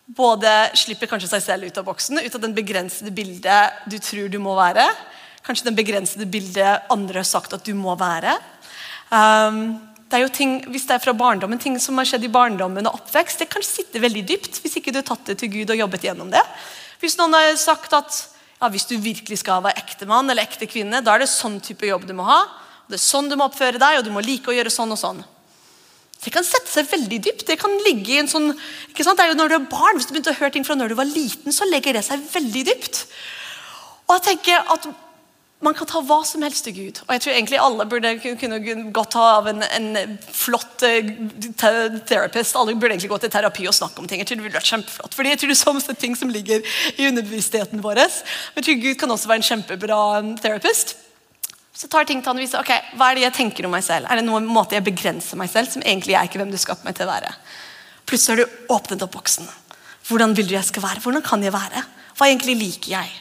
både 0.06 0.50
slipper 0.78 1.11
kanskje 1.11 1.30
seg 1.35 1.44
selv 1.44 1.68
ut 1.68 1.78
av 1.78 1.87
boksen, 1.87 2.20
ut 2.20 2.35
av 2.37 2.42
den 2.42 2.54
begrensede 2.56 3.12
bildet 3.14 3.85
du 3.90 3.98
tror 4.02 4.30
du 4.32 4.38
må 4.42 4.54
være. 4.56 4.87
Kanskje 5.44 5.68
den 5.68 5.78
begrensede 5.78 6.28
bildet 6.30 6.88
andre 6.92 7.22
har 7.22 7.28
sagt 7.28 7.54
at 7.56 7.64
du 7.66 7.74
må 7.76 7.96
være. 7.98 8.37
Um, 9.12 9.80
det 10.12 10.18
er 10.18 10.26
jo 10.26 10.32
ting, 10.32 10.58
Hvis 10.68 10.85
det 10.85 10.96
er 10.96 11.04
fra 11.04 11.14
barndommen, 11.16 11.58
ting 11.58 11.78
som 11.80 11.96
har 11.96 12.08
skjedd 12.08 12.24
i 12.26 12.32
barndommen 12.32 12.87
og 12.88 12.98
oppvekst, 13.00 13.40
det 13.40 13.48
kan 13.52 13.64
sitte 13.64 14.00
veldig 14.00 14.24
dypt 14.28 14.61
hvis 14.61 14.76
ikke 14.76 14.92
du 14.92 15.00
har 15.00 15.08
tatt 15.08 15.24
det 15.30 15.38
til 15.40 15.48
Gud 15.52 15.72
og 15.72 15.80
jobbet 15.80 16.04
gjennom 16.04 16.28
det. 16.32 16.42
Hvis 17.00 17.16
noen 17.16 17.32
har 17.37 17.56
sagt 17.61 17.96
at 17.96 18.18
ja, 18.61 18.68
hvis 18.68 18.85
du 18.87 18.94
virkelig 19.00 19.40
skal 19.40 19.64
være 19.64 19.80
ekte 19.80 20.06
mann 20.06 20.28
eller 20.30 20.44
ekte 20.44 20.68
kvinne, 20.70 21.00
da 21.02 21.14
er 21.14 21.24
det 21.24 21.32
sånn 21.32 21.56
type 21.64 21.88
jobb 21.88 22.04
du 22.06 22.12
må 22.18 22.28
ha. 22.28 22.42
Det 22.92 23.00
er 23.00 23.07
sånn 23.07 23.31
du 23.33 23.38
må 23.40 23.48
oppføre 23.48 23.81
deg, 23.81 23.98
og 23.98 24.05
du 24.05 24.12
må 24.12 24.20
like 24.24 24.52
å 24.52 24.57
gjøre 24.57 24.72
sånn 24.72 24.92
og 24.92 25.00
sånn. 25.00 25.22
Det 26.22 26.31
kan 26.31 26.44
sette 26.46 26.70
seg 26.70 26.90
veldig 26.90 27.18
dypt. 27.24 27.46
Det 27.48 27.59
kan 27.59 27.72
ligge 27.83 28.14
i 28.14 28.20
en 28.22 28.31
sånn, 28.31 28.52
ikke 28.92 29.07
sant? 29.07 29.18
Det 29.18 29.24
er 29.26 29.33
jo 29.33 29.38
når 29.40 29.50
du 29.50 29.57
er 29.59 29.70
barn, 29.70 29.96
Hvis 29.96 30.07
du 30.07 30.12
begynte 30.14 30.35
å 30.35 30.38
høre 30.38 30.55
ting 30.55 30.66
fra 30.66 30.76
når 30.78 30.92
du 30.92 30.98
var 31.00 31.09
liten, 31.09 31.55
så 31.55 31.66
legger 31.66 31.98
det 31.98 32.05
seg 32.07 32.22
veldig 32.31 32.66
dypt. 32.68 33.07
Og 34.07 34.18
jeg 34.18 34.28
tenker 34.28 34.68
at 34.74 34.92
Man 35.62 35.76
kan 35.78 35.87
ta 35.87 36.00
hva 36.02 36.24
som 36.26 36.42
helst 36.42 36.64
til 36.66 36.74
Gud. 36.74 36.96
Og 37.07 37.11
jeg 37.14 37.22
tror 37.22 37.33
egentlig 37.37 37.59
alle 37.62 37.85
burde 37.87 38.11
kunne 38.18 38.57
godt 38.90 39.14
ha 39.14 39.26
av 39.37 39.46
en, 39.46 39.62
en 39.62 40.16
flott 40.26 40.83
uh, 40.83 42.00
therapist. 42.11 42.57
Alle 42.59 42.74
burde 42.74 42.96
egentlig 42.96 43.12
gå 43.12 43.18
til 43.22 43.31
terapi 43.31 43.68
og 43.70 43.76
snakke 43.76 44.02
om 44.02 44.09
ting. 44.11 44.18
Jeg 44.18 44.26
tror 44.26 44.40
det 44.40 44.46
ville 44.48 44.59
vært 44.59 44.72
kjempeflott. 44.72 45.14
Fordi 45.14 45.31
jeg 45.31 45.38
tror 45.38 45.52
det 45.52 45.55
er 45.55 45.61
sånne 45.61 45.94
ting 46.02 46.18
som 46.18 46.35
ligger 46.35 46.66
i 46.96 47.07
underbevisstheten 47.12 47.85
vår. 47.85 48.02
Jeg 48.02 48.66
tror 48.66 48.83
Gud 48.88 48.98
kan 48.98 49.14
også 49.14 49.31
være 49.31 49.44
en 49.44 49.48
kjempebra 49.52 50.00
um, 50.18 50.35
therapist. 50.42 50.96
Så 51.72 51.88
tar 51.88 52.04
ting 52.04 52.20
til 52.20 52.28
han 52.28 52.38
og 52.38 52.44
viser 52.44 52.61
ok, 52.61 52.96
hva 53.00 53.11
er 53.11 53.18
det 53.18 53.24
jeg 53.24 53.37
tenker 53.38 53.66
om 53.66 53.72
meg 53.72 53.85
selv. 53.87 54.06
Er 54.11 54.20
det 54.20 54.26
noen 54.26 54.44
måte 54.48 54.76
jeg 54.76 54.85
begrenser 54.85 55.40
meg 55.40 55.48
selv, 55.50 55.70
som 55.72 55.85
egentlig 55.85 56.18
er 56.18 56.28
ikke 56.28 56.42
hvem 56.42 56.52
du 56.52 56.61
skaper 56.61 56.85
meg 56.85 56.98
til 56.98 57.08
å 57.08 57.12
være? 57.14 57.32
Plutselig 58.08 58.35
har 58.35 58.42
du 58.42 58.72
åpnet 58.76 59.04
opp 59.06 59.14
boksen. 59.16 59.48
Hvordan 60.08 60.35
vil 60.37 60.50
du 60.50 60.56
jeg 60.56 60.68
skal 60.68 60.85
være? 60.85 61.00
Hvordan 61.00 61.24
kan 61.24 61.44
jeg 61.44 61.54
være? 61.54 61.85
Hva 62.18 62.28
egentlig 62.28 62.58
liker 62.61 62.92
jeg? 62.92 63.12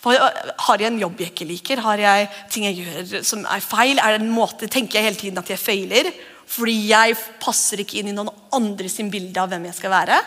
Har 0.00 0.80
jeg 0.80 0.88
en 0.88 1.00
jobb 1.00 1.20
jeg 1.20 1.32
ikke 1.32 1.48
liker? 1.48 1.80
Har 1.84 2.00
jeg 2.00 2.28
ting 2.52 2.66
jeg 2.68 2.84
gjør 2.84 3.24
som 3.26 3.44
er 3.44 3.64
feil? 3.64 4.00
Er 4.00 4.16
det 4.16 4.24
en 4.24 4.32
måte, 4.32 4.68
Tenker 4.68 4.98
jeg 4.98 5.08
hele 5.10 5.20
tiden 5.20 5.40
at 5.40 5.50
jeg 5.52 5.60
feiler? 5.60 6.10
Fordi 6.50 6.76
jeg 6.90 7.16
passer 7.40 7.80
ikke 7.80 8.00
inn 8.00 8.10
i 8.10 8.16
noen 8.16 8.32
andre 8.56 8.88
sin 8.92 9.10
bilde 9.12 9.40
av 9.40 9.52
hvem 9.52 9.68
jeg 9.68 9.76
skal 9.76 9.92
være? 9.92 10.18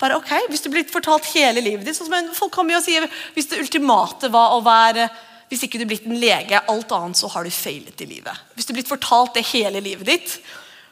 Bare 0.00 0.18
ok, 0.18 0.32
Hvis 0.50 0.64
du 0.64 0.70
blir 0.72 0.88
fortalt 0.88 1.28
hele 1.32 1.62
livet 1.64 1.86
ditt 1.86 1.96
sånn 1.96 2.10
som 2.10 2.34
Folk 2.36 2.52
kommer 2.52 2.76
jo 2.76 2.82
og 2.82 2.84
sier 2.84 3.06
hvis 3.36 3.48
det 3.48 3.60
ultimate 3.62 4.28
var 4.32 4.56
å 4.56 4.64
være 4.64 5.08
hvis 5.50 5.62
ikke 5.66 5.78
du 5.78 5.84
er 5.86 5.90
blitt 5.92 6.06
en 6.08 6.18
lege, 6.18 6.58
alt 6.58 6.92
annet, 6.94 7.18
så 7.18 7.30
har 7.30 7.46
du 7.46 7.54
feilet 7.54 8.00
i 8.02 8.08
livet. 8.10 8.46
Hvis 8.56 8.66
du 8.66 8.72
er 8.74 8.80
blitt 8.80 8.90
fortalt 8.90 9.36
det 9.36 9.46
hele 9.52 9.82
livet 9.84 10.08
ditt, 10.08 10.38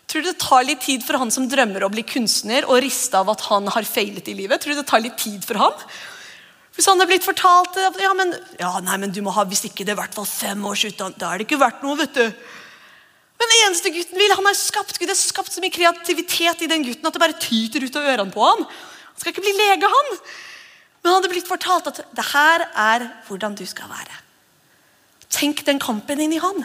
tror 0.07 0.23
du 0.23 0.31
det 0.31 0.38
tar 0.43 0.67
litt 0.67 0.83
tid 0.85 1.03
for 1.03 1.19
han 1.19 1.33
som 1.35 1.49
drømmer 1.51 1.87
å 1.87 1.90
bli 1.90 2.05
kunstner, 2.07 2.69
og 2.69 2.83
riste 2.85 3.19
av 3.19 3.33
at 3.33 3.43
han 3.49 3.67
har 3.75 3.88
feilet 3.88 4.29
i 4.31 4.37
livet? 4.38 4.62
Tror 4.62 4.77
du 4.77 4.83
det 4.83 4.88
tar 4.90 5.03
litt 5.03 5.19
tid 5.19 5.43
for 5.47 5.59
han? 5.59 5.87
Hvis 6.75 6.88
han 6.90 6.99
er 7.03 7.07
blitt 7.07 7.27
fortalt 7.27 7.77
ja, 8.03 8.12
men, 8.19 8.35
ja, 8.59 8.73
nei, 8.83 8.99
men 8.99 9.12
du 9.14 9.21
må 9.23 9.31
ha, 9.35 9.45
Hvis 9.47 9.62
ikke 9.69 9.87
det 9.87 9.95
er 9.95 10.01
hvert 10.01 10.17
fall 10.17 10.27
fem 10.27 10.64
års 10.67 10.83
utdannelse, 10.88 11.21
da 11.23 11.31
er 11.31 11.40
det 11.40 11.47
ikke 11.47 11.61
verdt 11.62 11.85
noe. 11.87 11.99
vet 12.01 12.17
du. 12.19 12.25
Men 13.38 13.51
det 13.51 13.61
eneste 13.67 13.93
gutten 13.95 14.19
vil, 14.19 14.35
han 14.35 14.49
har 14.49 14.59
skapt 14.59 14.99
Gud 14.99 15.11
har 15.11 15.19
skapt 15.19 15.55
så 15.55 15.62
mye 15.62 15.75
kreativitet 15.75 16.64
i 16.67 16.71
den 16.71 16.87
gutten 16.87 17.07
at 17.07 17.14
det 17.14 17.23
bare 17.23 17.38
tyter 17.43 17.83
ut 17.83 17.99
av 17.99 18.11
ørene 18.14 18.35
på 18.35 18.43
ham. 18.43 18.67
Han 18.67 19.23
skal 19.23 19.35
ikke 19.35 19.47
bli 19.47 19.55
lege, 19.59 19.90
han. 19.90 20.19
Men 21.03 21.11
han 21.11 21.19
hadde 21.19 21.33
blitt 21.35 21.51
fortalt 21.51 21.90
at 21.90 22.05
det 22.17 22.27
her 22.33 22.67
er 22.71 23.09
hvordan 23.29 23.59
du 23.59 23.67
skal 23.69 23.90
være. 23.90 24.23
Tenk 25.35 25.64
den 25.66 25.81
kampen 25.83 26.20
inn 26.23 26.35
i 26.37 26.42
han. 26.42 26.62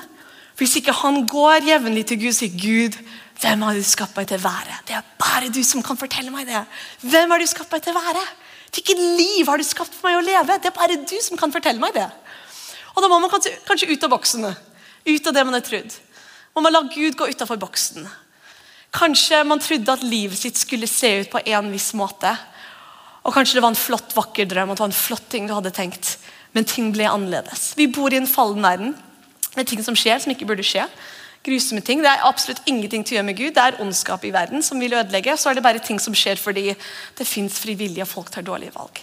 Hvis 0.59 0.75
ikke 0.77 0.93
han 1.01 1.23
går 1.29 1.65
jevnlig 1.69 2.05
til 2.09 2.19
Gud 2.21 2.33
og 2.33 2.37
sier 2.37 2.55
Gud, 2.59 2.97
hvem 3.39 3.61
har 3.63 3.77
du 3.77 3.85
skapt 3.87 4.17
meg 4.19 4.27
til 4.27 4.41
å 4.41 4.43
være? 4.43 4.81
Det 4.87 4.97
er 4.97 5.11
bare 5.21 5.49
du 5.53 5.61
som 5.63 5.83
kan 5.85 5.97
fortelle 5.97 6.33
meg 6.33 6.49
det. 6.49 6.61
Hvem 7.07 7.31
har 7.31 7.39
du 7.39 7.47
skapt 7.47 7.71
meg 7.71 7.85
til 7.85 7.95
å 7.95 8.01
være? 8.01 8.23
Hvilket 8.69 8.99
liv 8.99 9.47
har 9.49 9.57
du 9.57 9.65
skapt 9.65 9.95
for 9.95 10.09
meg 10.09 10.19
å 10.19 10.25
leve? 10.25 10.57
Det 10.59 10.69
er 10.69 10.75
bare 10.75 10.99
du 10.99 11.15
som 11.23 11.39
kan 11.39 11.53
fortelle 11.53 11.81
meg 11.81 11.95
det. 11.95 12.09
Og 12.93 13.01
Da 13.01 13.07
må 13.07 13.19
man 13.23 13.31
kanskje 13.31 13.87
ut 13.89 14.03
av 14.03 14.11
boksene. 14.11 14.51
Ut 15.07 15.27
av 15.27 15.33
det 15.33 15.45
man 15.47 15.55
har 15.55 15.63
trodd. 15.63 15.93
Man 16.55 16.65
må 16.65 16.73
la 16.73 16.83
Gud 16.91 17.15
gå 17.15 17.29
utafor 17.31 17.57
boksen. 17.61 18.03
Kanskje 18.91 19.43
man 19.47 19.61
trodde 19.63 19.93
at 19.93 20.03
livet 20.03 20.37
sitt 20.37 20.57
skulle 20.59 20.89
se 20.89 21.21
ut 21.21 21.31
på 21.31 21.41
en 21.45 21.71
viss 21.71 21.93
måte. 21.95 22.33
Og 23.23 23.33
kanskje 23.33 23.57
det 23.57 23.63
var 23.63 23.71
en 23.71 23.79
flott, 23.79 24.15
vakker 24.17 24.49
drøm, 24.49 24.73
at 24.73 24.79
det 24.79 24.83
var 24.83 24.91
en 24.91 25.03
flott 25.05 25.29
ting 25.31 25.47
du 25.47 25.53
hadde 25.53 25.71
tenkt. 25.75 26.17
Men 26.57 26.65
ting 26.65 26.89
ble 26.93 27.07
annerledes. 27.09 27.73
Vi 27.77 27.87
bor 27.93 28.13
i 28.13 28.19
en 28.19 28.29
fallen 28.29 28.65
verden 28.65 28.95
med 29.55 29.67
ting 29.69 29.81
som 29.85 29.97
skjer 29.97 30.21
som 30.21 30.33
ikke 30.33 30.47
burde 30.49 30.65
skje. 30.65 30.85
Grusomme 31.45 31.81
ting. 31.85 32.01
Det 32.03 32.11
er 32.11 32.25
absolutt 32.27 32.65
ingenting 32.67 33.05
til 33.05 33.15
å 33.15 33.19
gjøre 33.19 33.29
med 33.29 33.37
Gud. 33.39 33.53
Det 33.55 33.63
er 33.63 33.79
ondskap 33.83 34.25
i 34.27 34.33
verden 34.35 34.65
som 34.65 34.81
vil 34.81 34.97
ødelegge. 34.97 35.37
Så 35.39 35.51
er 35.51 35.59
det 35.59 35.65
bare 35.65 35.83
ting 35.83 36.01
som 36.01 36.15
skjer 36.17 36.41
fordi 36.41 36.73
det 36.73 37.27
fins 37.27 37.61
frivillige 37.63 38.05
og 38.07 38.11
folk 38.11 38.33
tar 38.33 38.45
dårlige 38.47 38.75
valg. 38.75 38.99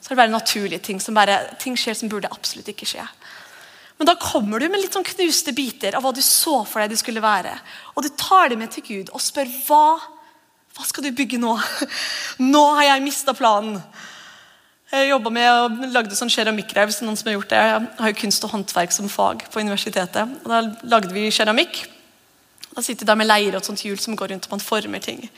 Så 0.00 0.08
er 0.08 0.14
det 0.14 0.22
bare 0.22 0.32
naturlige 0.32 0.84
ting 0.86 1.02
som 1.02 1.16
bare, 1.18 1.40
ting 1.60 1.76
skjer 1.76 1.98
som 1.98 2.10
burde 2.10 2.30
absolutt 2.32 2.70
ikke 2.72 2.88
skje. 2.88 3.04
Men 3.98 4.06
da 4.06 4.14
kommer 4.22 4.62
du 4.62 4.68
med 4.70 4.80
litt 4.80 4.94
sånn 4.94 5.06
knuste 5.06 5.52
biter 5.52 5.96
av 5.98 6.04
hva 6.06 6.12
du 6.14 6.22
så 6.22 6.60
for 6.62 6.80
deg 6.80 6.94
det 6.94 7.00
skulle 7.00 7.22
være. 7.22 7.56
Og 7.96 8.06
du 8.06 8.12
tar 8.14 8.52
det 8.52 8.58
med 8.60 8.70
til 8.72 8.86
Gud 8.86 9.10
og 9.10 9.22
spør 9.22 9.50
hva, 9.66 9.98
hva 10.78 10.86
skal 10.86 11.04
du 11.04 11.10
bygge 11.18 11.40
nå? 11.42 11.56
Nå 12.52 12.64
har 12.78 12.92
jeg 12.92 13.04
mista 13.04 13.34
planen. 13.36 13.80
Jeg 14.88 15.10
jobba 15.10 15.28
med 15.28 15.46
og 15.52 15.82
lagde 15.92 16.16
sånn 16.16 16.30
keramikkrev. 16.32 16.88
Så 16.94 17.04
noen 17.04 17.16
som 17.18 17.28
har 17.28 17.36
gjort 17.36 17.50
det. 17.52 17.60
Jeg 17.60 17.88
har 17.98 18.12
jo 18.12 18.20
kunst 18.22 18.44
og 18.46 18.54
håndverk 18.54 18.94
som 18.94 19.10
fag 19.12 19.44
på 19.52 19.60
universitetet. 19.60 20.36
Og 20.40 20.48
Da 20.48 20.62
lagde 20.88 21.12
vi 21.12 21.26
keramikk. 21.28 21.82
Da 22.72 22.84
sitter 22.84 23.04
de 23.04 23.16
med 23.18 23.28
leire 23.28 23.58
og 23.58 23.60
et 23.60 23.68
sånt 23.68 23.84
hjul 23.84 23.98
som 24.00 24.16
går 24.16 24.32
rundt 24.32 24.48
og 24.48 24.54
man 24.56 24.64
former 24.64 25.02
ting. 25.04 25.28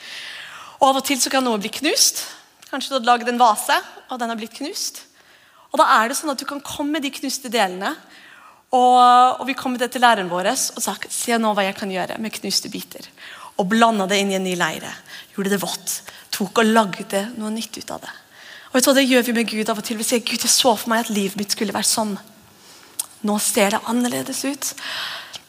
Og 0.79 0.87
Av 0.91 1.01
og 1.01 1.05
til 1.05 1.19
så 1.19 1.33
kan 1.33 1.43
noe 1.43 1.59
bli 1.59 1.73
knust. 1.81 2.23
Kanskje 2.71 2.93
du 2.93 2.97
hadde 3.01 3.11
lagd 3.11 3.29
en 3.29 3.43
vase, 3.43 3.75
og 4.07 4.21
den 4.21 4.31
har 4.31 4.39
blitt 4.39 4.55
knust. 4.55 5.03
Og 5.73 5.83
Da 5.83 5.89
er 5.99 6.09
det 6.09 6.21
sånn 6.21 6.31
at 6.31 6.39
du 6.39 6.47
kan 6.47 6.63
komme 6.63 6.99
med 6.99 7.03
de 7.03 7.11
knuste 7.11 7.51
delene. 7.51 7.97
Og, 8.71 9.43
og 9.43 9.45
vi 9.51 9.59
kom 9.59 9.75
med 9.75 9.83
det 9.83 9.91
til 9.91 10.07
læreren 10.07 10.31
vår 10.31 10.53
og 10.55 10.79
sa 10.79 10.95
se 11.11 11.35
nå 11.43 11.51
hva 11.59 11.67
jeg 11.67 11.75
kan 11.75 11.91
gjøre 11.91 12.23
med 12.23 12.39
knuste 12.39 12.71
biter. 12.71 13.03
Og 13.59 13.67
blanda 13.67 14.07
det 14.07 14.23
inn 14.23 14.31
i 14.31 14.39
en 14.39 14.47
ny 14.47 14.55
leire. 14.55 14.95
Gjorde 15.35 15.51
det 15.51 15.63
vått. 15.63 16.03
Tok 16.31 16.63
og 16.63 16.71
lagde 16.71 17.27
noe 17.35 17.51
nytt 17.51 17.83
ut 17.83 17.91
av 17.91 18.07
det. 18.07 18.13
Og 18.71 18.79
vet 18.79 18.87
du, 18.87 18.95
Det 18.95 19.09
gjør 19.09 19.23
vi 19.23 19.33
med 19.33 19.51
Gud 19.51 19.69
av 19.69 19.79
og 19.79 19.85
til. 19.85 19.99
Vi 19.99 20.07
sier 20.07 20.23
Gud, 20.23 20.39
jeg 20.39 20.51
så 20.51 20.77
for 20.77 20.89
meg 20.89 21.05
at 21.05 21.11
livet 21.11 21.37
mitt 21.37 21.53
skulle 21.53 21.75
være 21.75 21.91
sånn. 21.91 22.15
Nå 23.27 23.39
ser 23.43 23.75
det 23.75 23.81
annerledes 23.91 24.45
ut. 24.45 24.75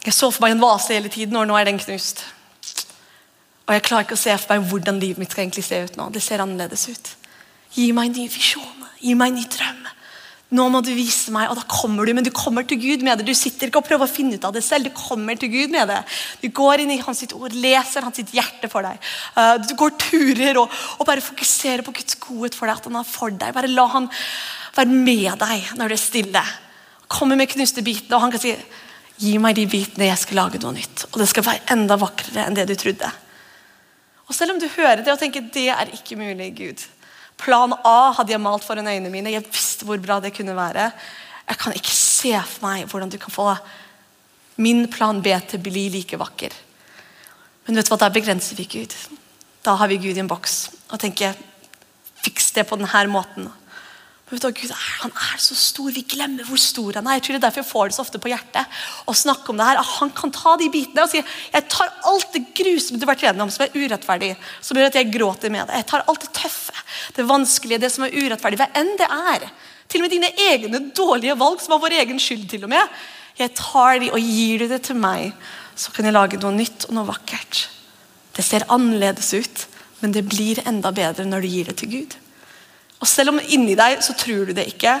Jeg 0.04 0.14
så 0.14 0.30
for 0.30 0.42
meg 0.42 0.56
en 0.56 0.62
vase 0.62 0.92
hele 0.92 1.08
tiden, 1.08 1.36
og 1.36 1.46
nå 1.46 1.56
er 1.56 1.70
den 1.70 1.78
knust. 1.78 2.24
Og 3.66 3.74
jeg 3.76 3.84
klarer 3.86 4.04
ikke 4.04 4.18
å 4.18 4.24
se 4.24 4.34
for 4.42 4.56
meg 4.56 4.68
hvordan 4.68 4.98
livet 4.98 5.22
mitt 5.22 5.30
skal 5.30 5.44
egentlig 5.44 5.64
se 5.64 5.78
ut 5.84 5.96
nå. 5.96 6.08
Det 6.10 6.22
ser 6.22 6.42
annerledes 6.42 6.88
ut. 6.90 7.12
Gi 7.72 7.92
meg 7.94 8.10
en 8.10 8.18
ny 8.18 8.26
visjon. 8.28 8.88
Gi 9.00 9.14
meg 9.14 9.30
en 9.30 9.38
ny 9.38 9.46
drøm. 9.54 9.86
Nå 10.52 10.66
må 10.68 10.82
du 10.84 10.90
vise 10.92 11.32
meg, 11.32 11.48
og 11.48 11.56
da 11.56 11.64
kommer 11.64 12.04
du, 12.04 12.12
men 12.16 12.26
du 12.26 12.30
kommer 12.34 12.66
til 12.68 12.80
Gud 12.82 13.04
med 13.06 13.20
det. 13.20 13.26
Du 13.30 13.36
sitter 13.36 13.70
ikke 13.70 13.80
og 13.80 13.86
prøver 13.86 14.04
å 14.04 14.10
finne 14.10 14.36
ut 14.36 14.44
av 14.44 14.52
det 14.52 14.60
selv, 14.66 14.90
du 14.90 14.96
kommer 14.96 15.38
til 15.40 15.48
Gud 15.52 15.72
med 15.72 15.88
det. 15.88 16.02
Du 16.42 16.50
går 16.52 16.84
inn 16.84 16.92
i 16.92 17.00
hans 17.00 17.24
ord, 17.32 17.56
leser 17.56 18.04
hans 18.04 18.20
hjerte 18.36 18.68
for 18.72 18.84
deg. 18.84 19.00
Uh, 19.36 19.56
du 19.64 19.72
går 19.80 19.96
turer 20.02 20.60
og, 20.60 20.68
og, 20.98 21.06
bare 21.08 21.24
fokuserer 21.24 21.84
på 21.86 21.94
Guds 21.96 22.20
godhet 22.20 22.58
for 22.58 22.68
deg, 22.68 22.82
at 22.82 22.90
han 22.90 23.00
er 23.00 23.08
for 23.08 23.32
deg. 23.32 23.56
Bare 23.56 23.72
la 23.72 23.88
han 23.96 24.10
være 24.76 25.02
med 25.08 25.40
deg 25.40 25.72
når 25.80 25.92
det 25.94 25.98
er 25.98 26.04
stille. 26.04 26.46
Kommer 27.12 27.40
med 27.40 27.48
knuste 27.52 27.84
bitene, 27.84 28.16
og 28.18 28.26
han 28.26 28.36
kan 28.36 28.44
si 28.44 28.56
Gi 29.22 29.36
meg 29.38 29.54
de 29.54 29.68
bitene, 29.70 30.08
jeg 30.08 30.18
skal 30.18 30.38
lage 30.40 30.58
noe 30.62 30.74
nytt. 30.74 31.04
Og 31.12 31.20
det 31.20 31.28
skal 31.30 31.44
være 31.46 31.74
enda 31.76 31.98
vakrere 32.00 32.46
enn 32.48 32.56
det 32.56 32.64
du 32.66 32.74
trodde. 32.80 33.10
Og 34.26 34.34
Selv 34.34 34.54
om 34.54 34.58
du 34.58 34.66
hører 34.74 35.04
det 35.04 35.12
og 35.12 35.20
tenker 35.20 35.44
det 35.52 35.68
er 35.70 35.92
ikke 35.94 36.16
mulig, 36.18 36.48
Gud, 36.56 36.82
Plan 37.42 37.74
A 37.84 38.12
hadde 38.16 38.34
jeg 38.34 38.42
malt 38.42 38.64
foran 38.66 38.86
øynene 38.86 39.10
mine. 39.10 39.32
Jeg 39.34 39.46
visste 39.50 39.86
hvor 39.88 39.98
bra 40.02 40.20
det 40.22 40.34
kunne 40.36 40.54
være. 40.56 40.90
Jeg 41.48 41.58
kan 41.58 41.74
ikke 41.76 41.94
se 41.94 42.34
for 42.46 42.66
meg 42.66 42.86
hvordan 42.90 43.10
du 43.10 43.18
kan 43.18 43.34
få 43.34 43.48
min 44.62 44.84
plan 44.92 45.22
B 45.22 45.32
til 45.48 45.58
å 45.58 45.64
bli 45.64 45.88
like 45.90 46.18
vakker. 46.20 46.54
Men 47.66 47.78
vet 47.78 47.88
du 47.88 47.92
hva, 47.92 47.98
da 48.02 48.10
begrenser 48.12 48.58
vi 48.58 48.68
Gud. 48.70 48.94
Da 49.62 49.74
har 49.78 49.90
vi 49.90 50.00
Gud 50.02 50.16
i 50.16 50.22
en 50.22 50.30
boks 50.30 50.70
og 50.92 51.00
tenker 51.02 51.34
fiks 52.22 52.52
det 52.54 52.66
på 52.68 52.78
denne 52.78 53.06
måten. 53.10 53.48
Vet 54.32 54.46
du, 54.46 54.62
Gud 54.62 54.70
han 54.72 55.10
er 55.12 55.40
så 55.44 55.52
stor. 55.58 55.90
Vi 55.92 56.06
glemmer 56.08 56.46
hvor 56.48 56.60
stor 56.60 56.96
han 56.96 57.08
er. 57.10 57.18
Jeg 57.18 57.24
tror 57.26 57.34
det 57.34 57.40
er 57.42 57.44
derfor 57.44 57.60
jeg 57.60 57.68
får 57.68 57.90
det 57.90 57.96
så 57.98 58.04
ofte 58.06 58.20
på 58.22 58.30
hjertet. 58.32 58.78
å 59.04 59.12
snakke 59.12 59.52
om 59.52 59.58
det 59.60 59.66
her. 59.68 59.80
Han 59.98 60.12
kan 60.16 60.32
ta 60.32 60.54
de 60.56 60.70
bitene 60.72 61.04
og 61.04 61.12
si 61.12 61.20
jeg 61.20 61.66
tar 61.68 61.92
alt 62.08 62.32
det 62.32 62.46
grusomme 62.56 62.96
du 62.96 63.04
har 63.04 63.12
vært 63.12 63.26
igjennom, 63.26 63.52
som 63.52 63.66
er 63.66 63.76
urettferdig, 63.76 64.30
som 64.64 64.80
gjør 64.80 64.88
at 64.88 64.96
jeg 64.96 65.10
gråter 65.12 65.52
med 65.52 65.68
det. 65.68 65.82
Jeg 65.82 65.88
tar 65.92 66.06
alt 66.08 66.24
det 66.24 66.32
tøffe, 66.38 66.86
det 67.18 67.28
vanskelige, 67.28 67.82
det 67.84 67.92
som 67.92 68.06
er 68.06 68.16
urettferdig, 68.16 68.62
hva 68.62 68.70
enn 68.80 68.94
det 69.00 69.10
er. 69.36 69.46
Til 69.92 70.00
og 70.00 70.06
med 70.06 70.16
dine 70.16 70.32
egne 70.48 70.82
dårlige 70.96 71.36
valg, 71.36 71.60
som 71.60 71.76
har 71.76 71.84
vår 71.84 71.98
egen 72.00 72.22
skyld. 72.22 72.48
til 72.48 72.64
og 72.64 72.72
med. 72.72 73.04
Jeg 73.36 73.52
tar 73.58 74.00
de 74.00 74.10
og 74.16 74.20
gir 74.20 74.64
de 74.64 74.72
det 74.72 74.82
til 74.88 74.96
meg, 74.96 75.36
så 75.76 75.92
kan 75.92 76.08
jeg 76.08 76.16
lage 76.16 76.40
noe 76.40 76.56
nytt 76.56 76.88
og 76.88 76.96
noe 76.96 77.10
vakkert. 77.12 77.66
Det 78.32 78.44
ser 78.44 78.64
annerledes 78.72 79.32
ut, 79.36 79.66
men 80.00 80.12
det 80.16 80.24
blir 80.24 80.64
enda 80.64 80.92
bedre 80.92 81.28
når 81.28 81.44
du 81.44 81.52
gir 81.52 81.68
det 81.68 81.76
til 81.80 81.92
Gud. 81.92 82.16
Og 83.02 83.08
Selv 83.10 83.34
om 83.34 83.42
inni 83.42 83.74
deg 83.78 84.00
så 84.04 84.14
tror 84.18 84.48
du 84.48 84.54
det 84.56 84.68
ikke, 84.70 85.00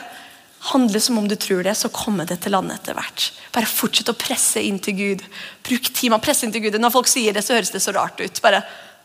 handle 0.72 1.00
som 1.02 1.18
om 1.18 1.26
du 1.26 1.34
tror 1.38 1.62
det, 1.66 1.74
så 1.78 1.90
kommer 1.90 2.26
det 2.26 2.40
til 2.42 2.54
landet 2.54 2.80
etter 2.80 2.94
hvert. 2.98 3.28
Bare 3.54 3.70
fortsett 3.70 4.10
å 4.12 4.18
presse 4.18 4.62
inn 4.62 4.78
til 4.82 4.94
Gud. 4.98 5.24
Bruk 5.66 5.88
tid 5.90 6.12
med 6.12 6.20
å 6.22 6.34
inn 6.46 6.54
til 6.54 6.62
Gud. 6.62 6.78
Når 6.78 6.94
folk 6.94 7.10
sier 7.10 7.34
det, 7.34 7.42
så 7.42 7.56
høres 7.56 7.72
det 7.74 7.82
så 7.82 7.94
rart 7.94 8.22
ut. 8.22 8.42
Bare 8.44 8.62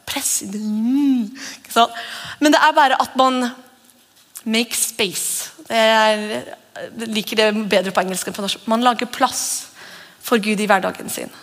press 0.07 0.41
inn 0.45 0.53
Men 2.39 2.53
det 2.53 2.61
er 2.61 2.77
bare 2.77 2.99
at 3.01 3.17
man 3.19 3.49
make 4.47 4.77
space 4.79 5.49
Jeg 5.67 7.09
liker 7.11 7.35
det 7.35 7.47
bedre 7.67 7.91
på 7.91 8.05
engelsk 8.05 8.29
enn 8.29 8.37
på 8.37 8.45
norsk. 8.45 8.69
Man 8.69 8.85
lager 8.85 9.09
plass 9.09 9.41
for 10.23 10.39
Gud 10.43 10.61
i 10.61 10.67
hverdagen 10.69 11.09
sin. 11.09 11.33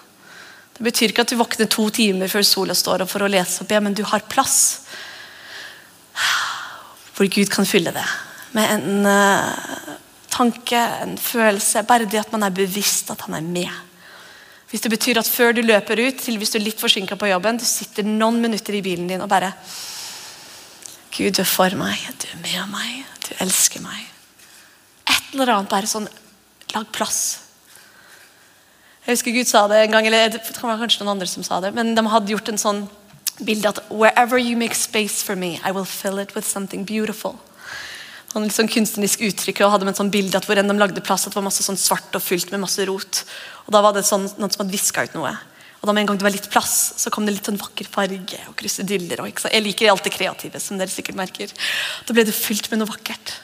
Det 0.74 0.86
betyr 0.86 1.10
ikke 1.10 1.26
at 1.26 1.34
du 1.34 1.38
våkner 1.38 1.68
to 1.70 1.88
timer 1.94 2.30
før 2.30 2.46
sola 2.46 2.74
står 2.74 3.04
opp 3.04 3.10
for 3.10 3.26
å 3.26 3.30
lese 3.30 3.62
opp, 3.62 3.74
men 3.82 3.94
du 3.94 4.02
har 4.06 4.24
plass 4.30 4.86
hvor 7.14 7.29
Gud 7.31 7.50
kan 7.53 7.66
fylle 7.66 7.94
det 7.94 8.07
med 8.55 8.70
en 8.70 9.07
uh, 9.07 9.94
tanke, 10.31 10.79
en 11.03 11.16
følelse. 11.18 11.83
Bare 11.87 12.07
det 12.07 12.20
at 12.22 12.33
man 12.35 12.46
er 12.46 12.55
bevisst 12.55 13.11
at 13.11 13.24
han 13.27 13.35
er 13.38 13.42
med. 13.42 13.70
Hvis 14.70 14.83
det 14.83 14.90
betyr 14.90 15.18
at 15.20 15.31
før 15.31 15.53
du 15.55 15.62
løper 15.62 16.00
ut, 16.03 16.18
til 16.18 16.38
hvis 16.38 16.50
du 16.55 16.59
er 16.59 16.66
litt 16.66 16.81
forsinka 16.81 17.18
på 17.18 17.31
jobben, 17.31 17.59
du 17.59 17.66
sitter 17.66 18.07
noen 18.07 18.40
minutter 18.42 18.74
i 18.74 18.83
bilen 18.83 19.07
din 19.11 19.22
og 19.22 19.31
bare 19.31 19.53
Gud, 21.14 21.31
du 21.31 21.44
er 21.44 21.46
for 21.46 21.77
meg, 21.79 22.00
du 22.18 22.27
er 22.33 22.40
med 22.42 22.72
meg, 22.72 23.05
du 23.22 23.31
elsker 23.44 23.83
meg. 23.85 24.00
Et 25.07 25.35
eller 25.37 25.53
annet 25.55 25.70
bare 25.70 25.90
sånn 25.90 26.11
Lag 26.74 26.88
plass. 26.90 27.18
Jeg 29.05 29.14
husker 29.14 29.35
Gud 29.37 29.46
sa 29.46 29.61
det 29.70 29.85
en 29.85 29.92
gang, 29.92 30.07
eller 30.09 30.33
det 30.33 30.40
kan 30.57 30.66
være 30.66 30.81
kanskje 30.81 31.05
noen 31.05 31.12
andre 31.12 31.29
som 31.31 31.44
sa 31.46 31.61
det, 31.62 31.70
men 31.77 31.92
de 31.94 32.03
hadde 32.11 32.33
gjort 32.33 32.50
en 32.50 32.59
sånn 32.59 32.81
bilde 33.42 33.68
at 33.68 33.81
Wherever 33.90 34.38
you 34.38 34.57
make 34.57 34.75
space 34.75 35.23
for 35.23 35.37
me, 35.37 35.61
I 35.64 35.73
will 35.73 35.88
fill 35.88 36.18
it 36.18 36.35
with 36.35 36.47
something 36.47 36.85
beautiful. 36.87 37.38
Han 38.35 38.42
litt 38.42 38.55
sånn 38.57 38.70
kunstnerisk 38.70 39.23
uttrykk 39.23 39.62
og 39.62 39.77
hadde 39.77 39.87
med 39.87 39.94
et 39.94 40.01
sånn 40.01 40.11
bilde 40.11 40.38
at 40.38 40.47
hvor 40.49 40.59
enn 40.59 40.70
de 40.70 40.75
lagde 40.75 41.03
plass, 41.07 41.27
at 41.27 41.35
det 41.35 41.38
var 41.38 41.47
masse 41.47 41.62
sånn 41.62 41.79
svart 41.79 42.16
og 42.18 42.23
fylt 42.23 42.51
med 42.51 42.64
masse 42.64 42.83
rot. 42.88 43.23
Og 43.66 43.75
Da 43.75 43.83
var 43.85 43.94
det 43.94 44.03
sånn, 44.07 44.27
noen 44.40 44.51
som 44.51 44.64
hadde 44.64 44.75
viska 44.75 45.05
ut 45.07 45.14
noe. 45.14 45.31
Og 45.85 45.87
da 45.87 45.92
med 45.92 46.03
en 46.03 46.09
gang 46.11 46.18
det 46.18 46.27
var 46.27 46.35
litt 46.35 46.51
plass, 46.51 46.94
så 46.99 47.12
kom 47.14 47.27
det 47.29 47.37
litt 47.37 47.47
sånn 47.47 47.61
vakker 47.61 47.87
farge 47.92 48.40
og 48.49 48.57
krusediller. 48.59 49.20
Og, 49.23 49.42
jeg 49.53 49.62
liker 49.62 49.90
alt 49.92 50.07
det 50.07 50.14
kreative, 50.16 50.59
som 50.59 50.81
dere 50.81 50.90
sikkert 50.90 51.18
merker. 51.18 51.53
Da 52.09 52.16
ble 52.16 52.25
det 52.27 52.35
fylt 52.35 52.70
med 52.73 52.81
noe 52.81 52.90
vakkert. 52.90 53.37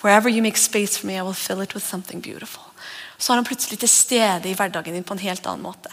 Wherever 0.00 0.30
you 0.30 0.42
make 0.42 0.56
space 0.58 0.96
for 0.96 1.10
me, 1.10 1.18
I 1.18 1.26
will 1.26 1.36
fill 1.36 1.60
it 1.60 1.74
with 1.74 1.84
something 1.84 2.22
beautiful. 2.22 2.62
Så 3.18 3.32
er 3.32 3.42
han 3.42 3.46
plutselig 3.46 3.82
til 3.82 3.90
stede 3.90 4.48
i 4.48 4.54
hverdagen 4.56 4.94
din 4.94 5.04
på 5.06 5.14
en 5.14 5.22
helt 5.26 5.46
annen 5.46 5.66
måte. 5.66 5.92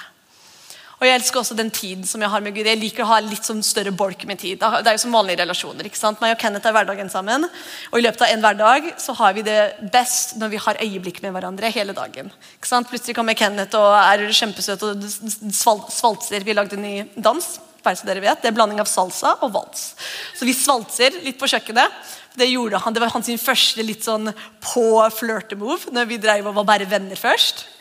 Og 0.99 1.07
Jeg 1.07 1.15
elsker 1.15 1.39
også 1.39 1.55
den 1.55 1.69
tiden 1.71 2.03
som 2.03 2.19
jeg 2.19 2.29
har 2.29 2.41
med 2.43 2.51
Gud. 2.55 2.67
Jeg 2.67 2.79
liker 2.79 3.05
å 3.05 3.11
ha 3.13 3.19
litt 3.23 3.47
sånn 3.47 3.61
større 3.63 3.93
bolk 3.95 4.25
med 4.27 4.41
tid. 4.41 4.59
Det 4.59 4.89
er 4.91 4.97
jo 4.97 5.03
som 5.05 5.15
vanlige 5.15 5.39
relasjoner. 5.39 5.87
ikke 5.87 5.99
sant? 5.99 6.19
Meg 6.19 6.35
og 6.35 6.41
Kenneth 6.41 6.67
er 6.67 6.75
hverdagen 6.75 7.11
sammen. 7.11 7.47
Og 7.93 7.99
i 7.99 8.03
løpet 8.03 8.25
av 8.25 8.33
en 8.33 8.43
hverdag 8.43 8.89
så 8.99 9.15
har 9.15 9.37
vi 9.37 9.45
det 9.47 9.59
best 9.93 10.35
når 10.41 10.51
vi 10.51 10.59
har 10.65 10.81
øyeblikk 10.83 11.21
med 11.23 11.31
hverandre 11.31 11.71
hele 11.71 11.95
dagen. 11.95 12.33
ikke 12.57 12.67
sant? 12.67 12.91
Plutselig 12.91 13.15
kommer 13.15 13.37
Kenneth 13.39 13.79
og 13.79 13.95
er 13.95 14.27
kjempesøt 14.27 14.83
og 14.83 15.07
svaltser. 15.55 16.43
Vi 16.43 16.53
lagde 16.53 16.75
lagd 16.75 16.75
en 16.75 16.83
ny 16.83 17.07
dans. 17.15 17.59
bare 17.83 17.95
så 17.95 18.05
dere 18.05 18.19
vet. 18.19 18.41
Det 18.41 18.49
er 18.49 18.57
blanding 18.57 18.81
av 18.81 18.91
salsa 18.91 19.37
og 19.39 19.53
vals. 19.53 19.95
Så 20.35 20.43
vi 20.43 20.51
svaltser 20.51 21.15
litt 21.23 21.39
på 21.39 21.47
kjøkkenet. 21.47 21.87
Det 22.35 22.51
gjorde 22.51 22.77
han, 22.77 22.93
det 22.93 23.01
var 23.01 23.11
hans 23.15 23.29
første 23.41 23.83
litt 23.83 24.03
sånn 24.03 24.33
på 24.61 25.09
flørtemove 25.15 25.91
når 25.95 26.05
vi 26.11 26.17
drev 26.17 26.51
og 26.51 26.59
var 26.59 26.67
bare 26.75 26.89
venner 26.91 27.15
først. 27.15 27.78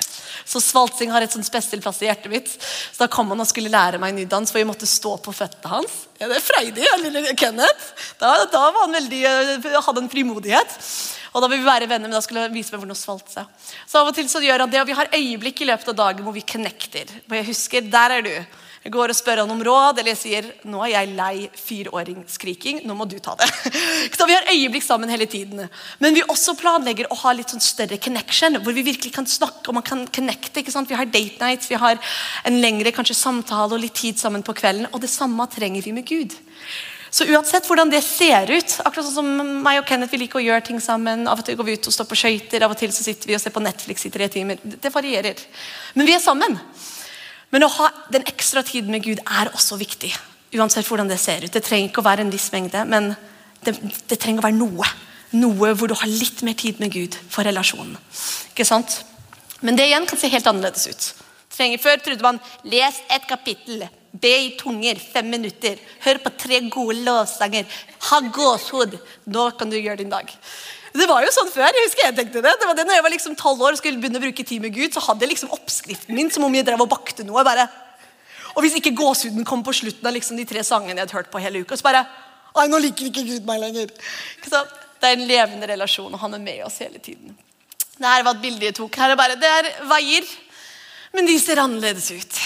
Så 0.49 0.63
svaltsing 0.65 1.13
har 1.13 1.25
et 1.25 1.35
sånn 1.35 1.45
spesiell 1.45 1.83
plass 1.85 2.01
i 2.01 2.09
hjertet 2.09 2.33
mitt. 2.33 2.49
Så 2.49 3.03
da 3.03 3.11
kom 3.13 3.29
han 3.35 3.43
og 3.43 3.49
skulle 3.51 3.73
lære 3.73 4.01
meg 4.01 4.15
nydans, 4.17 4.53
for 4.53 4.63
vi 4.63 4.69
måtte 4.69 4.89
stå 4.89 5.19
på 5.21 5.35
føttene 5.37 5.75
hans. 5.75 5.99
Ja, 6.17 6.31
det 6.31 6.39
er 6.39 6.47
freidig, 6.47 6.87
lille 7.03 7.35
Kenneth. 7.39 7.91
Da, 8.21 8.33
da 8.49 8.63
han 8.81 8.97
veldig, 8.97 9.21
eh, 9.29 9.69
hadde 9.85 10.03
en 10.03 10.11
frimodighet. 10.13 10.79
Og 11.35 11.45
da 11.45 11.51
vil 11.53 11.61
vi 11.61 11.69
være 11.69 11.91
venner, 11.91 12.09
men 12.09 12.17
da 12.17 12.23
skulle 12.25 12.47
han 12.47 12.55
vise 12.55 12.73
meg 12.73 12.81
hvordan 12.81 12.97
å 12.97 12.99
svalte 12.99 13.35
seg. 13.35 13.69
Så 13.85 14.01
av 14.01 14.09
og 14.09 14.17
til 14.17 14.31
så 14.33 14.41
gjør 14.43 14.65
han 14.65 14.73
det, 14.73 14.81
og 14.81 14.89
vi 14.89 14.97
har 14.97 15.13
øyeblikk 15.13 15.61
i 15.63 15.69
løpet 15.69 15.93
av 15.93 16.01
dagen 16.01 16.25
hvor 16.25 16.35
vi 16.35 16.47
connecter. 16.49 17.13
Hvor 17.29 17.39
jeg 17.39 17.51
husker, 17.51 17.93
der 17.93 18.17
er 18.17 18.25
du. 18.25 18.35
Går 18.93 19.13
og 19.13 19.17
spør 19.17 19.43
han 19.43 19.53
om 19.53 19.61
råd, 19.65 20.01
eller 20.01 20.17
sier 20.17 20.47
nå 20.69 20.81
er 20.87 20.93
jeg 20.95 21.15
lei 21.19 21.49
fireåringsskriking. 21.61 22.83
Nå 22.89 22.97
må 22.97 23.07
du 23.09 23.19
ta 23.23 23.35
det. 23.39 23.49
Så 24.17 24.27
Vi 24.29 24.37
har 24.37 24.51
øyeblikk 24.53 24.87
sammen 24.87 25.13
hele 25.13 25.29
tiden. 25.31 25.67
Men 26.03 26.17
vi 26.17 26.25
også 26.25 26.57
planlegger 26.59 27.11
å 27.13 27.21
ha 27.23 27.35
litt 27.37 27.53
sånn 27.55 27.65
større 27.65 28.01
connection, 28.03 28.61
hvor 28.65 28.77
vi 28.77 28.87
virkelig 28.87 29.15
kan 29.15 29.29
snakke 29.29 29.69
og 29.69 29.79
man 29.81 29.87
kan 29.87 30.07
connecte. 30.15 30.61
ikke 30.61 30.75
sant? 30.75 30.91
Vi 30.91 30.99
har 30.99 31.09
date 31.09 31.43
nights, 31.43 31.71
vi 31.71 31.81
har 31.81 32.01
en 32.49 32.61
lengre 32.63 32.95
kanskje 32.97 33.19
samtale 33.19 33.77
og 33.77 33.83
litt 33.83 33.99
tid 33.99 34.21
sammen 34.21 34.45
på 34.47 34.57
kvelden. 34.57 34.89
Og 34.93 35.03
det 35.05 35.13
samme 35.13 35.49
trenger 35.53 35.85
vi 35.85 35.97
med 35.97 36.09
Gud. 36.09 36.39
Så 37.11 37.25
uansett 37.25 37.65
hvordan 37.69 37.89
det 37.91 38.03
ser 38.05 38.51
ut 38.53 38.75
akkurat 38.85 39.07
sånn 39.07 39.17
som 39.17 39.55
meg 39.65 39.81
og 39.81 39.87
Kenneth 39.89 40.13
vi 40.13 40.21
liker 40.25 40.41
å 40.41 40.45
gjøre 40.45 40.67
ting 40.67 40.81
sammen. 40.83 41.25
Av 41.31 41.41
og 41.41 41.47
til 41.47 41.57
går 41.57 41.69
vi 41.69 41.79
ut 41.79 41.89
og 41.89 41.95
står 41.95 42.09
på 42.11 42.19
skøyter, 42.21 42.65
av 42.65 42.75
og 42.75 42.81
til 42.81 42.93
så 42.93 43.07
sitter 43.07 43.31
vi 43.31 43.37
og 43.37 43.43
ser 43.43 43.55
på 43.55 43.65
Netflix 43.65 44.05
i 44.05 44.13
tre 44.13 44.29
timer. 44.33 44.61
Det 44.61 44.93
varierer. 44.93 45.41
Men 45.97 46.09
vi 46.09 46.17
er 46.17 46.23
sammen. 46.25 46.59
Men 47.55 47.65
å 47.65 47.71
ha 47.79 47.89
den 48.13 48.27
ekstra 48.29 48.63
tiden 48.67 48.93
med 48.93 49.05
Gud 49.07 49.23
er 49.25 49.51
også 49.55 49.79
viktig. 49.81 50.13
Uansett 50.57 50.89
hvordan 50.89 51.09
det 51.11 51.21
ser 51.21 51.45
ut. 51.45 51.53
Det 51.53 51.65
trenger 51.65 51.91
ikke 51.91 52.03
å 52.03 52.09
være 52.09 52.25
en 52.25 52.33
viss 52.33 52.51
mengde, 52.53 52.85
men 52.89 53.13
det, 53.65 53.77
det 54.09 54.19
trenger 54.21 54.43
å 54.43 54.49
være 54.49 54.59
noe. 54.59 54.89
Noe 55.37 55.73
hvor 55.77 55.91
du 55.91 55.97
har 55.99 56.09
litt 56.09 56.43
mer 56.45 56.57
tid 56.57 56.81
med 56.81 56.93
Gud 56.93 57.17
for 57.29 57.49
relasjonen. 57.49 57.97
Ikke 58.53 58.69
sant? 58.69 59.03
Men 59.61 59.77
det 59.77 59.89
igjen 59.89 60.07
kan 60.09 60.21
se 60.21 60.31
helt 60.33 60.49
annerledes 60.49 60.89
ut. 60.89 61.09
Trenger, 61.53 61.81
før 61.83 62.01
trodde 62.05 62.25
man 62.25 62.39
les 62.69 63.01
et 63.11 63.25
kapittel, 63.29 63.83
be 64.13 64.31
i 64.45 64.51
tunger 64.57 65.01
fem 65.01 65.27
minutter, 65.29 65.81
hør 66.05 66.21
på 66.23 66.33
tre 66.39 66.61
gode 66.71 67.01
lovsanger, 67.03 67.67
ha 68.09 68.21
gåshud'. 68.21 68.97
Nå 69.27 69.51
kan 69.59 69.71
du 69.71 69.77
gjøre 69.77 70.01
din 70.05 70.13
dag. 70.13 70.31
Det 70.95 71.09
var 71.09 71.25
jo 71.25 71.33
sånn 71.35 71.51
før. 71.53 71.69
jeg 71.69 71.85
husker 71.87 72.07
jeg 72.07 72.17
tenkte 72.17 72.43
det. 72.45 72.55
Det 72.61 72.69
var 72.69 72.77
det 72.79 72.87
når 72.89 72.99
jeg 72.99 73.05
var 73.05 73.13
liksom 73.13 73.35
12 73.37 73.67
år 73.67 73.77
og 73.77 73.81
skulle 73.81 74.01
begynne 74.01 74.21
å 74.21 74.25
bruke 74.25 74.45
tid 74.47 74.63
med 74.65 74.75
Gud, 74.75 74.95
så 74.95 75.03
hadde 75.05 75.27
jeg 75.27 75.35
liksom 75.35 75.53
oppskriften 75.55 76.17
min 76.17 76.31
som 76.33 76.47
om 76.47 76.55
jeg 76.55 76.67
drev 76.67 76.81
og 76.85 76.91
bakte 76.91 77.27
noe. 77.29 77.45
bare. 77.45 77.69
Og 78.57 78.65
hvis 78.65 78.79
ikke 78.81 78.97
gåsehuden 78.97 79.47
kom 79.47 79.63
på 79.63 79.75
slutten 79.77 80.07
av 80.09 80.17
liksom 80.17 80.39
de 80.41 80.47
tre 80.49 80.65
sangene 80.67 80.97
jeg 80.97 81.07
hadde 81.07 81.19
hørt 81.19 81.31
på 81.31 81.43
hele 81.43 81.63
uka, 81.63 81.77
så 81.77 81.87
bare 81.87 82.07
Ai, 82.59 82.65
nå 82.67 82.79
liker 82.81 83.07
ikke 83.07 83.23
Gud 83.23 83.45
meg 83.47 83.61
lenger. 83.63 83.91
Så 84.43 84.63
det 84.99 85.07
er 85.07 85.15
en 85.15 85.29
levende 85.29 85.69
relasjon, 85.69 86.11
og 86.11 86.19
han 86.19 86.35
er 86.35 86.43
med 86.43 86.65
oss 86.67 86.81
hele 86.83 86.99
tiden. 86.99 87.37
Det 87.99 88.07
her 88.09 88.25
var 88.27 88.35
et 88.35 88.43
bilde 88.43 88.67
jeg 88.67 88.75
tok. 88.79 88.97
Her 88.99 89.13
er 89.13 89.21
bare, 89.21 89.37
Det 89.39 89.47
er 89.47 89.69
veier, 89.87 90.27
men 91.15 91.29
de 91.29 91.37
ser 91.39 91.61
annerledes 91.63 92.11
ut. 92.11 92.41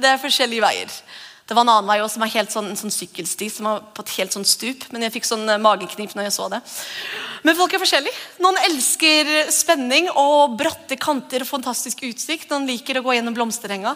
Det 0.00 0.08
er 0.08 0.22
forskjellige 0.22 0.64
veier. 0.64 0.94
Det 1.48 1.56
var 1.56 1.64
en 1.64 1.70
annen 1.72 1.88
vei 1.88 2.02
også, 2.02 2.18
som 2.18 2.22
var 2.26 2.32
helt 2.34 2.52
sånn, 2.52 2.66
en 2.68 2.76
sånn 2.76 2.92
sykkelsti 2.92 3.46
som 3.48 3.70
var 3.70 3.84
på 3.96 4.02
et 4.04 4.10
helt 4.18 4.34
sånn 4.36 4.44
stup. 4.44 4.82
Men 4.92 5.06
jeg 5.06 5.14
fikk 5.14 5.28
sånn 5.30 5.46
eh, 5.48 5.60
mageknip 5.64 6.12
når 6.12 6.26
jeg 6.26 6.34
så 6.34 6.48
det. 6.52 6.58
Men 7.48 7.56
folk 7.56 7.72
er 7.72 7.80
forskjellige. 7.80 8.26
Noen 8.44 8.58
elsker 8.66 9.30
spenning 9.54 10.10
og 10.12 10.58
bratte 10.60 10.98
kanter 11.00 11.46
og 11.46 11.48
fantastisk 11.48 12.04
utsikt. 12.04 12.50
Noen 12.52 12.68
liker 12.68 13.00
å 13.00 13.04
gå 13.06 13.16
gjennom 13.16 13.36
blomsterenga. 13.38 13.94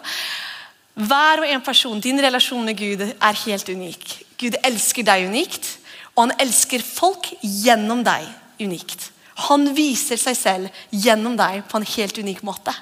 Hver 0.97 1.43
og 1.43 1.53
en 1.53 1.61
person, 1.65 2.01
din 2.01 2.21
relasjon 2.25 2.65
med 2.65 2.77
Gud 2.79 3.03
er 3.05 3.41
helt 3.45 3.69
unik. 3.69 4.15
Gud 4.41 4.57
elsker 4.65 5.05
deg 5.05 5.27
unikt, 5.29 5.75
og 6.15 6.25
han 6.25 6.35
elsker 6.41 6.81
folk 6.85 7.29
gjennom 7.41 8.01
deg 8.05 8.25
unikt. 8.61 9.11
Han 9.49 9.69
viser 9.77 10.17
seg 10.21 10.37
selv 10.37 10.81
gjennom 10.89 11.37
deg 11.37 11.61
på 11.69 11.77
en 11.77 11.87
helt 11.95 12.17
unik 12.17 12.41
måte. 12.45 12.73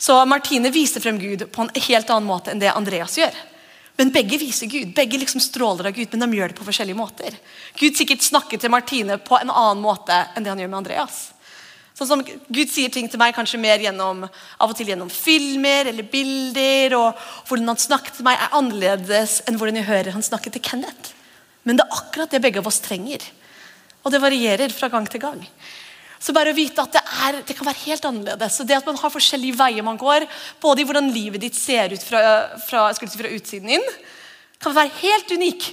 Så 0.00 0.16
Martine 0.26 0.70
viser 0.74 1.02
frem 1.02 1.18
Gud 1.20 1.46
på 1.52 1.62
en 1.62 1.72
helt 1.74 2.10
annen 2.10 2.26
måte 2.26 2.50
enn 2.50 2.62
det 2.62 2.70
Andreas 2.74 3.18
gjør. 3.18 3.34
Men 4.00 4.14
begge 4.14 4.38
viser 4.40 4.70
Gud. 4.70 4.94
Begge 4.96 5.18
liksom 5.20 5.42
stråler 5.44 5.90
av 5.90 5.92
Gud, 5.92 6.08
men 6.14 6.24
de 6.24 6.38
gjør 6.38 6.48
det 6.52 6.56
på 6.56 6.64
forskjellige 6.64 6.96
måter. 6.96 7.34
Gud 7.76 7.98
sikkert 7.98 8.24
snakker 8.24 8.56
til 8.56 8.72
Martine 8.72 9.18
på 9.20 9.36
en 9.36 9.52
annen 9.52 9.82
måte 9.84 10.16
enn 10.32 10.46
det 10.46 10.48
han 10.48 10.62
gjør 10.62 10.70
med 10.72 10.78
Andreas. 10.78 11.18
Sånn 11.92 12.08
som 12.08 12.22
Gud 12.24 12.70
sier 12.72 12.88
ting 12.88 13.10
til 13.12 13.20
meg 13.20 13.34
kanskje 13.36 13.60
mer 13.60 13.82
gjennom, 13.84 14.22
av 14.24 14.72
og 14.72 14.78
til 14.78 14.88
gjennom 14.88 15.10
filmer 15.12 15.90
eller 15.90 16.06
bilder. 16.08 16.96
og 16.96 17.26
Hvordan 17.50 17.74
han 17.74 17.82
snakker 17.82 18.16
til 18.16 18.24
meg, 18.24 18.40
er 18.40 18.56
annerledes 18.56 19.42
enn 19.44 19.60
hvordan 19.60 19.82
jeg 19.82 19.88
hører 19.90 20.16
han 20.16 20.24
snakke 20.24 20.48
til 20.54 20.64
Kenneth. 20.64 21.12
Men 21.68 21.76
det 21.76 21.84
er 21.84 22.00
akkurat 22.00 22.32
det 22.32 22.40
begge 22.40 22.62
av 22.64 22.72
oss 22.72 22.80
trenger. 22.80 23.20
Og 24.00 24.14
det 24.14 24.22
varierer 24.24 24.72
fra 24.72 24.88
gang 24.88 25.12
til 25.12 25.20
gang. 25.20 25.44
Så 26.16 26.32
bare 26.32 26.54
å 26.54 26.56
vite 26.56 26.80
at 26.80 26.96
det, 26.96 26.99
er, 27.26 27.42
det, 27.46 27.56
kan 27.56 27.68
være 27.68 27.84
helt 27.84 28.06
annerledes. 28.08 28.56
Så 28.56 28.66
det 28.66 28.78
at 28.78 28.88
man 28.88 28.98
har 29.00 29.12
forskjellige 29.12 29.58
veier 29.58 29.86
man 29.86 30.00
går, 30.00 30.26
både 30.62 30.82
i 30.82 30.88
hvordan 30.88 31.12
livet 31.14 31.44
ditt 31.44 31.58
ser 31.58 31.94
ut 31.94 32.06
fra, 32.06 32.22
fra, 32.66 32.88
si, 32.96 33.10
fra 33.14 33.34
utsiden 33.36 33.76
inn, 33.76 33.86
kan 34.60 34.76
være 34.76 34.92
helt 35.00 35.32
unik. 35.36 35.70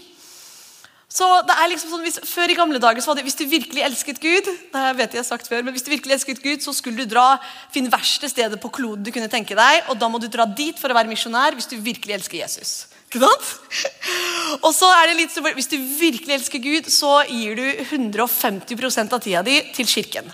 Så 1.18 1.26
det 1.48 1.56
er 1.56 1.70
liksom 1.72 1.92
sånn, 1.94 2.04
hvis, 2.04 2.20
Før 2.28 2.52
i 2.52 2.58
gamle 2.58 2.82
dager 2.84 3.02
så 3.02 3.10
var 3.10 3.18
det 3.18 3.24
hvis 3.26 3.40
du 3.40 3.46
virkelig 3.50 3.82
elsket 3.86 4.20
Gud 4.22 4.44
det 4.44 4.82
vet 5.00 5.16
jeg 5.16 5.22
har 5.22 5.26
sagt 5.26 5.48
før, 5.48 5.64
men 5.64 5.74
hvis 5.74 5.86
du 5.86 5.90
virkelig 5.94 6.18
elsket 6.18 6.44
Gud, 6.44 6.62
så 6.62 6.74
skulle 6.76 7.00
du 7.00 7.10
dra, 7.10 7.40
finne 7.74 7.92
verste 7.94 8.30
stedet 8.30 8.60
på 8.62 8.72
kloden 8.76 9.06
du 9.08 9.14
kunne 9.16 9.32
tenke 9.32 9.56
deg, 9.58 9.88
og 9.88 9.98
da 9.98 10.12
må 10.12 10.20
du 10.22 10.28
dra 10.30 10.46
dit 10.46 10.78
for 10.78 10.92
å 10.92 10.98
være 10.98 11.10
misjonær 11.10 11.58
hvis 11.58 11.72
du 11.72 11.78
virkelig 11.80 12.20
elsker 12.20 12.42
Jesus. 12.44 12.76
Og 14.66 14.74
så 14.76 14.90
er 15.00 15.08
det 15.08 15.16
litt 15.16 15.32
så, 15.32 15.40
Hvis 15.40 15.72
du 15.72 15.78
virkelig 15.80 16.34
elsker 16.36 16.60
Gud, 16.60 16.90
så 16.92 17.22
gir 17.32 17.56
du 17.56 17.64
150% 17.88 19.16
av 19.16 19.24
tida 19.24 19.44
di 19.48 19.62
til 19.74 19.88
kirken. 19.88 20.28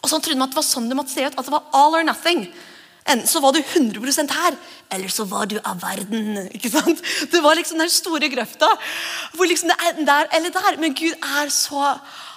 Og 0.00 0.08
så 0.08 0.18
trodde 0.18 0.38
man 0.40 0.48
at 0.48 0.54
det 0.54 0.60
var 0.60 0.66
sånn 0.66 0.88
det 0.90 0.98
måtte 0.98 1.14
se 1.14 1.26
ut. 1.26 1.36
At 1.36 1.46
det 1.46 1.54
var 1.54 1.68
all 1.76 1.98
or 1.98 2.06
nothing. 2.06 2.46
Enten 3.10 3.28
så 3.28 3.40
var 3.42 3.54
du 3.56 3.60
100% 3.60 4.32
her, 4.36 4.56
eller 4.92 5.12
så 5.12 5.24
var 5.28 5.48
du 5.50 5.56
av 5.58 5.80
verden. 5.82 6.46
ikke 6.56 6.72
sant? 6.72 7.00
Det 7.32 7.40
var 7.42 7.56
liksom 7.58 7.80
den 7.80 7.92
store 7.92 8.28
grøfta. 8.32 8.68
hvor 9.34 9.48
liksom 9.48 9.72
det 9.72 9.78
er 9.86 10.02
der 10.04 10.28
eller 10.36 10.50
der. 10.54 10.80
Men 10.80 10.94
Gud 10.94 11.16
er 11.16 11.48
så, 11.48 11.94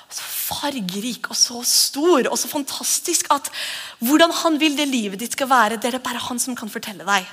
så 0.09 0.29
fargerik 0.49 1.29
og 1.29 1.37
så 1.39 1.63
stor 1.67 2.29
og 2.31 2.37
så 2.39 2.47
fantastisk 2.51 3.31
at 3.31 3.51
hvordan 3.99 4.31
han 4.43 4.59
vil 4.59 4.77
det 4.77 4.87
livet 4.87 5.19
ditt 5.19 5.35
skal 5.37 5.49
være, 5.49 5.77
det 5.77 5.91
er 5.91 5.99
det 5.99 6.05
bare 6.05 6.23
han 6.29 6.39
som 6.39 6.55
kan 6.55 6.71
fortelle 6.71 7.05
deg 7.07 7.27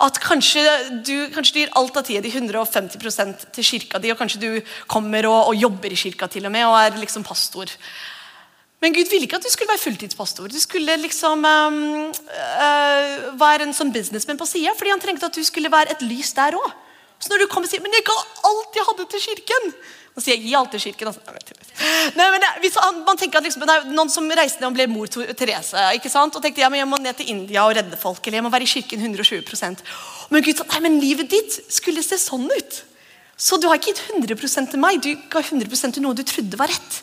at 0.00 0.16
kanskje 0.22 0.62
du, 1.04 1.28
kanskje 1.34 1.54
du 1.54 1.58
gir 1.60 1.74
alt 1.76 1.98
av 2.00 2.06
tida 2.06 2.22
di 2.24 2.32
150% 2.32 3.50
til 3.52 3.66
kirka 3.66 4.00
di, 4.00 4.12
og 4.12 4.18
kanskje 4.20 4.40
du 4.40 4.48
kommer 4.88 5.28
og, 5.28 5.50
og, 5.50 5.58
jobber 5.60 5.92
i 5.92 5.98
kirka 6.00 6.28
til 6.30 6.48
og 6.48 6.54
med, 6.54 6.64
og 6.64 6.76
er 6.78 6.96
liksom 7.02 7.26
pastor. 7.26 7.68
Men 8.80 8.94
Gud 8.96 9.10
ville 9.12 9.26
ikke 9.28 9.36
at 9.36 9.44
du 9.44 9.52
skulle 9.52 9.68
være 9.68 9.82
fulltidspastor. 9.82 10.48
Du 10.48 10.60
skulle 10.60 10.96
liksom 11.02 11.44
um, 11.44 11.80
uh, 12.08 13.16
være 13.40 13.66
en 13.66 13.76
sånn 13.76 13.92
businessman 13.92 14.40
på 14.40 14.48
sida, 14.48 14.72
fordi 14.78 14.94
han 14.94 15.02
trengte 15.02 15.28
at 15.28 15.36
du 15.36 15.44
skulle 15.44 15.72
være 15.72 15.92
et 15.92 16.04
lys 16.06 16.32
der 16.36 16.56
òg. 16.56 16.70
Så 17.20 17.28
når 17.28 17.42
du 17.42 17.50
kommer 17.52 17.68
og 17.68 17.72
sier 17.74 17.82
'Men 17.84 17.92
jeg 17.92 18.06
ga 18.08 18.16
alt 18.48 18.76
jeg 18.76 18.86
hadde 18.88 19.04
til 19.12 19.20
kirken' 19.28 19.74
Og 20.16 20.22
sier 20.24 20.36
'gi 20.36 20.54
alt 20.56 20.70
til 20.70 20.80
kirken'. 20.80 21.06
Altså. 21.06 21.20
Nei, 22.16 22.30
men 22.30 22.40
hvis 22.60 22.74
han, 22.74 23.04
man 23.04 23.16
tenker 23.16 23.38
at 23.38 23.44
liksom, 23.44 23.62
nei, 23.66 23.92
Noen 23.94 24.10
som 24.10 24.26
reiste 24.28 24.60
ned 24.60 24.70
og 24.70 24.74
ble 24.74 24.86
mor 24.86 25.06
til 25.06 25.28
Therese 25.36 25.76
ikke 25.94 26.10
sant? 26.10 26.34
og 26.34 26.42
tenkte 26.42 26.60
ja, 26.60 26.68
men 26.68 26.80
jeg 26.80 26.88
må 26.88 26.96
ned 26.96 27.14
til 27.16 27.28
India 27.28 27.64
og 27.64 27.76
redde 27.76 27.96
folk, 27.96 28.26
eller 28.26 28.40
jeg 28.40 28.42
må 28.44 28.50
være 28.50 28.66
i 28.66 28.72
kirken 28.72 29.00
120% 29.00 29.84
Men 30.30 30.42
Gud 30.42 30.56
sa 30.56 30.64
nei, 30.64 30.80
men 30.80 31.00
livet 31.00 31.30
ditt 31.30 31.60
skulle 31.68 32.02
se 32.02 32.18
sånn 32.18 32.48
ut. 32.50 32.82
Så 33.36 33.56
du 33.56 33.68
har 33.68 33.76
ikke 33.76 33.92
gitt 33.94 34.02
100 34.10 34.70
til 34.70 34.80
meg, 34.80 35.00
du 35.00 35.14
ga 35.30 35.40
100% 35.40 35.94
til 35.94 36.02
noe 36.02 36.14
du 36.14 36.22
trodde 36.22 36.56
var 36.56 36.68
rett. 36.68 37.02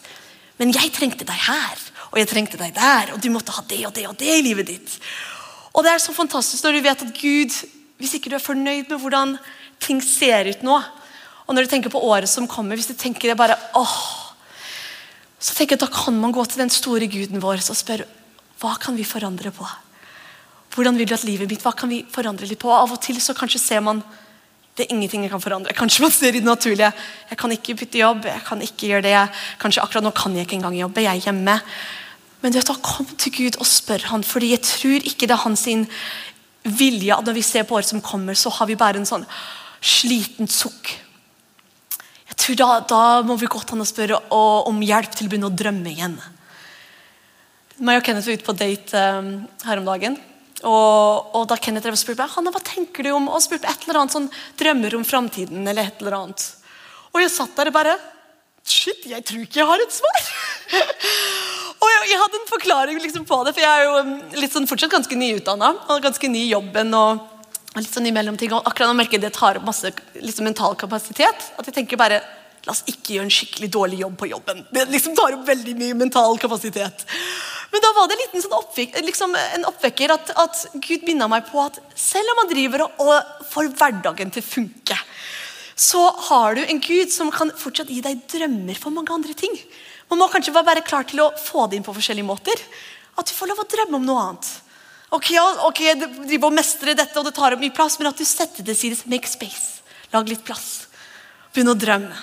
Men 0.57 0.73
jeg 0.73 0.93
trengte 0.95 1.27
deg 1.27 1.39
her, 1.47 1.81
og 2.09 2.19
jeg 2.21 2.29
trengte 2.31 2.59
deg 2.59 2.73
der, 2.75 3.13
og 3.13 3.21
du 3.21 3.29
måtte 3.33 3.53
ha 3.53 3.63
det 3.69 3.83
og 3.87 3.93
det 3.95 4.05
og 4.09 4.17
det 4.19 4.37
i 4.39 4.45
livet 4.45 4.69
ditt. 4.71 4.93
Og 5.73 5.85
det 5.85 5.93
er 5.93 6.01
så 6.01 6.15
fantastisk 6.15 6.65
når 6.65 6.77
du 6.77 6.85
vet 6.87 7.03
at 7.05 7.19
Gud, 7.19 7.57
hvis 8.01 8.15
ikke 8.17 8.31
du 8.31 8.37
er 8.37 8.43
fornøyd 8.43 8.89
med 8.89 9.01
hvordan 9.01 9.35
ting 9.83 10.01
ser 10.01 10.49
ut 10.49 10.63
nå, 10.65 10.77
og 11.47 11.55
når 11.55 11.65
du 11.65 11.71
tenker 11.71 11.93
på 11.93 12.01
året 12.03 12.29
som 12.29 12.47
kommer, 12.49 12.75
hvis 12.75 12.89
du 12.89 12.97
tenker 12.97 13.29
det 13.29 13.39
bare 13.39 13.55
åh, 13.77 13.97
så 15.39 15.53
tenker 15.53 15.75
jeg 15.75 15.83
at 15.83 15.85
Da 15.85 15.93
kan 15.93 16.17
man 16.17 16.33
gå 16.33 16.43
til 16.45 16.63
den 16.63 16.73
store 16.73 17.07
guden 17.07 17.41
vår 17.43 17.61
og 17.61 17.77
spørre 17.77 18.07
hva 18.57 18.73
kan 18.81 18.95
vi 18.97 19.05
forandre 19.05 19.51
på. 19.53 19.65
Hvordan 20.73 20.97
vil 20.97 21.07
du 21.09 21.13
at 21.13 21.23
livet 21.25 21.49
mitt, 21.49 21.61
Hva 21.61 21.75
kan 21.77 21.89
vi 21.89 22.03
forandre 22.09 22.47
litt 22.49 22.59
på? 22.59 22.71
Av 22.73 22.91
og 22.91 23.01
til 23.01 23.21
så 23.21 23.35
kanskje 23.37 23.61
ser 23.61 23.81
man 23.85 24.01
det 24.77 24.85
er 24.85 24.93
ingenting 24.93 25.23
jeg 25.25 25.31
kan 25.33 25.41
forandre. 25.41 25.73
Kanskje 25.73 26.03
man 26.03 26.11
ser 26.13 26.35
i 26.35 26.39
det 26.39 26.45
naturlige. 26.45 26.91
Jeg 27.31 27.37
kan 27.41 27.53
ikke 27.53 27.75
bytte 27.79 27.97
jobb. 27.97 28.25
jeg 28.29 28.43
kan 28.45 28.61
ikke 28.61 28.91
gjøre 28.91 29.05
det. 29.07 29.29
Kanskje 29.57 29.81
akkurat 29.81 30.05
nå 30.05 30.11
kan 30.13 30.35
jeg 30.35 30.45
ikke 30.45 30.59
engang 30.59 30.77
jobbe. 30.77 31.01
Jeg 31.01 31.17
er 31.17 31.31
hjemme. 31.31 31.55
Men 32.41 32.53
du 32.53 32.59
vet, 32.59 32.69
da 32.69 32.75
kom 32.85 33.09
til 33.17 33.33
Gud 33.33 33.57
og 33.57 33.65
spør 33.65 34.05
han, 34.11 34.23
fordi 34.23 34.51
jeg 34.53 34.61
tror 34.61 35.09
ikke 35.09 35.25
det 35.25 35.33
er 35.33 35.41
hans 35.41 35.65
vilje 36.67 37.15
at 37.15 37.25
når 37.25 37.33
vi 37.33 37.41
ser 37.41 37.65
på 37.65 37.75
året 37.75 37.89
som 37.89 38.03
kommer, 38.03 38.37
så 38.37 38.51
har 38.53 38.67
vi 38.69 38.77
bare 38.77 39.01
en 39.01 39.09
sånn 39.09 39.25
sliten 39.81 40.49
sukk. 40.51 40.93
Jeg 42.27 42.37
tror 42.37 42.55
Da, 42.55 42.79
da 42.85 43.21
må 43.25 43.35
vi 43.39 43.49
godt 43.49 43.71
han 43.73 43.81
og 43.81 43.89
spørre 43.89 44.19
om 44.31 44.81
hjelp 44.83 45.15
til 45.15 45.25
å 45.25 45.31
begynne 45.31 45.49
å 45.49 45.57
drømme 45.57 45.89
igjen. 45.89 46.17
Meg 47.77 47.99
og 47.99 48.05
Kenneth 48.05 48.27
var 48.27 48.37
ute 48.37 48.45
på 48.45 48.57
date 48.57 49.01
um, 49.17 49.31
her 49.65 49.81
om 49.81 49.85
dagen. 49.85 50.17
Og, 50.65 51.35
og, 51.37 51.43
da 51.49 51.57
Kenneth 51.61 51.91
spurte 51.99 52.23
meg 52.23 52.33
Hanna, 52.33 52.51
hva 52.53 52.61
tenker 52.65 53.05
du 53.05 53.11
om 53.13 53.27
og 53.29 53.43
spurte 53.43 53.69
et 53.69 53.83
eller 53.85 54.01
annet 54.01 54.15
sånn 54.15 54.29
drømmer 54.57 54.95
om 54.97 55.05
framtiden. 55.05 55.67
eller 55.67 55.91
eller. 56.01 56.47
Og 57.13 57.21
jeg 57.21 57.33
satt 57.33 57.57
der 57.57 57.69
og 57.71 57.77
bare 57.77 57.97
Shit, 58.67 59.05
jeg 59.07 59.23
tror 59.23 59.45
ikke 59.45 59.61
jeg 59.61 59.67
har 59.69 59.79
et 59.79 59.93
svar! 59.95 60.23
og 61.81 61.87
jeg, 61.87 62.01
jeg, 62.09 62.17
hadde 62.19 62.39
en 62.41 62.49
forklaring 62.49 62.97
liksom 62.99 63.23
på 63.29 63.37
det, 63.47 63.53
for 63.55 63.63
jeg 63.63 63.71
er 63.71 63.85
jo 63.85 64.01
um, 64.03 64.09
litt 64.41 64.51
sånn, 64.51 64.67
fortsatt 64.67 64.91
ganske 64.91 65.15
nyutdanna. 65.15 65.69
Og 65.93 66.03
ganske 66.03 66.27
ny 66.27 66.41
i 66.49 66.51
jobben. 66.51 66.91
og 66.91 67.37
litt 67.77 67.93
sånn 67.93 68.09
i 68.09 68.11
mellomting, 68.11 68.51
og 68.57 68.65
akkurat 68.67 68.89
nå 68.89 68.97
merker 68.97 69.17
jeg 69.17 69.27
det 69.27 69.35
tar 69.37 69.59
opp 69.59 69.67
masse 69.67 69.91
liksom, 70.17 70.47
mental 70.49 70.75
kapasitet. 70.79 71.47
At 71.55 71.69
jeg 71.69 71.77
tenker 71.77 71.99
bare 71.99 72.19
La 72.67 72.73
oss 72.75 72.83
ikke 72.83 73.15
gjøre 73.15 73.29
en 73.29 73.31
skikkelig 73.31 73.69
dårlig 73.71 74.01
jobb 74.01 74.17
på 74.19 74.27
jobben. 74.27 74.65
Det 74.75 74.83
liksom 74.91 75.15
tar 75.15 75.37
opp 75.37 75.45
veldig 75.47 75.75
mye 75.79 75.95
mental 75.95 76.35
kapasitet. 76.41 77.05
Men 77.71 77.83
da 77.83 77.91
var 77.95 78.09
det 78.11 78.17
en 78.25 78.43
sånn 78.43 78.55
oppvek, 78.57 78.95
liksom 79.07 79.35
en 79.39 79.65
oppvekker 79.69 80.11
at, 80.11 80.31
at 80.39 80.63
Gud 80.83 81.07
minna 81.07 81.29
meg 81.31 81.47
på 81.47 81.61
at 81.63 81.79
selv 81.99 82.33
om 82.33 82.41
man 82.41 82.51
driver 82.51 82.85
og, 82.85 83.01
og 83.03 83.47
får 83.51 83.71
hverdagen 83.79 84.31
til 84.35 84.43
å 84.43 84.47
funke, 84.47 84.99
så 85.77 86.03
har 86.29 86.57
du 86.57 86.63
en 86.65 86.79
Gud 86.83 87.11
som 87.13 87.31
kan 87.31 87.51
fortsatt 87.55 87.91
gi 87.93 87.99
deg 88.03 88.23
drømmer 88.31 88.79
for 88.81 88.95
mange 88.95 89.13
andre 89.13 89.35
ting. 89.37 89.53
Man 90.11 90.19
må 90.19 90.29
kanskje 90.31 90.55
være 90.55 90.85
klar 90.87 91.07
til 91.07 91.21
å 91.23 91.33
få 91.37 91.67
det 91.67 91.77
inn 91.77 91.85
på 91.85 91.95
forskjellige 91.95 92.27
måter. 92.27 92.63
At 93.19 93.29
du 93.29 93.35
får 93.35 93.51
lov 93.51 93.61
å 93.61 93.67
drømme 93.69 93.99
om 93.99 94.07
noe 94.07 94.23
annet. 94.23 94.49
Ok, 95.15 95.31
ok, 95.63 95.81
du 96.27 96.33
må 96.35 96.49
og 96.49 96.55
mestrer 96.57 96.97
dette, 96.97 97.15
og 97.19 97.27
det 97.27 97.35
tar 97.37 97.55
opp 97.55 97.61
mye 97.63 97.75
plass, 97.75 97.95
men 97.99 98.09
at 98.09 98.19
du 98.19 98.25
setter 98.27 98.65
det 98.65 98.75
til 98.75 98.95
side. 98.95 99.07
Make 99.11 99.29
space. 99.29 99.83
Lag 100.11 100.27
litt 100.27 100.43
plass. 100.47 100.87
Begynn 101.53 101.71
å 101.71 101.77
drømme. 101.79 102.15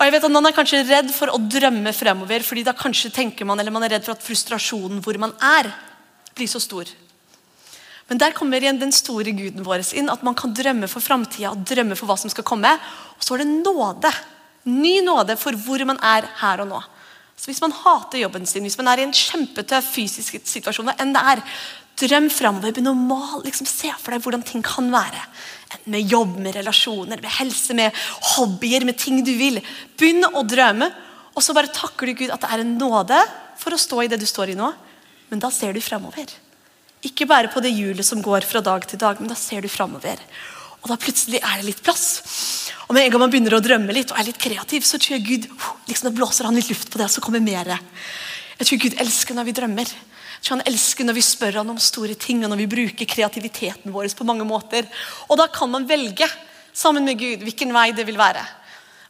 Og 0.00 0.08
jeg 0.08 0.14
vet 0.14 0.24
at 0.24 0.32
Man 0.32 0.48
er 0.48 0.56
kanskje 0.56 0.80
redd 0.88 1.12
for 1.12 1.28
å 1.28 1.38
drømme 1.44 1.92
fremover, 1.92 2.40
fordi 2.40 2.64
da 2.64 2.72
kanskje 2.72 3.12
tenker 3.12 3.44
man, 3.44 3.60
eller 3.60 3.74
man 3.74 3.84
er 3.84 3.98
redd 3.98 4.06
for 4.06 4.16
at 4.16 4.24
frustrasjonen 4.24 5.02
hvor 5.04 5.18
man 5.20 5.34
er, 5.44 5.68
blir 6.32 6.48
så 6.48 6.62
stor. 6.62 6.88
Men 8.08 8.18
der 8.18 8.32
kommer 8.34 8.58
igjen 8.58 8.80
den 8.80 8.94
store 8.96 9.30
guden 9.36 9.62
vår 9.62 9.84
inn, 10.00 10.08
at 10.10 10.24
man 10.26 10.34
kan 10.34 10.54
drømme 10.56 10.88
for 10.90 11.04
framtida 11.04 11.52
og 11.52 11.66
drømme 11.68 11.98
for 11.98 12.08
hva 12.08 12.16
som 12.18 12.32
skal 12.32 12.46
komme. 12.48 12.72
Og 13.20 13.26
så 13.26 13.36
er 13.36 13.44
det 13.44 13.52
nåde. 13.60 14.10
Ny 14.72 14.96
nåde 15.04 15.36
for 15.38 15.54
hvor 15.60 15.84
man 15.86 16.00
er 16.02 16.26
her 16.40 16.64
og 16.64 16.72
nå. 16.72 16.80
Så 17.36 17.52
Hvis 17.52 17.60
man 17.62 17.72
hater 17.72 18.18
jobben 18.24 18.48
sin, 18.48 18.64
hvis 18.66 18.76
man 18.80 18.88
er 18.90 19.00
i 19.00 19.04
en 19.06 19.14
kjempetøff 19.14 19.94
fysisk 19.94 20.40
situasjon, 20.44 20.90
hva 20.90 20.96
enn 21.00 21.14
det 21.14 21.22
er, 21.36 21.44
drøm 22.00 22.28
framover. 22.32 22.74
Begynn 22.74 22.92
å 22.92 22.96
male, 22.96 23.44
liksom, 23.46 23.68
se 23.68 23.92
for 24.00 24.14
deg 24.14 24.24
hvordan 24.24 24.44
ting 24.46 24.64
kan 24.66 24.90
være. 24.92 25.22
Med 25.90 26.10
jobb, 26.10 26.36
med 26.42 26.56
relasjoner, 26.58 27.22
med 27.22 27.36
helse, 27.38 27.76
med 27.78 27.96
hobbyer, 28.34 28.86
med 28.88 28.98
ting 28.98 29.22
du 29.26 29.32
vil. 29.38 29.60
Begynn 30.00 30.26
å 30.30 30.44
drømme, 30.46 30.90
og 31.34 31.44
så 31.44 31.54
bare 31.56 31.72
takker 31.74 32.10
du 32.10 32.16
Gud 32.24 32.34
at 32.34 32.42
det 32.42 32.52
er 32.52 32.64
en 32.64 32.76
nåde 32.78 33.18
for 33.60 33.76
å 33.76 33.80
stå 33.80 34.04
i 34.04 34.10
det 34.10 34.20
du 34.20 34.26
står 34.28 34.52
i 34.54 34.58
nå. 34.58 34.70
Men 35.30 35.42
da 35.42 35.52
ser 35.54 35.76
du 35.76 35.82
framover. 35.84 36.32
Ikke 37.06 37.28
bare 37.28 37.48
på 37.52 37.62
det 37.64 37.72
hjulet 37.72 38.04
som 38.04 38.20
går 38.20 38.44
fra 38.44 38.60
dag 38.64 38.84
til 38.88 39.00
dag, 39.00 39.20
men 39.20 39.30
da 39.30 39.38
ser 39.38 39.62
du 39.64 39.70
framover. 39.72 40.20
Og 40.80 40.88
da 40.90 40.96
plutselig 41.00 41.40
er 41.40 41.60
det 41.60 41.68
litt 41.68 41.82
plass. 41.84 42.08
Og 42.88 42.96
med 42.96 43.06
en 43.06 43.12
gang 43.12 43.22
man 43.22 43.32
begynner 43.32 43.56
å 43.56 43.62
drømme 43.62 43.94
litt 43.94 44.12
og 44.12 44.20
er 44.20 44.26
litt 44.30 44.40
kreativ, 44.40 44.84
så 44.84 44.98
tror 44.98 45.16
jeg 45.16 45.26
Gud 45.28 45.48
liksom 45.88 46.08
da 46.08 46.16
blåser 46.16 46.48
han 46.48 46.56
litt 46.56 46.70
luft 46.72 46.90
på 46.90 46.98
det, 46.98 47.06
og 47.06 47.14
så 47.14 47.22
kommer 47.24 47.44
mer. 47.44 47.76
Jeg 48.58 48.68
tror 48.68 48.80
Gud 48.82 48.96
elsker 49.04 49.36
når 49.36 49.48
vi 49.48 49.56
drømmer. 49.56 49.92
Så 50.40 50.54
han 50.54 50.64
elsker 50.68 51.04
når 51.04 51.18
vi 51.18 51.24
spør 51.24 51.60
han 51.60 51.72
om 51.72 51.80
store 51.80 52.16
ting, 52.16 52.40
og 52.44 52.52
når 52.52 52.62
vi 52.62 52.70
bruker 52.72 53.08
kreativiteten 53.08 53.92
vår 53.92 54.08
på 54.16 54.26
mange 54.28 54.46
måter. 54.48 54.88
Og 55.28 55.36
da 55.40 55.46
kan 55.52 55.70
man 55.70 55.88
velge 55.88 56.28
sammen 56.72 57.04
med 57.04 57.20
Gud 57.20 57.44
hvilken 57.44 57.74
vei 57.76 57.90
det 57.92 58.06
vil 58.08 58.18
være. 58.20 58.42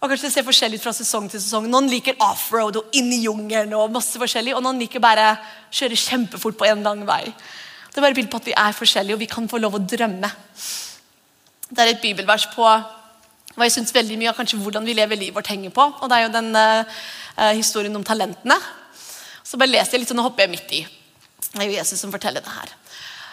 Og 0.00 0.08
kanskje 0.08 0.26
Det 0.26 0.32
ser 0.32 0.46
forskjellig 0.46 0.78
ut 0.80 0.84
fra 0.86 0.94
sesong 0.96 1.28
til 1.28 1.40
sesong. 1.42 1.66
Noen 1.68 1.90
liker 1.92 2.16
offroad 2.24 2.78
og 2.80 2.94
inn 2.96 3.12
i 3.12 3.24
jungelen. 3.26 3.74
Og 3.76 3.92
masse 3.92 4.16
forskjellig, 4.18 4.54
og 4.56 4.62
noen 4.64 4.80
liker 4.80 5.02
bare 5.02 5.34
kjøre 5.70 5.98
kjempefort 5.98 6.56
på 6.56 6.66
en 6.70 6.82
lang 6.82 7.04
vei. 7.06 7.26
Det 7.90 7.98
er 7.98 8.06
bare 8.06 8.16
bilde 8.16 8.30
på 8.32 8.40
at 8.40 8.48
vi 8.48 8.56
er 8.56 8.76
forskjellige, 8.76 9.14
og 9.14 9.20
vi 9.20 9.28
kan 9.28 9.48
få 9.50 9.60
lov 9.60 9.76
å 9.76 9.82
drømme. 9.84 10.30
Det 11.70 11.84
er 11.84 11.92
et 11.92 12.02
bibelvers 12.02 12.48
på 12.54 12.64
hva 12.64 13.66
jeg 13.66 13.74
synes 13.74 13.92
veldig 13.92 14.16
mye 14.16 14.30
av 14.30 14.38
kanskje 14.38 14.60
hvordan 14.62 14.86
vi 14.86 14.94
lever 14.96 15.18
livet 15.18 15.36
vårt 15.36 15.50
henger 15.52 15.74
på. 15.74 15.84
Og 16.00 16.08
det 16.08 16.16
er 16.16 16.24
jo 16.24 16.32
den 16.32 16.50
uh, 16.56 17.52
historien 17.52 17.96
om 17.98 18.06
talentene. 18.06 18.56
Så 19.44 19.60
bare 19.60 19.74
leser 19.74 19.98
jeg 19.98 20.04
litt, 20.04 20.14
og 20.14 20.20
nå 20.20 20.24
hopper 20.24 20.46
jeg 20.46 20.54
midt 20.54 20.74
i. 20.78 20.80
Det 21.48 21.62
er 21.62 21.68
jo 21.68 21.78
Jesus 21.78 22.00
som 22.00 22.12
forteller 22.12 22.44
det 22.44 22.52
her. 22.54 22.74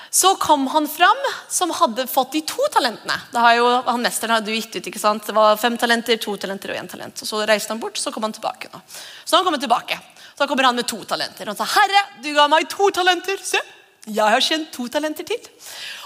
Så 0.10 0.36
kom 0.36 0.68
han 0.68 0.88
fram 0.88 1.20
som 1.50 1.72
hadde 1.76 2.08
fått 2.08 2.32
de 2.32 2.42
to 2.48 2.64
talentene. 2.74 3.18
Det 3.32 3.42
har 3.44 3.58
jo, 3.60 3.66
han 3.86 4.02
Mesteren 4.02 4.38
hadde 4.38 4.56
gitt 4.56 4.78
ut 4.78 4.88
ikke 4.90 5.02
sant? 5.02 5.28
Det 5.28 5.36
var 5.36 5.60
fem 5.62 5.76
talenter, 5.78 6.18
to 6.22 6.38
talenter 6.40 6.74
og 6.74 6.80
én 6.80 6.90
talent. 6.90 7.22
Og 7.22 7.28
Så 7.28 7.42
reiste 7.46 7.74
han 7.74 7.82
bort, 7.82 8.00
så 8.00 8.14
kom 8.14 8.24
han 8.24 8.34
tilbake. 8.34 8.72
nå. 8.74 8.82
Så 9.26 9.36
han 9.36 9.46
kommer 9.46 9.60
tilbake. 9.60 10.00
Så 10.38 10.48
kommer 10.48 10.64
han 10.64 10.76
med 10.76 10.88
to 10.88 11.04
talenter. 11.04 11.46
Han 11.46 11.56
sa, 11.56 11.66
'Herre, 11.66 12.22
du 12.24 12.34
ga 12.34 12.48
meg 12.48 12.70
to 12.70 12.90
talenter. 12.90 13.38
Se, 13.44 13.60
jeg 14.08 14.32
har 14.32 14.40
tjent 14.40 14.72
to 14.72 14.88
talenter 14.88 15.24
til.' 15.24 15.50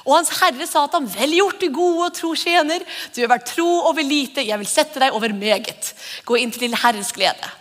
Og 0.06 0.16
hans 0.16 0.30
herre 0.41 0.68
sa 0.68 0.86
at 0.86 0.93
han 0.93 1.06
vel 1.06 1.38
gjort, 1.38 1.60
du 1.60 1.70
gode 1.70 2.06
og 2.08 2.14
tro 2.14 2.34
tjener. 2.34 2.80
Du 3.14 3.22
har 3.22 3.30
vært 3.30 3.54
tro 3.54 3.68
over 3.88 4.02
lite, 4.02 4.41
jeg 4.41 4.58
vil 4.58 4.68
sette 4.68 4.99
deg 4.99 5.14
over 5.14 5.30
meget. 5.30 5.93
Gå 6.26 6.39
inn 6.39 6.52
til 6.52 6.62
din 6.62 6.74
herres 6.74 7.12
glede. 7.12 7.61